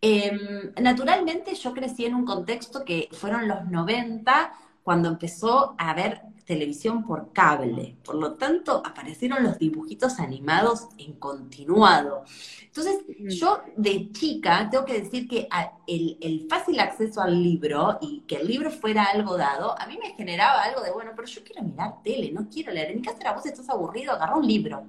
Em, 0.00 0.72
naturalmente 0.80 1.54
yo 1.54 1.72
crecí 1.72 2.04
en 2.04 2.14
un 2.14 2.24
contexto 2.24 2.84
que 2.84 3.08
fueron 3.12 3.48
los 3.48 3.66
90 3.70 4.52
cuando 4.82 5.08
empezó 5.08 5.74
a 5.78 5.90
haber 5.90 6.22
televisión 6.48 7.04
por 7.04 7.30
cable. 7.34 7.94
Por 8.02 8.14
lo 8.14 8.32
tanto, 8.34 8.82
aparecieron 8.84 9.42
los 9.42 9.58
dibujitos 9.58 10.18
animados 10.18 10.88
en 10.96 11.12
continuado. 11.12 12.24
Entonces, 12.64 13.04
yo 13.18 13.60
de 13.76 14.10
chica 14.12 14.66
tengo 14.70 14.86
que 14.86 15.02
decir 15.02 15.28
que 15.28 15.46
el, 15.86 16.16
el, 16.22 16.46
fácil 16.48 16.80
acceso 16.80 17.20
al 17.20 17.42
libro 17.42 17.98
y 18.00 18.20
que 18.20 18.36
el 18.36 18.48
libro 18.48 18.70
fuera 18.70 19.04
algo 19.04 19.36
dado, 19.36 19.78
a 19.78 19.86
mí 19.86 19.98
me 20.02 20.14
generaba 20.14 20.62
algo 20.62 20.80
de, 20.80 20.90
bueno, 20.90 21.12
pero 21.14 21.28
yo 21.28 21.44
quiero 21.44 21.62
mirar 21.62 22.02
tele, 22.02 22.32
no 22.32 22.48
quiero 22.48 22.72
leer. 22.72 22.92
En 22.92 22.96
mi 22.96 23.02
casa 23.02 23.18
era 23.20 23.34
vos 23.34 23.44
estás 23.44 23.68
aburrido, 23.68 24.12
agarra 24.14 24.36
un 24.36 24.46
libro. 24.46 24.86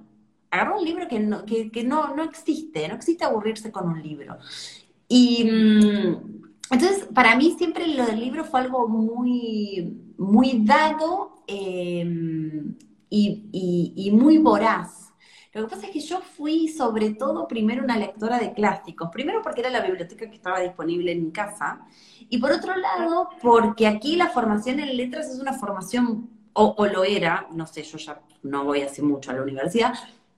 Agarra 0.50 0.78
un 0.78 0.84
libro 0.84 1.06
que 1.08 1.20
no, 1.20 1.44
que, 1.44 1.70
que 1.70 1.84
no, 1.84 2.16
no 2.16 2.22
existe, 2.22 2.88
no 2.88 2.94
existe 2.94 3.22
aburrirse 3.22 3.70
con 3.70 3.86
un 3.86 4.02
libro. 4.02 4.38
Y 5.08 5.44
mm, 5.44 6.39
entonces, 6.70 7.08
para 7.12 7.34
mí 7.34 7.54
siempre 7.58 7.86
lo 7.88 8.06
del 8.06 8.20
libro 8.20 8.44
fue 8.44 8.60
algo 8.60 8.86
muy, 8.88 10.14
muy 10.16 10.62
dado 10.64 11.42
em, 11.48 12.76
y, 13.08 14.10
muy 14.12 14.38
voraz. 14.38 15.12
Lo 15.52 15.62
que 15.62 15.74
pasa 15.74 15.86
es 15.86 15.92
que 15.92 16.00
yo 16.00 16.20
fui 16.20 16.68
sobre 16.68 17.14
todo 17.14 17.48
primero 17.48 17.82
una 17.82 17.96
lectora 17.96 18.38
de 18.38 18.52
clásicos, 18.52 19.10
primero 19.12 19.42
porque 19.42 19.62
era 19.62 19.70
la 19.70 19.80
biblioteca 19.80 20.30
que 20.30 20.36
estaba 20.36 20.60
disponible 20.60 21.10
en 21.10 21.24
mi 21.24 21.32
casa, 21.32 21.80
y 22.28 22.38
por 22.38 22.52
otro 22.52 22.76
lado 22.76 23.30
porque 23.42 23.88
aquí 23.88 24.14
la 24.14 24.28
formación 24.28 24.78
en 24.78 24.96
letras 24.96 25.28
es 25.28 25.40
una 25.40 25.54
formación, 25.54 26.30
o, 26.52 26.74
o 26.78 26.86
lo 26.86 27.02
era, 27.02 27.48
no 27.52 27.66
sé, 27.66 27.82
yo 27.82 27.98
ya 27.98 28.20
no 28.44 28.64
voy 28.64 28.82
hace 28.82 29.02
mucho 29.02 29.32
a 29.32 29.34
la 29.34 29.42
universidad, 29.42 29.94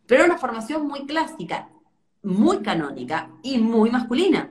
pero 0.06 0.24
era 0.24 0.32
una 0.32 0.40
formación 0.40 0.86
muy 0.86 1.04
clásica, 1.04 1.68
muy 2.22 2.62
canónica 2.62 3.30
y 3.42 3.58
muy 3.58 3.90
masculina. 3.90 4.50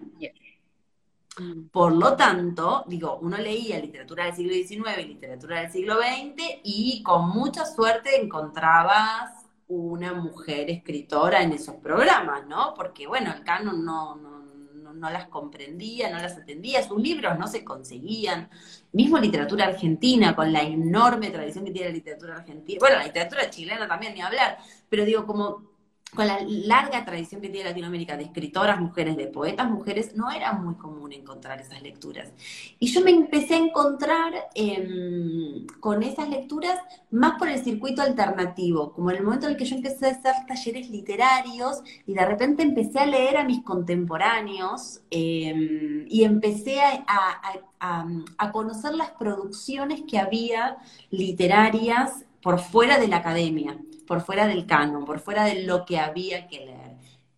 Mm. 1.40 1.70
Por 1.70 1.94
lo 1.94 2.16
tanto, 2.16 2.84
digo, 2.88 3.20
uno 3.22 3.38
leía 3.38 3.80
literatura 3.80 4.26
del 4.26 4.36
siglo 4.36 4.54
XIX, 4.54 5.08
literatura 5.08 5.62
del 5.62 5.72
siglo 5.72 5.96
XX 5.96 6.60
y 6.64 7.02
con 7.04 7.30
mucha 7.30 7.66
suerte 7.66 8.22
encontrabas 8.22 9.46
una 9.68 10.14
mujer 10.14 10.70
escritora 10.70 11.42
en 11.42 11.54
esos 11.54 11.76
programas, 11.76 12.46
¿no? 12.46 12.74
Porque, 12.74 13.08
bueno, 13.08 13.32
el 13.34 13.44
canon 13.44 13.86
no, 13.86 14.16
no, 14.18 14.94
no, 14.94 15.10
las 15.10 15.28
comprendía, 15.28 16.10
no 16.10 16.18
las 16.18 16.38
atendía, 16.38 16.84
sus 16.84 17.02
libros 17.02 17.40
no 17.40 17.48
se 17.48 17.64
conseguían. 17.64 18.50
Mismo 18.92 19.18
literatura 19.18 19.68
argentina, 19.68 20.36
con 20.36 20.52
la 20.52 20.62
enorme 20.64 21.30
tradición 21.30 21.64
que 21.64 21.72
tiene 21.72 21.88
la 21.88 21.94
literatura 21.94 22.36
argentina, 22.36 22.80
bueno, 22.82 22.98
la 22.98 23.06
literatura 23.06 23.50
chilena 23.50 23.88
también, 23.88 24.14
ni 24.14 24.22
hablar, 24.22 24.58
pero 24.90 25.06
digo, 25.06 25.26
como 25.26 25.71
con 26.16 26.28
la 26.28 26.40
larga 26.46 27.06
tradición 27.06 27.40
que 27.40 27.50
tiene 27.50 27.70
Latinoamérica 27.70 28.18
de 28.18 28.24
escritoras 28.26 28.80
mujeres, 28.80 29.16
de 29.16 29.28
poetas 29.28 29.70
mujeres, 29.70 30.16
no 30.16 30.30
era 30.30 30.54
muy 30.54 30.76
común 30.76 31.14
encontrar 31.14 31.62
esas 31.62 31.82
lecturas. 31.82 32.34
Y 32.80 32.88
yo 32.88 33.02
me 33.02 33.12
empecé 33.12 33.56
a 33.56 33.60
encontrar 33.60 34.34
em, 34.54 35.66
con 35.80 36.04
esas 36.04 36.30
lecturas 36.30 36.78
más 37.12 37.38
por 37.40 37.48
el 37.48 37.64
circuito 37.64 38.02
alternativo, 38.02 38.92
como 38.92 39.12
en 39.12 39.18
el 39.18 39.24
momento 39.24 39.46
en 39.46 39.54
el 39.54 39.58
que 39.58 39.66
yo 39.66 39.76
empecé 39.76 40.08
a 40.08 40.12
hacer 40.12 40.34
talleres 40.48 40.90
literarios 40.90 41.82
y 42.06 42.14
de 42.14 42.26
repente 42.26 42.64
empecé 42.64 43.00
a 43.00 43.06
leer 43.06 43.38
a 43.38 43.46
mis 43.46 43.64
contemporáneos 43.64 45.02
em, 45.12 46.06
y 46.10 46.24
empecé 46.26 46.82
a 46.82 48.52
conocer 48.52 48.94
las 48.96 49.12
producciones 49.12 50.02
que 50.02 50.20
había 50.20 50.78
literarias 51.10 52.26
por 52.42 52.60
fuera 52.60 53.00
de 53.00 53.08
la 53.08 53.18
academia 53.18 53.78
por 54.12 54.20
fuera 54.20 54.46
del 54.46 54.66
canon, 54.66 55.06
por 55.06 55.22
fuera 55.22 55.46
de 55.46 55.64
lo 55.64 55.86
que 55.86 55.98
había 55.98 56.46
que 56.46 56.66
leer. 56.66 56.98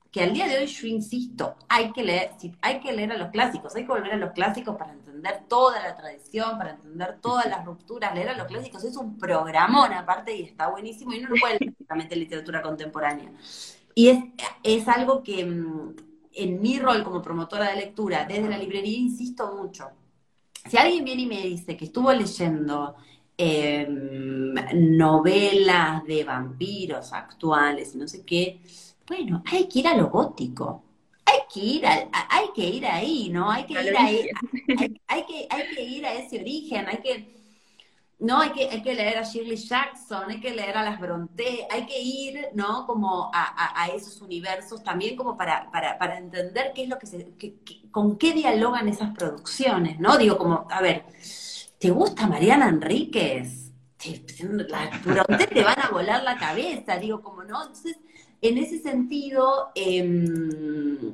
Que 0.10 0.24
al 0.24 0.34
día 0.34 0.48
de 0.48 0.58
hoy 0.58 0.66
yo 0.66 0.88
insisto, 0.88 1.56
hay 1.70 1.92
que 1.92 2.04
leer, 2.04 2.32
hay 2.62 2.80
que 2.80 2.92
leer 2.92 3.12
a 3.12 3.18
los 3.20 3.30
clásicos, 3.30 3.76
hay 3.76 3.84
que 3.84 3.92
volver 3.92 4.14
a 4.14 4.18
los 4.18 4.32
clásicos 4.32 4.76
para 4.76 4.92
entender 4.92 5.44
toda 5.48 5.80
la 5.84 5.96
tradición, 5.96 6.58
para 6.58 6.72
entender 6.72 7.20
todas 7.22 7.46
las 7.46 7.64
rupturas. 7.64 8.16
Leer 8.16 8.30
a 8.30 8.36
los 8.36 8.48
clásicos 8.48 8.84
es 8.86 8.98
un 8.98 9.20
programón 9.20 9.94
aparte 9.94 10.36
y 10.36 10.42
está 10.42 10.68
buenísimo 10.68 11.14
y 11.14 11.20
no 11.20 11.30
lo 11.30 11.36
puede 11.36 11.60
leer 11.60 11.74
exactamente 11.74 12.16
literatura 12.16 12.64
contemporánea. 12.64 13.32
Y 13.94 14.08
es, 14.08 14.24
es 14.64 14.88
algo 14.88 15.22
que 15.22 15.46
mm, 15.46 15.96
en 16.34 16.60
mi 16.60 16.80
rol 16.80 17.04
como 17.04 17.22
promotora 17.22 17.70
de 17.70 17.76
lectura 17.76 18.26
desde 18.26 18.50
la 18.50 18.58
librería 18.58 18.98
insisto 18.98 19.54
mucho. 19.56 19.92
Si 20.68 20.76
alguien 20.76 21.06
viene 21.06 21.22
y 21.22 21.28
me 21.28 21.42
dice 21.44 21.78
que 21.78 21.86
estuvo 21.86 22.12
leyendo 22.12 22.96
Em, 23.36 24.54
novelas 24.96 26.04
de 26.06 26.24
vampiros 26.24 27.12
actuales, 27.14 27.96
no 27.96 28.08
sé 28.08 28.24
qué, 28.24 28.62
bueno, 29.08 29.44
hay 29.52 29.68
que 29.68 29.80
ir 29.80 29.88
a 29.88 29.98
lo 29.98 30.10
gótico. 30.10 30.84
Hay 31.26 31.40
que 31.52 31.60
ir, 31.60 31.86
a, 31.88 32.10
hay 32.30 32.48
que 32.54 32.70
ir 32.70 32.86
ahí, 32.86 33.30
¿no? 33.30 33.50
Hay 33.50 33.66
que 33.66 33.74
ir 33.74 33.98
ahí, 33.98 34.30
hay, 35.08 35.26
que, 35.26 35.48
hay 35.50 35.76
que 35.76 35.82
ir 35.84 36.06
a 36.06 36.14
ese 36.14 36.42
origen, 36.42 36.86
hay 36.88 36.98
que, 36.98 37.34
no, 38.20 38.40
hay 38.40 38.52
que, 38.52 38.70
hay 38.70 38.84
que 38.84 38.94
leer 38.94 39.18
a 39.18 39.24
Shirley 39.24 39.58
Jackson, 39.58 40.30
hay 40.30 40.40
que 40.40 40.52
leer 40.52 40.78
a 40.78 40.84
las 40.84 41.00
Bronte, 41.00 41.66
hay 41.72 41.86
que 41.88 42.00
ir, 42.00 42.50
¿no? 42.54 42.86
Como 42.86 43.32
a, 43.34 43.88
esos 43.96 44.22
universos 44.22 44.84
también 44.84 45.16
como 45.16 45.36
para, 45.36 45.72
para, 45.72 45.98
para, 45.98 46.20
entender 46.20 46.72
qué 46.76 46.84
es 46.84 46.90
lo 46.90 47.00
que 47.00 47.08
se, 47.08 47.34
con 47.90 48.18
qué 48.18 48.34
dialogan 48.34 48.88
esas 48.90 49.12
producciones, 49.16 50.00
¿no? 50.00 50.18
Digo, 50.18 50.38
como, 50.38 50.68
a 50.70 50.82
ver, 50.82 51.06
¿te 51.84 51.92
gusta 51.92 52.28
Mariana 52.28 52.70
Enríquez? 52.70 53.74
Las 54.70 55.50
te 55.50 55.64
van 55.64 55.80
a 55.82 55.90
volar 55.92 56.24
la 56.24 56.38
cabeza, 56.38 56.96
digo, 56.96 57.22
como 57.22 57.44
no. 57.44 57.62
Entonces, 57.62 57.98
en 58.42 58.58
ese 58.58 58.80
sentido, 58.80 59.72
em, 59.76 61.14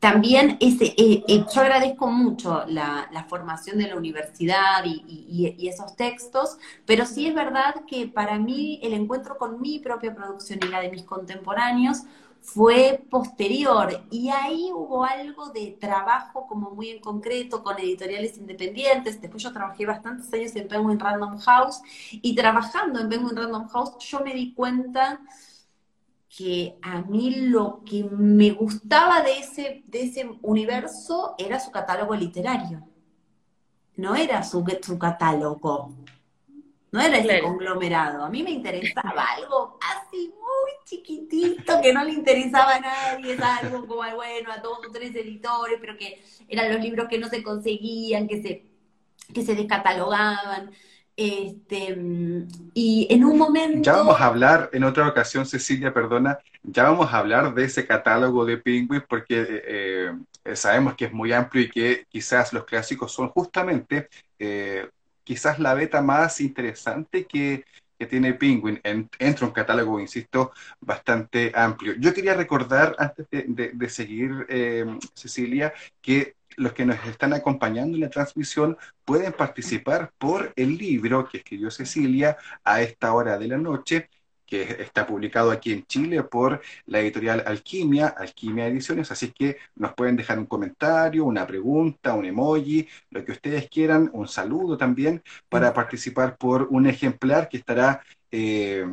también 0.00 0.56
ese, 0.58 0.86
eh, 0.96 1.22
eh, 1.28 1.44
yo 1.54 1.60
agradezco 1.60 2.08
mucho 2.08 2.64
la, 2.66 3.08
formación 3.28 3.78
de 3.78 3.86
la 3.86 3.94
universidad 3.94 4.84
y, 4.84 5.68
esos 5.68 5.94
textos, 5.94 6.58
pero 6.84 7.06
sí 7.06 7.28
es 7.28 7.34
verdad 7.36 7.76
que 7.86 8.08
para 8.08 8.36
mí 8.36 8.80
el 8.82 8.94
encuentro 8.94 9.38
con 9.38 9.60
mi 9.60 9.78
propia 9.78 10.12
producción 10.12 10.58
y 10.60 10.66
la 10.66 10.80
de 10.80 10.90
mis 10.90 11.04
contemporáneos 11.04 11.98
fue 12.54 13.04
posterior 13.10 14.06
y 14.10 14.30
ahí 14.30 14.70
hubo 14.72 15.04
algo 15.04 15.50
de 15.50 15.76
trabajo 15.78 16.46
como 16.46 16.70
muy 16.70 16.88
en 16.88 17.00
concreto 17.00 17.62
con 17.62 17.78
editoriales 17.78 18.38
independientes. 18.38 19.20
Después 19.20 19.42
yo 19.42 19.52
trabajé 19.52 19.84
bastantes 19.84 20.32
años 20.32 20.56
en 20.56 20.66
Penguin 20.66 20.98
Random 20.98 21.38
House 21.38 21.80
y 22.10 22.34
trabajando 22.34 23.00
en 23.00 23.08
Penguin 23.10 23.36
Random 23.36 23.68
House 23.68 23.98
yo 24.00 24.20
me 24.20 24.32
di 24.32 24.54
cuenta 24.54 25.20
que 26.34 26.78
a 26.80 27.02
mí 27.02 27.48
lo 27.48 27.82
que 27.84 28.04
me 28.04 28.50
gustaba 28.52 29.22
de 29.22 29.38
ese, 29.38 29.82
de 29.86 30.02
ese 30.04 30.30
universo 30.40 31.34
era 31.36 31.60
su 31.60 31.70
catálogo 31.70 32.14
literario. 32.14 32.82
No 33.96 34.14
era 34.14 34.42
su, 34.42 34.64
su 34.82 34.98
catálogo. 34.98 35.90
No 36.90 37.00
era 37.00 37.18
ese 37.18 37.42
conglomerado. 37.42 38.24
A 38.24 38.30
mí 38.30 38.42
me 38.42 38.50
interesaba 38.50 39.24
algo 39.36 39.78
así 39.82 40.32
muy 40.34 40.72
chiquitito 40.84 41.80
que 41.82 41.92
no 41.92 42.02
le 42.04 42.12
interesaba 42.12 42.76
a 42.76 42.80
nadie, 42.80 43.34
es 43.34 43.40
algo 43.42 43.86
como, 43.86 44.02
bueno, 44.16 44.50
a 44.50 44.58
dos 44.58 44.78
o 44.88 44.90
tres 44.90 45.14
editores, 45.14 45.78
pero 45.80 45.96
que 45.96 46.22
eran 46.48 46.72
los 46.72 46.82
libros 46.82 47.08
que 47.08 47.18
no 47.18 47.28
se 47.28 47.42
conseguían, 47.42 48.26
que 48.26 48.42
se 48.42 48.68
que 49.32 49.44
se 49.44 49.54
descatalogaban. 49.54 50.70
Este, 51.16 51.98
y 52.74 53.06
en 53.10 53.24
un 53.24 53.38
momento... 53.38 53.82
Ya 53.82 53.96
vamos 53.96 54.20
a 54.20 54.26
hablar 54.26 54.70
en 54.72 54.84
otra 54.84 55.08
ocasión, 55.08 55.46
Cecilia, 55.46 55.92
perdona, 55.92 56.38
ya 56.62 56.84
vamos 56.84 57.12
a 57.12 57.18
hablar 57.18 57.54
de 57.54 57.64
ese 57.64 57.86
catálogo 57.86 58.44
de 58.44 58.58
Penguin 58.58 59.02
porque 59.08 59.46
eh, 59.48 60.12
eh, 60.44 60.56
sabemos 60.56 60.94
que 60.94 61.06
es 61.06 61.12
muy 61.12 61.32
amplio 61.32 61.64
y 61.64 61.70
que 61.70 62.06
quizás 62.08 62.52
los 62.52 62.64
clásicos 62.64 63.10
son 63.12 63.30
justamente 63.30 64.08
eh, 64.38 64.88
quizás 65.28 65.58
la 65.58 65.74
beta 65.74 66.00
más 66.00 66.40
interesante 66.40 67.26
que, 67.26 67.66
tiene 68.08 68.32
Penguin. 68.32 68.80
entra 69.18 69.46
un 69.46 69.52
catálogo, 69.52 70.00
insisto, 70.00 70.52
bastante 70.80 71.52
amplio. 71.54 71.94
Yo 71.98 72.14
quería 72.14 72.32
recordar, 72.32 72.94
antes 72.96 73.26
de, 73.28 73.88
seguir, 73.90 74.46
Cecilia, 75.14 75.74
que 76.00 76.36
los 76.56 76.72
que 76.72 76.86
nos 76.86 77.04
están 77.06 77.34
acompañando 77.34 77.96
en 77.96 78.02
la 78.02 78.08
transmisión 78.08 78.78
pueden 79.04 79.32
participar 79.32 80.12
por 80.16 80.52
el 80.56 80.78
libro 80.78 81.28
que 81.28 81.38
escribió 81.38 81.70
Cecilia 81.72 82.38
a 82.64 82.80
esta 82.80 83.12
hora 83.12 83.36
de 83.36 83.48
la 83.48 83.58
noche 83.58 84.08
que 84.48 84.62
está 84.82 85.06
publicado 85.06 85.50
aquí 85.50 85.72
en 85.72 85.86
Chile 85.86 86.22
por 86.22 86.60
la 86.86 87.00
editorial 87.00 87.42
Alquimia, 87.46 88.08
Alquimia 88.08 88.66
Ediciones, 88.66 89.10
así 89.12 89.30
que 89.32 89.58
nos 89.76 89.92
pueden 89.94 90.16
dejar 90.16 90.38
un 90.38 90.46
comentario, 90.46 91.24
una 91.24 91.46
pregunta, 91.46 92.14
un 92.14 92.24
emoji, 92.24 92.88
lo 93.10 93.24
que 93.24 93.32
ustedes 93.32 93.68
quieran, 93.68 94.10
un 94.12 94.26
saludo 94.26 94.76
también 94.76 95.22
para 95.48 95.72
participar 95.74 96.36
por 96.36 96.68
un 96.70 96.86
ejemplar 96.86 97.48
que 97.48 97.58
estará 97.58 98.02
eh, 98.30 98.84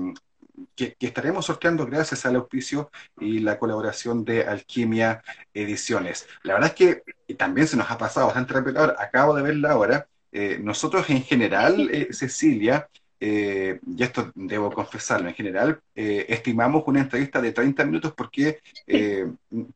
que, 0.76 0.96
estaremos 1.00 1.46
sorteando 1.46 1.86
gracias 1.86 2.26
al 2.26 2.36
auspicio 2.36 2.92
y 3.20 3.40
la 3.40 3.58
colaboración 3.60 4.24
de 4.26 4.44
Alquimia 4.44 5.24
Ediciones. 5.54 6.28
La 6.44 6.54
verdad 6.54 6.74
es 6.78 7.04
que 7.06 7.36
también 7.36 7.68
se 7.68 7.78
nos 7.78 7.90
ha 7.92 7.98
pasado 7.98 8.28
bastante 8.28 8.54
rápido. 8.54 8.80
Ahora, 8.80 8.96
acabo 9.00 9.36
de 9.36 9.42
verla 9.44 9.72
ahora. 9.72 10.08
Eh, 10.32 10.60
nosotros 10.62 11.10
en 11.10 11.24
general, 11.24 11.90
eh, 11.92 12.10
Cecilia, 12.12 12.90
eh, 13.20 13.80
y 13.86 14.04
esto 14.04 14.32
debo 14.36 14.72
confesarlo, 14.72 15.30
en 15.30 15.36
general, 15.36 15.80
eh, 15.96 16.26
estimamos 16.30 16.84
una 16.86 17.02
entrevista 17.02 17.42
de 17.42 17.54
30 17.54 17.86
minutos 17.86 18.14
porque 18.16 18.60
eh, 18.86 19.26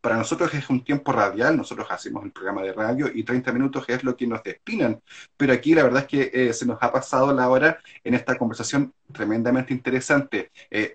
para 0.02 0.18
nosotros 0.18 0.54
es 0.54 0.70
un 0.70 0.84
tiempo 0.84 1.12
radial, 1.12 1.56
nosotros 1.56 1.88
hacemos 1.90 2.26
el 2.26 2.32
programa 2.32 2.64
de 2.64 2.74
radio 2.74 3.10
y 3.14 3.24
30 3.24 3.52
minutos 3.54 3.86
es 3.88 4.04
lo 4.04 4.16
que 4.16 4.28
nos 4.28 4.44
despinan, 4.44 5.00
pero 5.38 5.54
aquí 5.54 5.74
la 5.74 5.84
verdad 5.84 6.02
es 6.02 6.08
que 6.08 6.54
se 6.54 6.66
nos 6.66 6.78
ha 6.82 6.92
pasado 6.92 7.34
la 7.34 7.50
hora 7.50 7.80
en 8.04 8.14
esta 8.14 8.38
conversación 8.38 8.94
tremendamente 9.14 9.74
interesante. 9.74 10.52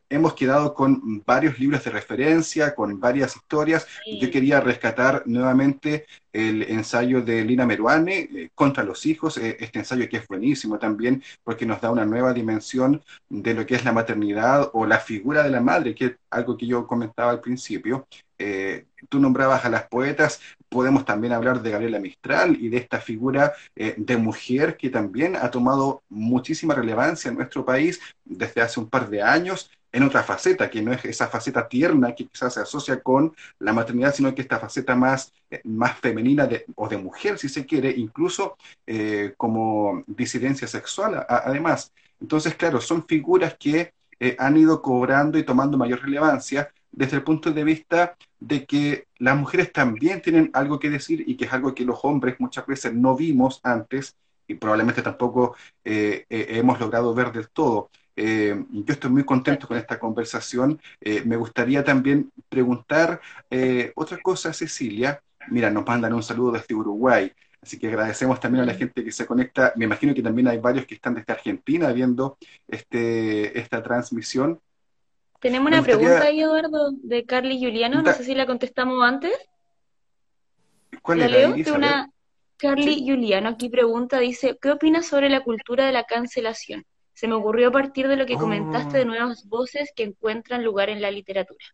hemos 0.08 0.34
quedado 0.34 0.74
con 0.74 1.22
varios 1.26 1.58
libros 1.58 1.84
de 1.84 1.90
referencia, 1.90 2.74
con 2.74 2.98
varias 3.00 3.36
historias, 3.36 3.86
yo 4.20 4.30
quería 4.30 4.60
rescatar 4.60 5.22
nuevamente 5.26 6.06
el 6.32 6.62
ensayo 6.62 7.22
de 7.22 7.44
Lina 7.44 7.64
Meruane, 7.66 8.50
Contra 8.54 8.82
los 8.82 9.06
hijos, 9.06 9.36
este 9.38 9.78
ensayo 9.78 10.08
que 10.08 10.18
es 10.18 10.26
buenísimo 10.26 10.78
también 10.78 11.22
porque 11.42 11.66
nos 11.66 11.80
da 11.80 11.90
una 11.90 12.04
nueva 12.04 12.32
dimensión 12.32 13.02
de 13.28 13.54
lo 13.54 13.66
que 13.66 13.76
es 13.76 13.84
la 13.84 13.92
maternidad 13.92 14.70
o 14.72 14.86
la 14.86 14.98
figura 14.98 15.42
de 15.42 15.50
la 15.50 15.60
madre, 15.60 15.94
que 15.94 16.04
es 16.06 16.12
algo 16.30 16.56
que 16.56 16.66
yo 16.66 16.86
comentaba 16.86 17.30
al 17.30 17.40
principio. 17.40 18.06
Eh, 18.38 18.86
tú 19.08 19.20
nombrabas 19.20 19.64
a 19.64 19.68
las 19.68 19.84
poetas, 19.84 20.40
podemos 20.68 21.04
también 21.04 21.32
hablar 21.32 21.62
de 21.62 21.70
Gabriela 21.70 22.00
Mistral 22.00 22.56
y 22.60 22.68
de 22.68 22.78
esta 22.78 23.00
figura 23.00 23.52
eh, 23.76 23.94
de 23.96 24.16
mujer 24.16 24.76
que 24.76 24.90
también 24.90 25.36
ha 25.36 25.50
tomado 25.50 26.02
muchísima 26.08 26.74
relevancia 26.74 27.28
en 27.28 27.36
nuestro 27.36 27.64
país 27.64 28.00
desde 28.24 28.60
hace 28.60 28.80
un 28.80 28.88
par 28.88 29.08
de 29.08 29.22
años 29.22 29.70
en 29.92 30.02
otra 30.02 30.24
faceta, 30.24 30.68
que 30.68 30.82
no 30.82 30.92
es 30.92 31.04
esa 31.04 31.28
faceta 31.28 31.68
tierna 31.68 32.16
que 32.16 32.26
quizás 32.26 32.54
se 32.54 32.60
asocia 32.60 33.00
con 33.00 33.32
la 33.60 33.72
maternidad, 33.72 34.12
sino 34.12 34.34
que 34.34 34.42
esta 34.42 34.58
faceta 34.58 34.96
más, 34.96 35.32
eh, 35.50 35.60
más 35.62 35.96
femenina 36.00 36.48
o 36.74 36.88
de 36.88 36.98
mujer, 36.98 37.38
si 37.38 37.48
se 37.48 37.64
quiere, 37.64 37.90
incluso 37.90 38.56
como 39.36 40.02
disidencia 40.08 40.66
sexual, 40.66 41.24
además. 41.28 41.92
Entonces, 42.20 42.54
claro, 42.56 42.80
son 42.80 43.06
figuras 43.06 43.56
que 43.58 43.92
han 44.38 44.56
ido 44.56 44.82
cobrando 44.82 45.38
y 45.38 45.44
tomando 45.44 45.76
mayor 45.78 46.02
relevancia 46.02 46.70
desde 46.94 47.16
el 47.16 47.24
punto 47.24 47.50
de 47.52 47.64
vista 47.64 48.16
de 48.40 48.64
que 48.66 49.06
las 49.18 49.36
mujeres 49.36 49.72
también 49.72 50.22
tienen 50.22 50.50
algo 50.52 50.78
que 50.78 50.90
decir 50.90 51.24
y 51.26 51.36
que 51.36 51.46
es 51.46 51.52
algo 51.52 51.74
que 51.74 51.84
los 51.84 51.98
hombres 52.04 52.36
muchas 52.38 52.66
veces 52.66 52.94
no 52.94 53.16
vimos 53.16 53.60
antes 53.62 54.16
y 54.46 54.54
probablemente 54.54 55.02
tampoco 55.02 55.56
eh, 55.84 56.24
eh, 56.28 56.46
hemos 56.50 56.78
logrado 56.78 57.14
ver 57.14 57.32
del 57.32 57.48
todo. 57.48 57.90
yo 58.16 58.92
estoy 58.94 59.10
muy 59.10 59.24
contento 59.24 59.66
con 59.66 59.76
esta 59.76 59.98
conversación. 59.98 60.80
me 61.24 61.36
gustaría 61.36 61.82
también 61.82 62.30
preguntar 62.48 63.20
otra 63.96 64.18
cosa, 64.22 64.52
Cecilia. 64.52 65.20
Mira, 65.48 65.70
nos 65.70 65.84
mandan 65.86 66.12
un 66.14 66.22
saludo 66.22 66.52
desde 66.52 66.74
Uruguay. 66.74 67.32
Así 67.64 67.78
que 67.78 67.88
agradecemos 67.88 68.38
también 68.40 68.62
a 68.64 68.66
la 68.66 68.74
gente 68.74 69.02
que 69.02 69.10
se 69.10 69.26
conecta. 69.26 69.72
Me 69.76 69.86
imagino 69.86 70.14
que 70.14 70.22
también 70.22 70.48
hay 70.48 70.58
varios 70.58 70.84
que 70.86 70.96
están 70.96 71.14
desde 71.14 71.32
Argentina 71.32 71.90
viendo 71.92 72.36
este, 72.68 73.58
esta 73.58 73.82
transmisión. 73.82 74.60
Tenemos 75.44 75.68
una 75.68 75.82
pregunta 75.82 76.22
ahí, 76.22 76.40
Eduardo, 76.40 76.92
de 77.02 77.26
Carly 77.26 77.58
Juliano. 77.62 78.00
No 78.00 78.14
sé 78.14 78.24
si 78.24 78.34
la 78.34 78.46
contestamos 78.46 79.02
antes. 79.02 79.30
¿Cuál 81.02 81.18
la 81.18 81.28
leo? 81.28 81.52
De 81.52 81.70
una 81.70 82.10
Carly 82.56 83.04
Juliano 83.06 83.50
aquí 83.50 83.68
pregunta, 83.68 84.20
dice, 84.20 84.56
¿qué 84.58 84.70
opinas 84.70 85.04
sobre 85.06 85.28
la 85.28 85.44
cultura 85.44 85.84
de 85.84 85.92
la 85.92 86.04
cancelación? 86.04 86.86
Se 87.12 87.28
me 87.28 87.34
ocurrió 87.34 87.68
a 87.68 87.72
partir 87.72 88.08
de 88.08 88.16
lo 88.16 88.24
que 88.24 88.36
comentaste 88.36 88.96
de 88.96 89.02
oh. 89.02 89.08
nuevas 89.08 89.46
voces 89.46 89.92
que 89.94 90.04
encuentran 90.04 90.64
lugar 90.64 90.88
en 90.88 91.02
la 91.02 91.10
literatura 91.10 91.66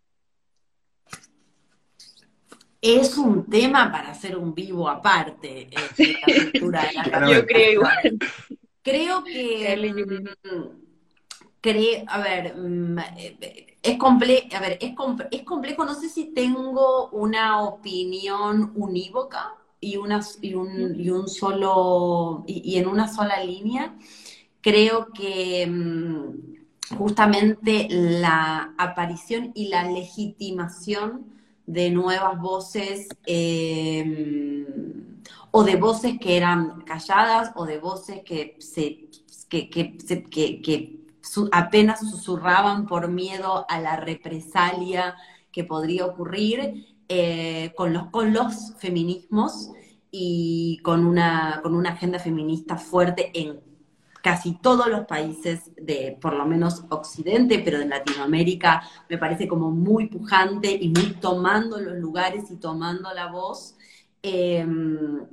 es 2.82 3.18
un 3.18 3.44
tema 3.44 3.92
para 3.92 4.12
hacer 4.12 4.38
un 4.38 4.54
vivo 4.54 4.88
aparte, 4.88 5.68
eh, 5.70 6.16
la 6.26 6.50
cultura 6.50 6.86
de 6.86 7.10
la 7.10 7.30
Yo 7.30 7.46
creo 7.46 7.72
igual. 7.72 8.18
Creo 8.82 9.22
que... 9.22 9.72
Mm, 11.62 12.08
a 12.08 12.18
ver, 12.18 12.56
mm, 12.56 12.98
es, 13.82 13.98
comple 13.98 14.48
a 14.54 14.60
ver 14.60 14.78
es, 14.80 14.94
es 15.30 15.42
complejo, 15.44 15.84
no 15.84 15.94
sé 15.94 16.08
si 16.08 16.32
tengo 16.32 17.10
una 17.10 17.62
opinión 17.62 18.72
unívoca 18.76 19.54
y, 19.80 19.96
una, 19.96 20.20
y, 20.40 20.54
un, 20.54 20.98
y 20.98 21.10
un 21.10 21.28
solo, 21.28 22.44
y, 22.46 22.76
en 22.76 22.86
una 22.88 23.12
sola 23.12 23.42
línea. 23.44 23.94
Creo 24.62 25.08
que 25.12 25.66
mm, 25.66 26.96
justamente 26.96 27.88
la 27.90 28.74
aparición 28.78 29.52
y 29.54 29.68
la 29.68 29.84
legitimación 29.90 31.26
de 31.66 31.90
nuevas 31.90 32.40
voces 32.40 33.08
eh, 33.26 34.66
o 35.50 35.62
de 35.64 35.76
voces 35.76 36.18
que 36.20 36.36
eran 36.36 36.82
calladas 36.82 37.52
o 37.54 37.64
de 37.66 37.78
voces 37.78 38.22
que, 38.24 38.56
se, 38.60 39.08
que, 39.48 40.99
apenas 41.52 42.00
susurraban 42.00 42.86
por 42.86 43.08
miedo 43.08 43.66
a 43.68 43.80
la 43.80 43.96
represalia 43.96 45.16
que 45.52 45.64
podría 45.64 46.06
ocurrir 46.06 46.86
eh, 47.08 47.72
con, 47.76 47.92
los, 47.92 48.06
con 48.06 48.32
los 48.32 48.74
feminismos 48.78 49.70
y 50.10 50.78
con 50.82 51.04
una, 51.04 51.60
con 51.62 51.74
una 51.74 51.90
agenda 51.90 52.18
feminista 52.18 52.76
fuerte 52.76 53.30
en 53.34 53.60
casi 54.22 54.52
todos 54.52 54.88
los 54.88 55.06
países 55.06 55.70
de, 55.76 56.16
por 56.20 56.34
lo 56.34 56.44
menos 56.46 56.84
Occidente, 56.90 57.60
pero 57.64 57.80
en 57.80 57.88
Latinoamérica 57.90 58.82
me 59.08 59.18
parece 59.18 59.48
como 59.48 59.70
muy 59.70 60.08
pujante 60.08 60.70
y 60.70 60.88
muy 60.90 61.14
tomando 61.14 61.80
los 61.80 61.96
lugares 61.96 62.50
y 62.50 62.56
tomando 62.56 63.12
la 63.14 63.26
voz. 63.28 63.76
Em, 64.22 65.26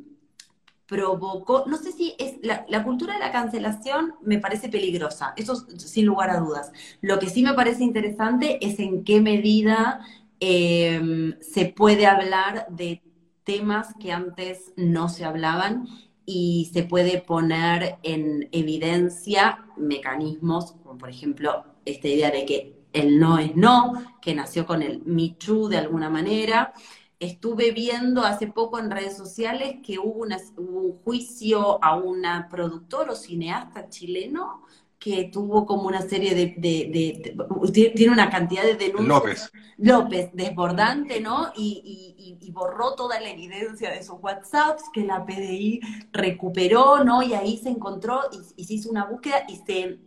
provocó, 0.87 1.65
no 1.67 1.77
sé 1.77 1.91
si 1.91 2.15
es, 2.17 2.35
la, 2.41 2.83
cultura 2.83 3.13
de 3.13 3.19
la 3.19 3.31
cancelación 3.31 4.15
me 4.21 4.39
parece 4.39 4.69
peligrosa, 4.69 5.33
eso 5.35 5.55
sin 5.77 6.05
lugar 6.05 6.29
a 6.29 6.39
dudas. 6.39 6.71
Lo 7.01 7.19
que 7.19 7.29
sí 7.29 7.43
me 7.43 7.53
parece 7.53 7.83
interesante 7.83 8.65
es 8.65 8.79
en 8.79 9.03
qué 9.03 9.19
medida 9.19 9.99
em, 10.39 11.35
se 11.41 11.65
puede 11.65 12.07
hablar 12.07 12.67
de 12.69 13.01
temas 13.43 13.93
que 13.99 14.11
antes 14.11 14.71
no 14.77 15.09
se 15.09 15.25
hablaban 15.25 15.87
y 16.25 16.69
se 16.73 16.83
puede 16.83 17.21
poner 17.21 17.97
en 18.03 18.49
evidencia 18.51 19.65
mecanismos, 19.77 20.73
como 20.83 20.97
por 20.97 21.09
ejemplo 21.09 21.65
esta 21.85 22.07
idea 22.07 22.31
de 22.31 22.45
que 22.45 22.77
el 22.93 23.19
no 23.19 23.39
es 23.39 23.55
no, 23.55 23.93
que 24.21 24.35
nació 24.35 24.65
con 24.65 24.81
el 24.81 25.01
Me 25.05 25.35
Too 25.37 25.69
de 25.69 25.77
alguna 25.77 26.09
manera. 26.09 26.73
Estuve 27.19 27.71
viendo 27.71 28.21
hace 28.21 28.47
poco 28.47 28.77
en 28.77 28.91
redes 28.91 29.17
sociales 29.17 29.77
que 29.83 29.97
hubo, 29.97 30.25
un 30.57 30.99
juicio 31.03 31.83
a 31.83 31.95
una 31.95 32.47
productora 32.47 33.13
o 33.13 33.15
cineasta 33.15 33.89
chileno 33.89 34.61
que 34.99 35.25
tuvo 35.25 35.65
como 35.65 35.83
una 35.83 36.01
serie 36.01 36.33
de, 36.33 37.35
tiene 37.71 38.11
una 38.11 38.29
cantidad 38.29 38.63
de 38.63 38.75
denuncias. 38.75 39.07
López. 39.07 39.51
López, 39.77 40.29
desbordante, 40.33 41.19
¿no? 41.21 41.51
Y, 41.55 42.51
borró 42.51 42.95
toda 42.95 43.19
la 43.19 43.29
evidencia 43.29 43.91
de 43.91 44.01
sus 44.01 44.15
WhatsApps 44.19 44.85
que 44.91 45.03
la 45.03 45.23
PDI 45.23 45.79
recuperó, 46.11 47.03
¿no? 47.03 47.21
Y 47.21 47.35
ahí 47.35 47.57
se 47.57 47.69
encontró 47.69 48.21
y, 48.57 48.63
se 48.63 48.73
hizo 48.73 48.89
una 48.89 49.05
búsqueda 49.05 49.43
y 49.47 49.57
se 49.57 49.99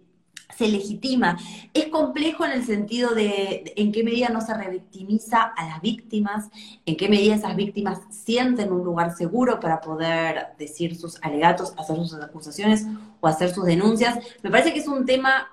se 0.57 0.69
legitima. 0.69 1.39
Es 1.75 1.89
complejo 1.89 2.45
en 2.45 2.53
el 2.53 2.65
sentido 2.65 3.15
de 3.15 3.73
en 3.77 3.93
qué 3.93 4.03
medida 4.03 4.29
no 4.29 4.41
se 4.41 4.55
revictimiza 4.55 5.43
a 5.43 5.67
las 5.67 5.81
víctimas, 5.81 6.49
en 6.87 6.97
qué 6.97 7.09
medida 7.09 7.35
esas 7.35 7.57
víctimas 7.57 8.01
sienten 8.11 8.73
un 8.73 8.85
lugar 8.85 9.17
seguro 9.17 9.61
para 9.61 9.81
poder 9.81 10.49
decir 10.59 10.97
sus 10.97 11.23
alegatos, 11.23 11.75
hacer 11.77 11.97
sus 11.97 12.15
acusaciones 12.15 12.87
o 13.21 13.27
hacer 13.27 13.53
sus 13.53 13.65
denuncias. 13.65 14.19
Me 14.43 14.51
parece 14.51 14.73
que 14.73 14.81
es 14.81 14.89
un 14.89 15.05
tema 15.05 15.49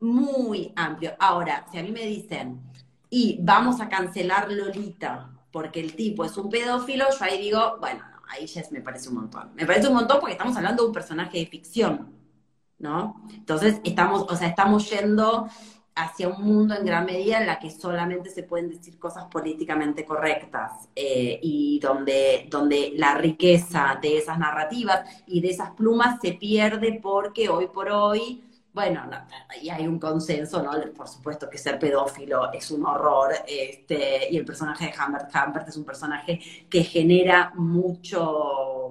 muy 0.00 0.72
amplio. 0.76 1.12
Ahora, 1.18 1.66
si 1.70 1.78
a 1.78 1.82
mí 1.82 1.90
me 1.90 2.06
dicen, 2.06 2.60
y 3.08 3.38
vamos 3.40 3.80
a 3.80 3.88
cancelar 3.88 4.50
Lolita 4.50 5.30
porque 5.52 5.80
el 5.80 5.94
tipo 5.94 6.24
es 6.24 6.36
un 6.36 6.50
pedófilo, 6.50 7.06
yo 7.18 7.24
ahí 7.24 7.40
digo, 7.40 7.78
bueno, 7.80 8.02
ahí 8.28 8.46
ya 8.46 8.62
me 8.70 8.80
parece 8.82 9.08
un 9.08 9.16
montón. 9.16 9.52
Me 9.54 9.64
parece 9.64 9.88
un 9.88 9.94
montón 9.94 10.20
porque 10.20 10.32
estamos 10.32 10.56
hablando 10.56 10.82
de 10.82 10.88
un 10.88 10.94
personaje 10.94 11.38
de 11.38 11.46
ficción, 11.46 12.15
¿no? 12.78 13.22
Entonces, 13.32 13.80
estamos, 13.84 14.26
o 14.28 14.36
sea, 14.36 14.48
estamos 14.48 14.90
yendo 14.90 15.48
hacia 15.94 16.28
un 16.28 16.42
mundo 16.42 16.74
en 16.74 16.84
gran 16.84 17.06
medida 17.06 17.40
en 17.40 17.46
la 17.46 17.58
que 17.58 17.70
solamente 17.70 18.28
se 18.28 18.42
pueden 18.42 18.68
decir 18.68 18.98
cosas 18.98 19.24
políticamente 19.24 20.04
correctas 20.04 20.90
eh, 20.94 21.40
y 21.42 21.80
donde, 21.80 22.46
donde 22.50 22.92
la 22.96 23.14
riqueza 23.14 23.98
de 24.00 24.18
esas 24.18 24.38
narrativas 24.38 25.08
y 25.26 25.40
de 25.40 25.48
esas 25.48 25.70
plumas 25.70 26.18
se 26.20 26.34
pierde 26.34 27.00
porque 27.02 27.48
hoy 27.48 27.68
por 27.68 27.88
hoy 27.88 28.42
bueno, 28.76 29.04
y 29.62 29.70
hay 29.70 29.86
un 29.86 29.98
consenso, 29.98 30.62
¿no? 30.62 30.72
Por 30.94 31.08
supuesto 31.08 31.48
que 31.48 31.56
ser 31.56 31.78
pedófilo 31.78 32.52
es 32.52 32.70
un 32.70 32.84
horror, 32.84 33.32
este, 33.48 34.30
y 34.30 34.36
el 34.36 34.44
personaje 34.44 34.88
de 34.88 34.92
Humbert 34.92 35.34
Humbert 35.34 35.68
es 35.68 35.78
un 35.78 35.84
personaje 35.86 36.38
que 36.68 36.84
genera 36.84 37.52
mucho 37.54 38.90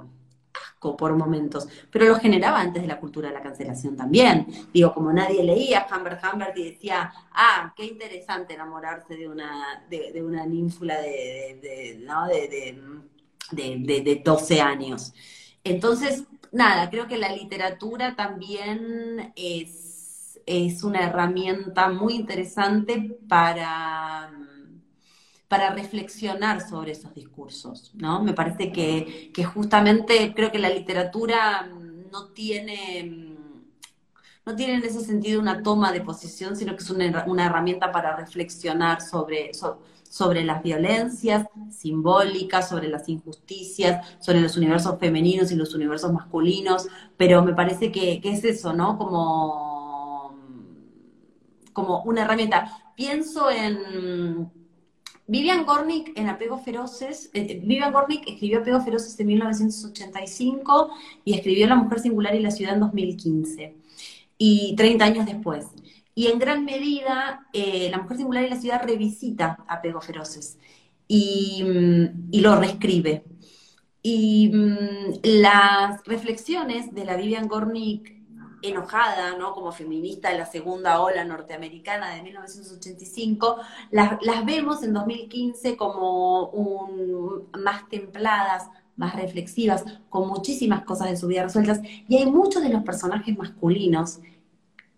por 0.94 1.16
momentos, 1.16 1.68
pero 1.90 2.06
lo 2.06 2.16
generaba 2.16 2.60
antes 2.60 2.82
de 2.82 2.88
la 2.88 3.00
cultura 3.00 3.30
de 3.30 3.34
la 3.34 3.42
cancelación 3.42 3.96
también. 3.96 4.46
Digo, 4.74 4.94
como 4.94 5.12
nadie 5.12 5.44
leía 5.44 5.88
Humbert 5.90 6.22
Humbert 6.24 6.58
y 6.58 6.72
decía, 6.72 7.12
ah, 7.32 7.74
qué 7.76 7.86
interesante 7.86 8.54
enamorarse 8.54 9.16
de 9.16 9.28
una, 9.28 9.84
de, 9.90 10.22
una 10.22 10.46
ninfula 10.46 11.00
de, 11.02 11.60
de, 11.62 12.00
¿no? 12.06 12.28
de, 12.28 12.78
de, 13.52 14.02
de 14.02 14.22
12 14.24 14.62
años. 14.62 15.14
Entonces, 15.64 16.26
nada, 16.52 16.90
creo 16.90 17.08
que 17.08 17.18
la 17.18 17.32
literatura 17.32 18.16
también 18.16 19.34
es, 19.36 20.40
es 20.46 20.84
una 20.84 21.08
herramienta 21.08 21.90
muy 21.90 22.14
interesante 22.16 23.18
para, 23.28 24.32
para 25.48 25.72
reflexionar 25.72 26.68
sobre 26.68 26.92
esos 26.92 27.14
discursos, 27.14 27.92
¿no? 27.96 28.22
Me 28.24 28.34
parece 28.34 28.72
que, 28.72 29.32
justamente 29.44 30.34
creo 30.36 30.52
que 30.52 30.60
la 30.60 30.70
literatura 30.70 31.70
no 32.12 32.28
tiene 32.30 33.34
no 34.46 34.56
tiene 34.56 34.76
en 34.76 34.84
ese 34.84 35.02
sentido 35.02 35.42
una 35.42 35.64
toma 35.64 35.92
de 35.92 36.02
posición, 36.02 36.56
sino 36.56 36.76
que 36.76 36.84
es 36.84 36.90
una, 36.92 37.46
herramienta 37.46 37.92
para 37.92 38.16
reflexionar 38.16 39.02
sobre, 39.02 39.56
sobre, 39.56 39.80
sobre 40.08 40.44
las 40.44 40.62
violencias 40.62 41.48
simbólicas, 41.72 42.70
sobre 42.70 42.88
las 42.88 43.10
injusticias, 43.10 44.06
sobre 44.20 44.42
los 44.42 44.56
universos 44.56 45.00
femeninos 45.00 45.52
y 45.52 45.56
los 45.56 45.74
universos 45.74 46.14
masculinos, 46.14 46.88
pero 47.18 47.44
me 47.44 47.56
parece 47.56 47.92
que, 47.92 48.22
es 48.24 48.44
eso, 48.44 48.72
¿no? 48.72 49.00
Como, 49.00 50.38
como 51.74 52.04
una 52.04 52.22
herramienta. 52.22 52.94
Pienso 52.96 53.50
en... 53.50 54.52
Vivian 55.28 55.66
Gornick 55.66 56.18
en 56.18 56.30
Apegos 56.30 56.64
Feroces, 56.64 57.32
eh, 57.34 57.60
Vivian 57.64 57.92
Gornick 57.92 58.28
escribió 58.28 58.60
Apegos 58.60 58.86
Feroces 58.86 59.20
en 59.20 59.28
1985 59.28 60.92
y 61.24 61.34
escribió 61.34 61.68
La 61.68 61.76
Mujer 61.76 62.00
Singular 62.00 62.36
y 62.36 62.42
la 62.42 62.52
Ciudad 62.52 62.76
en 62.76 62.82
2015, 62.82 63.76
y 64.38 64.76
30 64.76 65.06
años 65.06 65.26
después. 65.26 65.66
Y 66.14 66.28
en 66.28 66.40
gran 66.40 66.64
medida, 66.64 67.48
eh, 67.54 67.90
La 67.92 67.98
Mujer 67.98 68.18
Singular 68.18 68.46
y 68.46 68.50
la 68.50 68.56
Ciudad 68.60 68.82
revisita 68.84 69.66
a 69.68 69.82
Pego 69.82 70.00
Feroces 70.00 70.58
y, 71.08 71.64
mm, 71.64 72.32
lo 72.42 72.56
reescribe. 72.58 73.24
Y 74.02 74.50
mm, 74.54 75.20
las 75.24 76.04
reflexiones 76.06 76.94
de 76.94 77.06
la 77.06 77.18
Vivian 77.18 77.48
Gornick, 77.48 78.15
enojada, 78.62 79.38
¿no? 79.38 79.54
Como 79.54 79.72
feminista 79.72 80.30
de 80.30 80.38
la 80.38 80.46
segunda 80.46 81.02
ola 81.02 81.24
norteamericana 81.24 82.16
de 82.16 82.24
1985, 82.24 83.58
las, 83.92 84.18
las 84.22 84.46
vemos 84.46 84.84
en 84.84 84.94
2015 84.94 85.78
como 85.78 86.52
más 87.58 87.88
templadas, 87.90 88.70
más 88.96 89.16
reflexivas, 89.16 89.84
con 90.10 90.28
muchísimas 90.28 90.84
cosas 90.84 91.10
de 91.10 91.18
su 91.18 91.28
vida 91.28 91.44
resueltas. 91.44 91.82
Y 92.08 92.18
hay 92.18 92.26
muchos 92.26 92.64
de 92.64 92.70
los 92.70 92.84
personajes 92.84 93.38
masculinos 93.38 94.20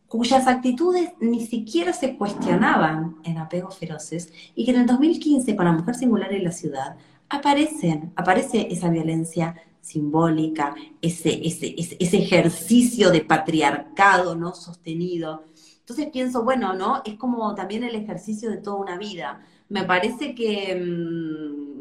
cuyas 0.07 0.47
actitudes 0.47 1.11
ni 1.19 1.45
siquiera 1.45 1.93
se 1.93 2.17
cuestionaban 2.17 3.17
en 3.23 3.37
apegos 3.37 3.77
feroces 3.77 4.31
y 4.55 4.65
que 4.65 4.71
en 4.71 4.81
el 4.81 4.85
2015 4.85 5.55
con 5.55 5.65
la 5.65 5.73
mujer 5.73 5.95
singular 5.95 6.31
en 6.31 6.45
la 6.45 6.51
ciudad 6.51 6.95
aparecen, 7.29 8.13
aparece 8.15 8.67
esa 8.71 8.89
violencia 8.89 9.55
simbólica, 9.87 10.75
ese, 11.01 11.47
ese, 11.47 11.75
ese, 11.77 12.17
ejercicio 12.17 13.09
de 13.09 13.21
patriarcado 13.21 14.35
no 14.35 14.53
sostenido. 14.53 15.45
Entonces 15.79 16.09
pienso, 16.11 16.43
bueno, 16.43 16.73
¿no? 16.73 17.01
Es 17.05 17.15
como 17.15 17.55
también 17.55 17.83
el 17.83 17.95
ejercicio 17.95 18.49
de 18.49 18.57
toda 18.57 18.77
una 18.77 18.97
vida. 18.97 19.41
Me 19.69 19.83
parece 19.83 20.35
que, 20.35 20.75
mm, 20.75 21.77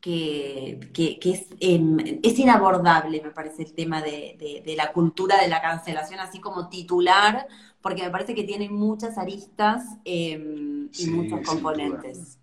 que, 0.00 1.20
es, 1.22 1.46
em, 1.60 1.98
es, 2.22 2.38
inabordable, 2.40 3.22
me 3.22 3.30
parece, 3.30 3.62
el 3.62 3.72
tema 3.72 4.02
de, 4.02 4.74
la 4.76 4.92
cultura 4.92 5.40
de 5.40 5.48
la 5.48 5.62
cancelación, 5.62 6.18
así 6.18 6.40
como 6.40 6.68
titular, 6.68 7.46
porque 7.80 8.02
me 8.02 8.10
parece 8.10 8.34
que 8.34 8.42
tiene 8.42 8.68
muchas 8.68 9.16
aristas 9.16 9.84
em, 10.04 10.90
y 10.98 11.06
muchos 11.06 11.46
componentes. 11.46 12.41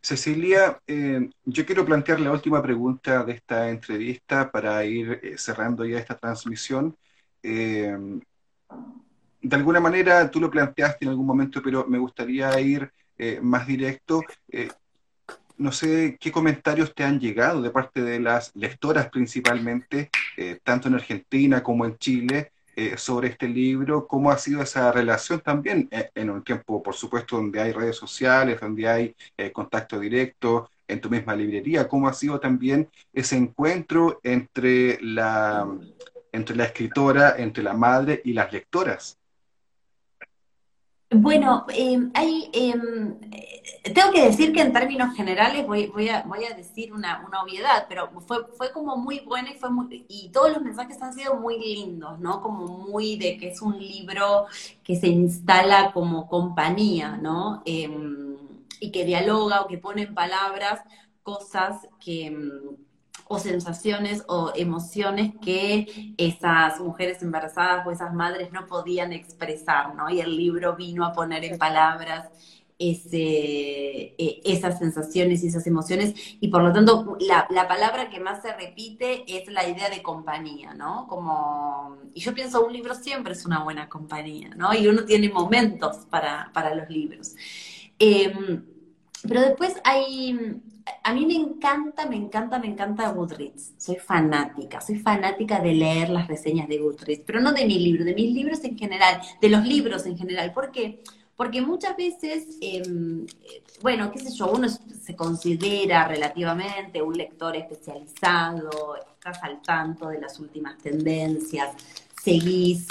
Cecilia, 0.00 0.80
eh, 0.86 1.30
yo 1.44 1.66
quiero 1.66 1.84
plantear 1.84 2.20
la 2.20 2.32
última 2.32 2.62
pregunta 2.62 3.24
de 3.24 3.32
esta 3.32 3.68
entrevista 3.68 4.50
para 4.50 4.84
ir 4.84 5.20
eh, 5.22 5.38
cerrando 5.38 5.84
ya 5.84 5.98
esta 5.98 6.16
transmisión. 6.16 6.96
Em, 7.42 8.20
de 9.42 9.56
alguna 9.56 9.80
manera 9.80 10.30
tú 10.30 10.40
lo 10.40 10.50
planteaste 10.50 11.04
en 11.04 11.10
algún 11.10 11.26
momento, 11.26 11.62
pero 11.62 11.86
me 11.86 11.98
gustaría 11.98 12.58
ir 12.60 12.90
eh, 13.18 13.40
más 13.40 13.66
directo. 13.66 14.22
No 15.58 15.72
sé 15.72 16.18
qué 16.20 16.30
comentarios 16.30 16.94
te 16.94 17.02
han 17.02 17.18
llegado 17.18 17.62
de 17.62 17.70
parte 17.70 18.02
de 18.02 18.20
las 18.20 18.54
lectoras 18.54 19.08
principalmente, 19.08 20.10
eh, 20.36 20.58
tanto 20.62 20.88
en 20.88 20.94
Argentina 20.94 21.62
como 21.62 21.86
en 21.86 21.96
Chile, 21.96 22.52
eh, 22.76 22.96
sobre 22.96 23.28
este 23.28 23.48
libro, 23.48 24.06
cómo 24.06 24.30
ha 24.30 24.38
sido 24.38 24.62
esa 24.62 24.92
relación 24.92 25.40
también 25.40 25.88
eh, 25.90 26.10
en 26.14 26.30
un 26.30 26.44
tiempo, 26.44 26.82
por 26.82 26.94
supuesto, 26.94 27.36
donde 27.36 27.60
hay 27.60 27.72
redes 27.72 27.96
sociales, 27.96 28.60
donde 28.60 28.88
hay 28.88 29.16
contacto 29.52 29.98
directo 29.98 30.70
en 30.86 31.00
tu 31.00 31.10
misma 31.10 31.34
librería, 31.34 31.88
cómo 31.88 32.08
ha 32.08 32.12
sido 32.12 32.38
también 32.38 32.88
ese 33.12 33.36
encuentro 33.36 34.20
entre 34.22 34.98
la, 35.00 35.66
entre 36.32 36.54
la 36.54 36.64
escritora, 36.64 37.34
entre 37.38 37.64
la 37.64 37.74
madre 37.74 38.20
y 38.24 38.32
las 38.32 38.52
lectoras. 38.52 39.18
Bueno, 41.18 41.64
em, 41.68 42.10
hay, 42.14 42.50
em, 42.52 43.18
tengo 43.94 44.12
que 44.12 44.22
decir 44.22 44.52
que 44.52 44.60
en 44.60 44.72
términos 44.72 45.14
generales 45.14 45.66
voy, 45.66 45.86
voy, 45.86 46.08
a, 46.08 46.22
voy 46.22 46.44
a 46.44 46.54
decir 46.54 46.92
una, 46.92 47.24
una, 47.26 47.42
obviedad, 47.42 47.86
pero 47.88 48.10
fue, 48.26 48.46
fue 48.56 48.72
como 48.72 48.96
muy 48.96 49.20
buena 49.20 49.50
y 49.50 49.54
fue 49.54 49.70
muy, 49.70 50.04
y 50.08 50.30
todos 50.30 50.52
los 50.52 50.62
mensajes 50.62 51.00
han 51.00 51.14
sido 51.14 51.36
muy 51.36 51.58
lindos, 51.58 52.18
¿no? 52.18 52.42
Como 52.42 52.66
muy 52.66 53.16
de 53.16 53.36
que 53.38 53.48
es 53.48 53.62
un 53.62 53.78
libro 53.78 54.46
que 54.84 54.96
se 54.96 55.08
instala 55.08 55.92
como 55.92 56.28
compañía, 56.28 57.16
¿no? 57.16 57.62
Em, 57.64 58.36
y 58.80 58.90
que 58.90 59.04
dialoga 59.04 59.62
o 59.62 59.66
que 59.68 59.78
pone 59.78 60.02
en 60.02 60.14
palabras 60.14 60.80
cosas 61.22 61.88
que 61.98 62.36
o 63.28 63.38
sensaciones 63.38 64.24
o 64.28 64.52
emociones 64.54 65.32
que 65.42 66.14
esas 66.16 66.80
mujeres 66.80 67.22
embarazadas 67.22 67.86
o 67.86 67.90
esas 67.90 68.14
madres 68.14 68.52
no 68.52 68.66
podían 68.66 69.12
expresar, 69.12 69.94
¿no? 69.94 70.08
Y 70.10 70.20
el 70.20 70.36
libro 70.36 70.76
vino 70.76 71.04
a 71.04 71.12
poner 71.12 71.44
en 71.44 71.58
palabras 71.58 72.28
ese, 72.78 74.14
e, 74.18 74.40
esas 74.44 74.78
sensaciones 74.78 75.42
y 75.42 75.48
esas 75.48 75.66
emociones, 75.66 76.14
y 76.40 76.48
por 76.48 76.62
lo 76.62 76.72
tanto 76.72 77.16
la, 77.20 77.46
la, 77.50 77.66
palabra 77.66 78.10
que 78.10 78.20
más 78.20 78.42
se 78.42 78.52
repite 78.52 79.24
es 79.26 79.48
la 79.50 79.66
idea 79.66 79.88
de 79.88 80.02
compañía, 80.02 80.74
¿no? 80.74 81.06
Como, 81.08 81.96
y 82.14 82.20
yo 82.20 82.34
pienso, 82.34 82.64
un 82.66 82.72
libro 82.72 82.94
siempre 82.94 83.32
es 83.32 83.46
una 83.46 83.64
buena 83.64 83.88
compañía, 83.88 84.50
¿no? 84.56 84.74
Y 84.74 84.86
uno 84.88 85.04
tiene 85.04 85.30
momentos 85.30 86.06
para, 86.10 86.50
para 86.52 86.74
los 86.74 86.88
libros. 86.90 87.34
Em, 87.98 88.62
pero 89.26 89.40
después 89.40 89.74
hay, 89.84 90.60
a 91.02 91.12
mí 91.12 91.26
me 91.26 91.34
encanta, 91.34 92.06
me 92.06 92.16
encanta, 92.16 92.58
me 92.58 92.68
encanta 92.68 93.10
Goodreads. 93.10 93.74
Soy 93.76 93.96
fanática, 93.96 94.80
soy 94.80 94.98
fanática 94.98 95.60
de 95.60 95.72
leer 95.72 96.10
las 96.10 96.28
reseñas 96.28 96.68
de 96.68 96.78
Goodreads, 96.78 97.22
pero 97.26 97.40
no 97.40 97.52
de 97.52 97.64
mi 97.64 97.78
libro, 97.78 98.04
de 98.04 98.14
mis 98.14 98.32
libros 98.32 98.62
en 98.64 98.76
general, 98.78 99.20
de 99.40 99.48
los 99.48 99.64
libros 99.64 100.06
en 100.06 100.16
general. 100.16 100.52
¿Por 100.52 100.70
qué? 100.70 101.02
Porque 101.36 101.60
muchas 101.60 101.96
veces, 101.96 102.56
em, 102.60 103.26
bueno, 103.82 104.10
qué 104.10 104.18
sé 104.18 104.34
yo, 104.34 104.50
uno 104.50 104.68
se 104.68 105.14
considera 105.14 106.08
relativamente 106.08 107.02
un 107.02 107.14
lector 107.14 107.56
especializado, 107.56 108.96
estás 108.96 109.42
al 109.42 109.60
tanto 109.60 110.08
de 110.08 110.20
las 110.20 110.40
últimas 110.40 110.78
tendencias, 110.78 111.74
seguís 112.22 112.86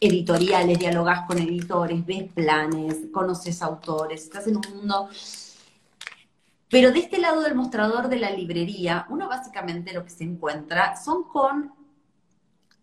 editoriales, 0.00 0.78
dialogas 0.78 1.26
con 1.26 1.38
editores, 1.38 2.04
ves 2.04 2.32
planes, 2.32 2.96
conoces 3.12 3.62
autores, 3.62 4.22
estás 4.22 4.46
en 4.46 4.56
un 4.56 4.76
mundo... 4.76 5.08
Pero 6.72 6.90
de 6.90 7.00
este 7.00 7.18
lado 7.18 7.42
del 7.42 7.54
mostrador 7.54 8.08
de 8.08 8.16
la 8.16 8.30
librería, 8.30 9.06
uno 9.10 9.28
básicamente 9.28 9.92
lo 9.92 10.04
que 10.04 10.10
se 10.10 10.24
encuentra 10.24 10.96
son 10.96 11.24
con 11.24 11.70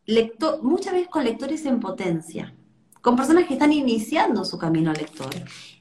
lector, 0.05 0.61
muchas 0.61 0.93
veces 0.93 1.09
con 1.09 1.23
lectores 1.23 1.65
en 1.65 1.79
potencia, 1.79 2.53
con 3.01 3.15
personas 3.15 3.47
que 3.47 3.53
están 3.53 3.73
iniciando 3.73 4.45
su 4.45 4.59
camino 4.59 4.93
lector. 4.93 5.31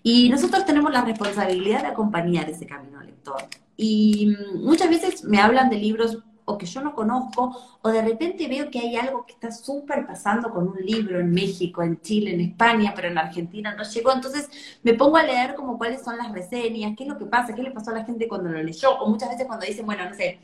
Y 0.02 0.30
nosotros 0.30 0.64
tenemos 0.64 0.90
la 0.90 1.02
responsabilidad 1.04 1.82
de 1.82 1.88
acompañar 1.88 2.48
ese 2.48 2.64
camino 2.64 2.98
lector. 3.02 3.42
Y 3.76 4.34
muchas 4.54 4.88
veces 4.88 5.24
me 5.24 5.42
hablan 5.42 5.68
de 5.68 5.76
libros 5.76 6.16
o 6.48 6.56
que 6.56 6.64
yo 6.64 6.80
no 6.80 6.94
conozco, 6.94 7.54
o 7.82 7.88
de 7.90 8.00
repente 8.00 8.48
veo 8.48 8.70
que 8.70 8.78
hay 8.78 8.96
algo 8.96 9.26
que 9.26 9.34
está 9.34 9.50
súper 9.52 10.06
pasando 10.06 10.50
con 10.50 10.68
un 10.68 10.78
libro 10.78 11.20
en 11.20 11.30
México, 11.30 11.82
en 11.82 12.00
Chile, 12.00 12.32
en 12.32 12.40
España, 12.40 12.94
pero 12.96 13.08
en 13.08 13.18
Argentina 13.18 13.74
no 13.74 13.84
llegó. 13.84 14.12
Entonces 14.12 14.48
me 14.82 14.94
pongo 14.94 15.18
a 15.18 15.24
leer 15.24 15.54
como 15.54 15.76
cuáles 15.76 16.02
son 16.02 16.16
las 16.16 16.32
reseñas, 16.32 16.94
qué 16.96 17.04
es 17.04 17.08
lo 17.10 17.18
que 17.18 17.26
pasa, 17.26 17.54
qué 17.54 17.62
le 17.62 17.70
pasó 17.70 17.90
a 17.90 17.94
la 17.94 18.04
gente 18.04 18.26
cuando 18.26 18.48
lo 18.48 18.62
leyó, 18.62 18.98
o 18.98 19.10
muchas 19.10 19.28
veces 19.28 19.46
cuando 19.46 19.66
dicen, 19.66 19.84
bueno, 19.84 20.08
no 20.08 20.14
sé, 20.14 20.38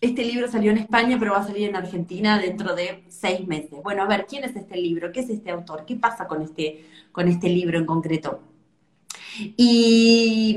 este 0.00 0.24
libro 0.24 0.46
salió 0.48 0.70
en 0.70 0.78
España, 0.78 1.16
pero 1.18 1.32
va 1.32 1.38
a 1.38 1.46
salir 1.46 1.68
en 1.68 1.74
Argentina 1.74 2.38
dentro 2.38 2.76
de 2.76 3.04
seis 3.08 3.44
meses. 3.44 3.80
Bueno, 3.82 4.04
a 4.04 4.06
ver, 4.06 4.26
¿quién 4.26 4.44
es 4.44 4.54
este 4.54 4.76
libro? 4.76 5.10
¿Qué 5.10 5.20
es 5.20 5.30
este 5.30 5.50
autor? 5.50 5.84
¿Qué 5.84 5.96
pasa 5.96 6.28
con 6.28 6.42
este, 6.42 6.86
con 7.10 7.26
este 7.26 7.48
libro 7.48 7.76
en 7.76 7.86
concreto? 7.86 8.40
Y, 9.56 10.56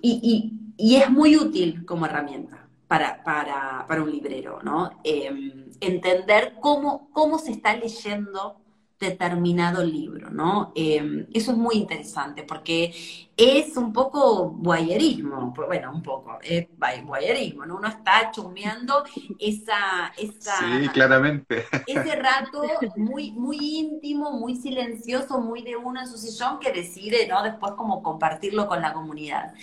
y, 0.00 0.52
y 0.76 0.96
es 0.96 1.10
muy 1.10 1.36
útil 1.36 1.84
como 1.84 2.06
herramienta 2.06 2.61
para, 2.92 3.24
para, 3.24 3.86
para 3.88 4.02
un 4.02 4.10
librero, 4.10 4.60
¿no? 4.62 5.00
Em, 5.02 5.70
entender 5.80 6.56
cómo, 6.60 7.08
cómo 7.10 7.38
se 7.38 7.52
está 7.52 7.74
leyendo 7.74 8.60
determinado 9.02 9.84
libro, 9.84 10.30
¿no? 10.30 10.72
Em, 10.74 11.26
eso 11.34 11.50
es 11.50 11.58
muy 11.58 11.76
interesante 11.76 12.44
porque 12.44 12.94
es 13.36 13.76
un 13.76 13.92
poco 13.92 14.50
guayerismo, 14.50 15.52
pues, 15.54 15.66
bueno, 15.66 15.92
un 15.92 16.02
poco, 16.02 16.38
es 16.42 16.68
guayerismo, 17.04 17.66
¿no? 17.66 17.76
Uno 17.76 17.88
está 17.88 18.30
chumeando 18.30 19.04
esa, 19.38 20.12
esa... 20.16 20.58
Sí, 20.58 20.88
claramente. 20.88 21.64
Ese 21.86 22.14
rato 22.16 22.62
muy, 22.96 23.32
muy 23.32 23.58
íntimo, 23.78 24.32
muy 24.32 24.56
silencioso, 24.56 25.40
muy 25.40 25.62
de 25.62 25.76
uno 25.76 26.00
en 26.00 26.06
su 26.06 26.16
sillón 26.16 26.60
que 26.60 26.72
decide, 26.72 27.26
¿no? 27.26 27.42
Después 27.42 27.72
como 27.72 28.02
compartirlo 28.02 28.68
con 28.68 28.80
la 28.80 28.92
comunidad. 28.92 29.54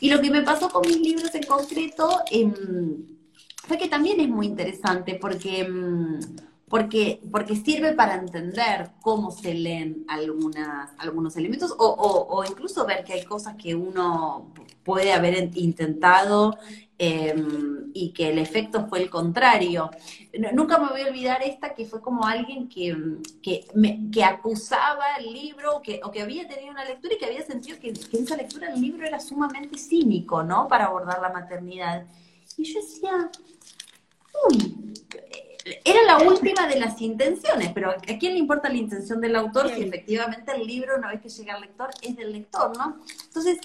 Y 0.00 0.10
lo 0.10 0.20
que 0.20 0.30
me 0.30 0.42
pasó 0.42 0.68
con 0.68 0.82
mis 0.82 0.98
libros 0.98 1.34
en 1.34 1.44
concreto 1.44 2.22
em, 2.30 2.54
fue 3.66 3.78
que 3.78 3.88
también 3.88 4.20
es 4.20 4.28
muy 4.28 4.46
interesante 4.46 5.14
porque 5.14 5.60
em, 5.60 6.18
porque, 6.68 7.20
porque 7.30 7.56
sirve 7.56 7.92
para 7.92 8.14
entender 8.14 8.90
cómo 9.00 9.30
se 9.30 9.54
leen 9.54 10.04
algunas, 10.08 10.90
algunos 10.98 11.36
elementos 11.36 11.74
o, 11.78 12.26
o, 12.30 12.44
incluso 12.44 12.84
ver 12.84 13.04
que 13.04 13.14
hay 13.14 13.24
cosas 13.24 13.56
que 13.56 13.74
uno 13.74 14.52
puede 14.84 15.12
haber 15.12 15.50
intentado 15.56 16.58
em, 16.98 17.90
y 17.94 18.12
que 18.12 18.30
el 18.30 18.38
efecto 18.38 18.86
fue 18.88 19.02
el 19.02 19.10
contrario. 19.10 19.90
nunca 20.52 20.78
me 20.78 20.88
voy 20.88 21.02
a 21.02 21.08
olvidar 21.08 21.42
esta 21.42 21.74
que 21.74 21.86
fue 21.86 22.00
como 22.00 22.24
alguien 22.24 22.68
que, 22.68 22.96
que, 23.42 23.66
me, 23.74 24.10
que 24.10 24.24
acusaba 24.24 25.16
el 25.18 25.32
libro 25.32 25.80
que, 25.82 26.00
o 26.04 26.10
que 26.10 26.22
había 26.22 26.46
tenido 26.48 26.70
una 26.70 26.84
lectura 26.84 27.14
y 27.14 27.18
que 27.18 27.26
había 27.26 27.46
sentido 27.46 27.78
que, 27.78 27.92
que 27.92 28.18
esa 28.18 28.36
lectura 28.36 28.72
el 28.72 28.80
libro 28.80 29.06
era 29.06 29.20
sumamente 29.20 29.78
cínico, 29.78 30.42
¿no? 30.42 30.68
Para 30.68 30.86
abordar 30.86 31.20
la 31.20 31.30
maternidad. 31.30 32.06
Y 32.56 32.64
yo 32.64 32.80
decía, 32.80 33.30
uy, 34.50 34.94
era 35.84 36.02
la 36.04 36.18
última 36.18 36.66
de 36.66 36.78
las 36.78 37.00
intenciones, 37.00 37.70
pero 37.74 37.90
¿a 37.90 38.18
quién 38.18 38.34
le 38.34 38.38
importa 38.38 38.68
la 38.68 38.76
intención 38.76 39.20
del 39.20 39.36
autor 39.36 39.70
si 39.74 39.82
efectivamente 39.82 40.52
el 40.52 40.66
libro, 40.66 40.96
una 40.96 41.08
vez 41.08 41.20
que 41.20 41.28
llega 41.28 41.54
al 41.54 41.62
lector, 41.62 41.90
es 42.02 42.16
del 42.16 42.32
lector, 42.32 42.76
¿no? 42.76 42.98
Entonces, 43.24 43.58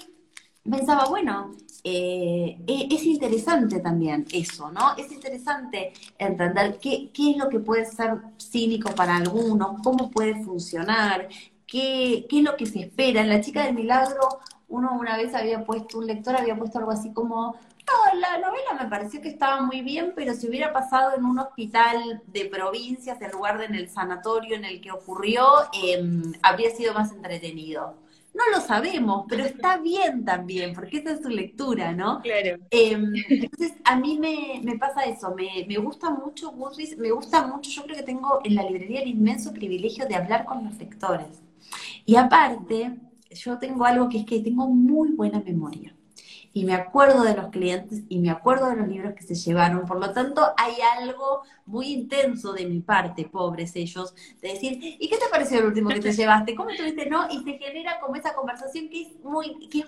pensaba, 0.68 1.06
bueno, 1.06 1.54
eh, 1.82 2.58
e, 2.66 2.88
es 2.90 3.04
interesante 3.04 3.80
también 3.80 4.26
eso, 4.32 4.70
¿no? 4.70 4.96
Es 4.96 5.12
interesante 5.12 5.92
entender 6.18 6.78
qué, 6.80 7.10
qué 7.12 7.32
es 7.32 7.36
lo 7.36 7.48
que 7.48 7.60
puede 7.60 7.84
ser 7.84 8.18
cínico 8.38 8.94
para 8.94 9.16
algunos, 9.16 9.82
cómo 9.82 10.10
puede 10.10 10.42
funcionar, 10.42 11.28
qué, 11.66 12.26
qué 12.28 12.38
es 12.38 12.44
lo 12.44 12.56
que 12.56 12.66
se 12.66 12.80
espera. 12.80 13.20
En 13.20 13.28
La 13.28 13.40
chica 13.40 13.64
del 13.64 13.74
milagro, 13.74 14.40
uno 14.68 14.96
una 14.98 15.16
vez 15.16 15.34
había 15.34 15.64
puesto, 15.64 15.98
un 15.98 16.06
lector 16.06 16.36
había 16.36 16.56
puesto 16.56 16.78
algo 16.78 16.90
así 16.90 17.12
como, 17.12 17.56
no, 17.94 18.20
la 18.20 18.38
novela 18.38 18.82
me 18.82 18.88
pareció 18.88 19.20
que 19.20 19.28
estaba 19.28 19.62
muy 19.62 19.80
bien, 19.82 20.12
pero 20.14 20.34
si 20.34 20.48
hubiera 20.48 20.72
pasado 20.72 21.16
en 21.16 21.24
un 21.24 21.38
hospital 21.38 22.22
de 22.26 22.46
provincias 22.46 23.20
en 23.20 23.30
lugar 23.30 23.58
de 23.58 23.64
en 23.64 23.74
el 23.74 23.88
sanatorio 23.88 24.56
en 24.56 24.64
el 24.64 24.80
que 24.80 24.90
ocurrió, 24.90 25.44
em, 25.72 26.32
habría 26.42 26.70
sido 26.70 26.94
más 26.94 27.12
entretenido. 27.12 27.96
No 28.34 28.42
lo 28.52 28.60
sabemos, 28.60 29.26
pero 29.28 29.44
está 29.44 29.76
bien 29.82 30.24
también, 30.24 30.74
porque 30.74 30.98
esa 30.98 31.12
es 31.12 31.22
su 31.22 31.28
lectura, 31.28 31.92
¿no? 31.92 32.20
Claro. 32.20 32.58
Em, 32.70 33.12
entonces, 33.28 33.74
a 33.84 33.96
mí 33.96 34.18
me, 34.18 34.60
me 34.62 34.78
pasa 34.78 35.04
eso, 35.04 35.34
me, 35.34 35.64
me, 35.68 35.76
gusta 35.78 36.10
mucho 36.10 36.50
Goodreads, 36.50 36.98
me 36.98 37.10
gusta 37.10 37.46
mucho, 37.46 37.70
yo 37.70 37.82
creo 37.84 37.96
que 37.96 38.02
tengo 38.02 38.40
en 38.44 38.54
la 38.56 38.64
librería 38.64 39.02
el 39.02 39.08
inmenso 39.08 39.52
privilegio 39.52 40.06
de 40.06 40.16
hablar 40.16 40.44
con 40.44 40.64
los 40.64 40.76
lectores. 40.78 41.42
Y 42.04 42.16
aparte, 42.16 42.98
yo 43.30 43.58
tengo 43.58 43.84
algo 43.84 44.08
que 44.08 44.18
es 44.18 44.26
que 44.26 44.40
tengo 44.40 44.66
muy 44.68 45.12
buena 45.12 45.40
memoria 45.40 45.93
y 46.54 46.64
me 46.64 46.74
acuerdo 46.74 47.24
de 47.24 47.34
los 47.34 47.48
clientes 47.48 48.04
y 48.08 48.20
me 48.20 48.30
acuerdo 48.30 48.68
de 48.70 48.76
los 48.76 48.86
libros 48.86 49.14
que 49.14 49.24
se 49.24 49.34
llevaron. 49.34 49.86
Por 49.86 49.98
lo 49.98 50.12
tanto, 50.12 50.40
hay 50.56 50.74
algo 50.96 51.42
muy 51.66 51.92
intenso 51.92 52.52
de 52.52 52.64
mi 52.66 52.80
parte, 52.80 53.24
pobres 53.24 53.74
ellos, 53.74 54.14
de 54.40 54.50
decir, 54.50 54.78
¿y 54.80 55.08
qué 55.08 55.16
te 55.16 55.28
pareció 55.32 55.58
el 55.58 55.66
último 55.66 55.90
que 55.90 56.00
te 56.00 56.12
llevaste? 56.12 56.54
¿Cómo 56.54 56.70
estuviste? 56.70 57.10
No, 57.10 57.26
y 57.28 57.42
se 57.42 57.58
genera 57.58 57.98
como 58.00 58.14
esa 58.14 58.34
conversación 58.34 58.88
que 58.88 59.02
es 59.02 59.24
muy, 59.24 59.68
que 59.68 59.80
es, 59.80 59.86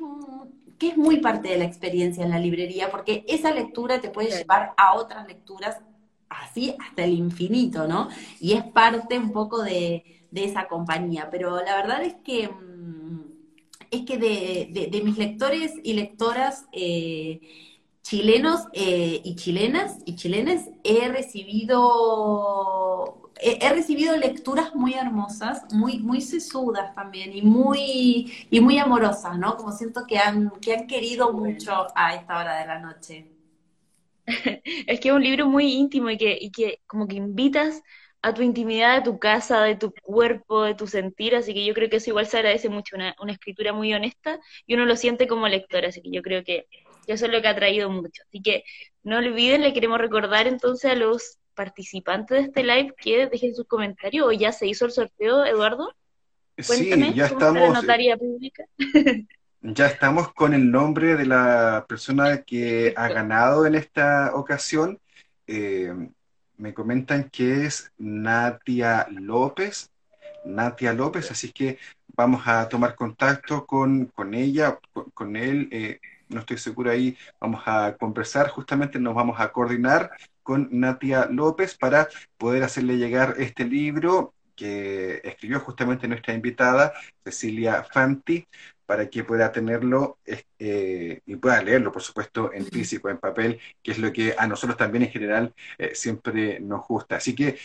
que 0.77 0.89
es 0.89 0.97
muy 0.97 1.19
parte 1.21 1.49
de 1.51 1.59
la 1.59 1.65
experiencia 1.65 2.25
en 2.25 2.31
la 2.31 2.41
librería, 2.41 2.91
porque 2.91 3.25
esa 3.29 3.53
lectura 3.53 4.01
te 4.01 4.11
puede 4.11 4.37
llevar 4.37 4.75
a 4.77 4.95
otras 4.95 5.25
lecturas 5.29 5.81
así 6.29 6.75
hasta 6.81 7.05
el 7.05 7.13
infinito, 7.13 7.87
¿no? 7.87 8.09
Y 8.41 8.55
es 8.55 8.65
parte 8.65 9.17
un 9.17 9.31
poco 9.31 9.63
de, 9.63 10.27
de 10.33 10.45
esa 10.45 10.67
compañía. 10.67 11.29
Pero 11.31 11.63
la 11.63 11.77
verdad 11.77 12.03
es 12.03 12.15
que 12.25 12.51
es 13.91 14.05
que 14.05 14.19
de, 14.19 15.03
mis 15.03 15.19
lectores 15.19 15.73
y 15.83 15.95
lectoras 15.95 16.67
eh, 16.73 17.41
chilenos 18.03 18.67
eh, 18.73 19.21
y 19.25 19.35
chilenas 19.37 19.99
y 20.05 20.15
chilenes 20.17 20.69
he 20.85 21.09
recibido 21.09 22.53
he, 23.41 23.69
recibido 23.71 24.17
lecturas 24.17 24.75
muy 24.75 24.95
hermosas, 24.95 25.65
muy 25.73 25.99
muy 25.99 26.21
sesudas 26.21 26.95
también 26.95 27.37
y 27.37 27.43
muy 27.43 28.33
y 28.51 28.61
muy 28.61 28.79
amorosas, 28.79 29.39
¿no? 29.39 29.57
Como 29.57 29.73
siento 29.73 30.07
que 30.07 30.19
han 30.19 30.51
que 30.61 30.75
han 30.75 30.87
querido 30.87 31.33
mucho 31.33 31.89
a 31.95 32.15
esta 32.15 32.39
hora 32.39 32.61
de 32.61 32.67
la 32.67 32.79
noche. 32.79 33.33
es 34.87 35.01
que 35.01 35.09
es 35.09 35.15
un 35.15 35.23
libro 35.23 35.47
muy 35.47 35.73
íntimo 35.73 36.11
y 36.11 36.17
que, 36.17 36.37
y 36.41 36.51
que 36.51 36.81
como 36.87 37.07
que 37.07 37.17
invitas 37.17 37.83
a 38.23 38.35
tu 38.35 38.43
intimidad, 38.43 38.99
de 38.99 39.05
tu 39.11 39.19
casa, 39.19 39.63
de 39.63 39.77
tu 39.77 39.93
cuerpo, 39.93 40.65
de 40.65 40.75
tu 40.75 40.87
sentir, 40.87 41.35
así 41.37 41.55
que 41.55 41.65
yo 41.65 41.75
creo 41.75 41.89
que 41.89 41.97
eso 41.97 42.11
igual 42.11 42.27
se 42.27 42.39
agradece 42.39 42.69
mucho, 42.69 42.97
una, 42.97 43.15
escritura 43.29 43.73
muy 43.73 43.93
honesta 43.95 44.41
y 44.67 44.75
uno 44.75 44.85
lo 44.85 44.97
siente 44.97 45.27
como 45.27 45.49
lector, 45.49 45.85
así 45.85 46.03
que 46.03 46.11
yo 46.11 46.23
creo 46.23 46.43
que 46.43 46.67
eso 47.07 47.27
es 47.27 47.33
lo 47.33 47.41
que 47.41 47.49
ha 47.49 47.55
traído 47.55 47.89
mucho. 47.89 48.23
Así 48.29 48.43
que 48.43 48.65
no 49.03 49.19
olviden, 49.19 49.63
le 49.63 49.73
queremos 49.73 49.99
recordar 49.99 50.47
entonces 50.49 50.91
a 50.91 50.95
los 50.95 51.39
participantes 51.55 52.39
de 52.39 52.45
este 52.45 52.65
live 52.65 52.95
que 52.99 53.29
dejen 53.29 53.55
sus 53.55 53.67
comentarios, 53.67 54.27
o 54.27 54.33
ya 54.33 54.53
se 54.53 54.67
hizo 54.67 54.87
el 54.87 54.93
sorteo, 54.93 55.45
Eduardo. 55.45 55.93
Cuéntame, 56.67 57.09
sí, 57.09 57.15
ya 57.15 57.27
estamos. 57.27 57.73
notaría 57.73 58.17
pública? 58.17 58.65
Ya 59.61 59.87
estamos 59.87 60.33
con 60.33 60.55
el 60.55 60.71
nombre 60.71 61.17
de 61.17 61.27
la 61.27 61.87
persona 61.89 62.43
que 62.43 62.93
ha 62.97 63.09
ganado 63.09 63.67
en 63.67 63.75
esta 63.75 64.31
ocasión. 64.35 65.01
Eh, 65.49 65.93
me 66.59 66.75
comentan 66.75 67.31
que 67.31 67.67
es 67.67 67.93
Natia 67.99 69.07
López. 69.11 69.91
Natia 70.45 70.93
López, 70.93 71.31
así 71.31 71.53
que 71.53 71.79
vamos 72.17 72.43
a 72.47 72.69
tomar 72.69 72.95
contacto 72.95 73.67
con, 73.67 74.11
ella, 74.33 74.79
con, 75.15 75.37
él. 75.37 75.69
Eh, 75.71 76.01
no 76.29 76.41
estoy 76.41 76.59
seguro 76.59 76.91
ahí, 76.91 77.17
vamos 77.41 77.63
a 77.67 77.97
conversar, 77.99 78.49
justamente 78.51 78.99
nos 78.99 79.15
vamos 79.15 79.39
a 79.41 79.53
coordinar 79.53 80.11
con 80.43 80.69
Natia 80.71 81.27
López 81.31 81.77
para 81.77 82.09
poder 82.39 82.63
hacerle 82.63 82.97
llegar 82.97 83.35
este 83.39 83.65
libro 83.65 84.35
que 84.55 85.21
escribió 85.23 85.61
justamente 85.61 86.09
nuestra 86.09 86.35
invitada, 86.35 86.93
Cecilia 87.23 87.85
Fanti, 87.85 88.47
para 88.87 89.11
que 89.11 89.25
pueda 89.25 89.53
tenerlo 89.53 90.19
eh, 90.25 91.21
y 91.27 91.37
pueda 91.37 91.63
leerlo, 91.63 91.93
por 91.93 92.03
supuesto, 92.03 92.53
en 92.53 92.65
físico, 92.67 93.09
en 93.11 93.19
papel, 93.19 93.61
que 93.83 93.93
es 93.93 93.99
lo 93.99 94.13
que 94.13 94.35
a 94.39 94.47
nosotros 94.47 94.77
también 94.77 95.05
en 95.05 95.11
general 95.11 95.55
eh, 95.79 95.95
siempre 95.95 96.61
nos 96.61 96.87
gusta. 96.87 97.17
Así 97.17 97.35
que 97.35 97.59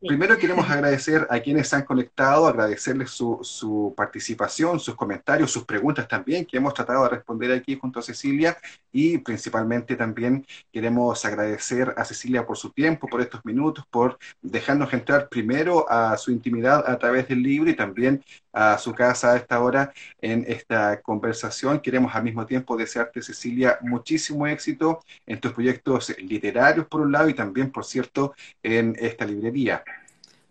Primero 0.00 0.36
queremos 0.38 0.68
agradecer 0.68 1.26
a 1.30 1.40
quienes 1.40 1.68
se 1.68 1.76
han 1.76 1.84
conectado, 1.84 2.46
agradecerles 2.46 3.10
su, 3.10 3.38
su, 3.42 3.94
participación, 3.96 4.78
sus 4.78 4.94
comentarios, 4.94 5.50
sus 5.50 5.64
preguntas 5.64 6.06
también, 6.06 6.44
que 6.44 6.58
hemos 6.58 6.74
tratado 6.74 7.04
de 7.04 7.10
responder 7.10 7.52
aquí 7.52 7.78
junto 7.80 8.00
a 8.00 8.02
Cecilia, 8.02 8.56
y 8.92 9.18
principalmente 9.18 9.96
también 9.96 10.46
queremos 10.70 11.24
agradecer 11.24 11.94
a 11.96 12.04
Cecilia 12.04 12.46
por 12.46 12.56
su 12.58 12.70
tiempo, 12.70 13.08
por 13.08 13.20
estos 13.20 13.44
minutos, 13.44 13.84
por 13.90 14.18
dejarnos 14.42 14.92
entrar 14.92 15.28
primero 15.28 15.90
a 15.90 16.16
su 16.18 16.30
intimidad 16.30 16.88
a 16.88 16.98
través 16.98 17.28
del 17.28 17.42
libro 17.42 17.70
y 17.70 17.74
también 17.76 18.22
a 18.56 18.78
su 18.78 18.94
casa 18.94 19.32
a 19.32 19.36
esta 19.36 19.60
hora 19.60 19.92
en 20.18 20.46
esta 20.48 21.02
conversación. 21.02 21.78
Queremos 21.78 22.14
al 22.14 22.24
mismo 22.24 22.46
tiempo 22.46 22.74
desearte, 22.74 23.20
Cecilia, 23.20 23.78
muchísimo 23.82 24.46
éxito 24.46 25.04
en 25.26 25.38
tus 25.38 25.52
proyectos 25.52 26.16
literarios, 26.18 26.86
por 26.86 27.02
un 27.02 27.12
lado, 27.12 27.28
y 27.28 27.34
también, 27.34 27.70
por 27.70 27.84
cierto, 27.84 28.34
en 28.62 28.96
esta 28.98 29.26
librería. 29.26 29.84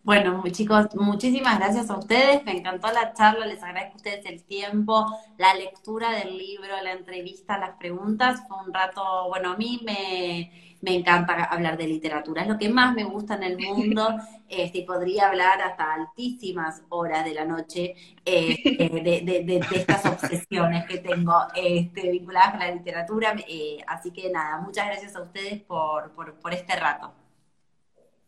Bueno, 0.03 0.43
chicos, 0.51 0.86
muchísimas 0.93 1.58
gracias 1.58 1.89
a 1.89 1.97
ustedes. 1.97 2.45
Me 2.45 2.60
encantó 2.60 2.91
la 2.91 3.12
charla, 3.14 3.47
les 3.47 3.64
agradezco 3.64 3.93
a 3.93 3.97
ustedes 3.97 4.26
el 4.28 4.43
tiempo, 4.43 5.08
la 5.39 5.56
lectura 5.56 6.12
del 6.12 6.38
libro, 6.38 6.80
la 6.84 6.91
entrevista, 6.91 7.58
las 7.58 7.76
preguntas. 7.80 8.43
Fue 8.47 8.56
un 8.68 8.72
rato, 8.72 9.01
bueno, 9.30 9.53
a 9.53 9.58
mí 9.58 9.82
me, 9.84 10.74
me 10.86 10.93
encanta 10.93 11.45
hablar 11.45 11.77
de 11.77 11.88
literatura, 11.88 12.43
es 12.43 12.47
lo 12.47 12.59
que 12.59 12.69
más 12.69 12.93
me 12.93 13.03
gusta 13.03 13.36
en 13.36 13.43
el 13.43 13.57
mundo. 13.57 14.07
Este, 14.47 14.83
podría 14.83 15.29
hablar 15.29 15.59
hasta 15.59 15.95
altísimas 15.95 16.83
horas 16.89 17.25
de 17.25 17.33
la 17.33 17.45
noche 17.45 17.95
este, 18.23 18.77
de, 18.77 19.21
de, 19.25 19.43
de, 19.43 19.65
estas 19.71 20.05
obsesiones 20.05 20.86
que 20.86 20.99
tengo 20.99 21.33
este, 21.55 22.11
vinculadas 22.11 22.51
con 22.51 22.59
la 22.59 22.71
literatura. 22.71 23.36
Eh, 23.47 23.79
así 23.88 24.11
que 24.11 24.29
nada, 24.29 24.59
muchas 24.59 24.86
gracias 24.86 25.15
a 25.15 25.23
ustedes 25.23 25.63
por, 25.63 26.11
por, 26.11 26.36
por 26.36 26.53
este 26.53 26.75
rato. 26.75 27.11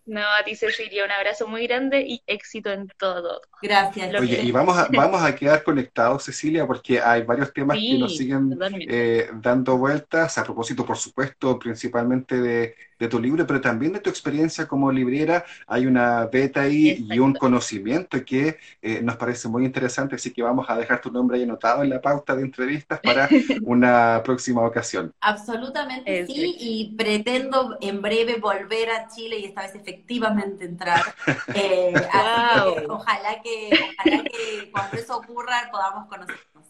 No, 0.07 0.21
a 0.21 0.41
ti 0.43 0.55
Cecilia, 0.55 1.03
un 1.03 1.11
abrazo 1.11 1.47
muy 1.47 1.67
grande 1.67 1.99
y 1.99 2.23
éxito 2.27 2.71
en 2.71 2.87
todo. 2.97 3.41
Gracias. 3.61 4.15
Oye, 4.17 4.41
y 4.41 4.51
vamos 4.51 4.77
a, 4.77 4.87
vamos 4.89 5.21
a 5.21 5.35
quedar 5.35 5.63
conectados, 5.63 6.23
Cecilia, 6.23 6.65
porque 6.65 7.01
hay 7.01 7.23
varios 7.23 7.51
temas 7.51 7.77
que 7.77 7.97
nos 7.97 8.15
siguen 8.15 8.57
eh, 8.89 9.29
dando 9.33 9.77
vueltas, 9.77 10.37
a 10.37 10.45
propósito, 10.45 10.85
por 10.85 10.97
supuesto, 10.97 11.59
principalmente 11.59 12.39
de, 12.39 12.75
de 12.99 13.07
tu 13.07 13.19
libro, 13.19 13.45
pero 13.45 13.61
también 13.61 13.93
de 13.93 13.99
tu 13.99 14.09
experiencia 14.09 14.67
como 14.67 14.91
librera. 14.91 15.45
Hay 15.67 15.85
una 15.85 16.25
beta 16.25 16.61
ahí 16.61 17.05
y 17.09 17.19
un 17.19 17.33
conocimiento 17.33 18.23
que 18.25 18.57
eh, 18.81 19.01
nos 19.01 19.17
parece 19.17 19.47
muy 19.47 19.65
interesante, 19.65 20.15
así 20.15 20.31
que 20.31 20.41
vamos 20.41 20.65
a 20.69 20.77
dejar 20.77 21.01
tu 21.01 21.11
nombre 21.11 21.37
ahí 21.37 21.43
anotado 21.43 21.83
en 21.83 21.89
la 21.89 22.01
pauta 22.01 22.35
de 22.35 22.43
entrevistas 22.43 22.99
para 23.01 23.29
una 23.63 24.21
próxima 24.23 24.65
ocasión. 24.65 25.13
Absolutamente 25.21 26.25
sí, 26.25 26.55
y 26.59 26.95
pretendo 26.95 27.77
en 27.81 28.01
breve 28.01 28.37
volver 28.39 28.89
a 28.89 29.07
Chile 29.07 29.39
y 29.39 29.45
esta 29.45 29.61
vez 29.61 29.75
efectivamente 29.75 30.65
entrar. 30.65 31.01
Eh, 31.53 31.93
ojalá, 32.89 33.41
que, 33.43 33.69
ojalá 33.71 34.23
que 34.23 34.71
cuando 34.71 34.97
eso 34.97 35.17
ocurra 35.17 35.69
podamos 35.71 36.07
conocernos. 36.07 36.65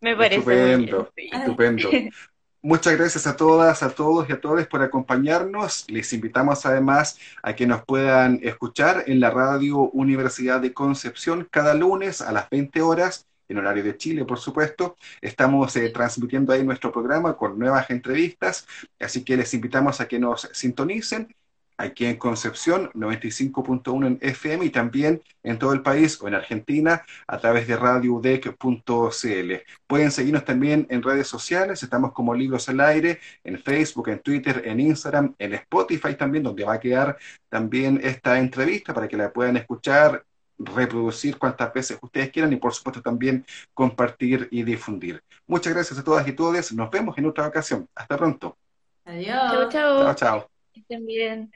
Me 0.00 0.14
parece. 0.14 0.36
Estupendo, 0.36 1.12
estupendo. 1.16 1.90
Muchas 2.66 2.96
gracias 2.96 3.28
a 3.28 3.36
todas, 3.36 3.84
a 3.84 3.90
todos 3.90 4.28
y 4.28 4.32
a 4.32 4.40
todas 4.40 4.66
por 4.66 4.82
acompañarnos. 4.82 5.84
Les 5.88 6.12
invitamos 6.12 6.66
además 6.66 7.16
a 7.40 7.54
que 7.54 7.64
nos 7.64 7.84
puedan 7.84 8.40
escuchar 8.42 9.04
en 9.06 9.20
la 9.20 9.30
radio 9.30 9.78
Universidad 9.92 10.60
de 10.60 10.74
Concepción 10.74 11.46
cada 11.48 11.74
lunes 11.74 12.20
a 12.20 12.32
las 12.32 12.50
20 12.50 12.82
horas, 12.82 13.28
en 13.48 13.58
horario 13.58 13.84
de 13.84 13.96
Chile, 13.96 14.24
por 14.24 14.40
supuesto. 14.40 14.96
Estamos 15.20 15.76
eh, 15.76 15.90
transmitiendo 15.90 16.52
ahí 16.52 16.64
nuestro 16.64 16.90
programa 16.90 17.36
con 17.36 17.56
nuevas 17.56 17.88
entrevistas, 17.90 18.66
así 18.98 19.22
que 19.22 19.36
les 19.36 19.54
invitamos 19.54 20.00
a 20.00 20.08
que 20.08 20.18
nos 20.18 20.50
sintonicen 20.52 21.28
aquí 21.76 22.06
en 22.06 22.16
Concepción, 22.16 22.90
95.1 22.94 24.06
en 24.06 24.18
FM 24.20 24.64
y 24.64 24.70
también 24.70 25.22
en 25.42 25.58
todo 25.58 25.72
el 25.72 25.82
país 25.82 26.20
o 26.20 26.28
en 26.28 26.34
Argentina 26.34 27.02
a 27.26 27.38
través 27.38 27.66
de 27.66 27.76
radioudec.cl. 27.76 29.52
Pueden 29.86 30.10
seguirnos 30.10 30.44
también 30.44 30.86
en 30.90 31.02
redes 31.02 31.28
sociales, 31.28 31.82
estamos 31.82 32.12
como 32.12 32.34
Libros 32.34 32.68
al 32.68 32.80
Aire, 32.80 33.20
en 33.44 33.58
Facebook, 33.58 34.08
en 34.08 34.20
Twitter, 34.20 34.62
en 34.64 34.80
Instagram, 34.80 35.34
en 35.38 35.54
Spotify 35.54 36.14
también, 36.14 36.44
donde 36.44 36.64
va 36.64 36.74
a 36.74 36.80
quedar 36.80 37.16
también 37.48 38.00
esta 38.02 38.38
entrevista 38.38 38.94
para 38.94 39.08
que 39.08 39.16
la 39.16 39.32
puedan 39.32 39.56
escuchar 39.56 40.24
reproducir 40.58 41.38
cuantas 41.38 41.72
veces 41.72 41.98
ustedes 42.00 42.30
quieran 42.30 42.52
y 42.52 42.56
por 42.56 42.72
supuesto 42.72 43.02
también 43.02 43.44
compartir 43.74 44.48
y 44.50 44.62
difundir. 44.62 45.22
Muchas 45.46 45.74
gracias 45.74 45.98
a 45.98 46.04
todas 46.04 46.26
y 46.26 46.32
todos. 46.32 46.72
Nos 46.72 46.90
vemos 46.90 47.16
en 47.18 47.26
otra 47.26 47.46
ocasión. 47.46 47.88
Hasta 47.94 48.16
pronto. 48.16 48.56
Adiós. 49.04 49.52
Chao, 49.52 49.68
chao. 49.68 50.02
Chao, 50.02 50.14
chao. 50.14 50.50
Estén 50.74 51.06
bien. 51.06 51.55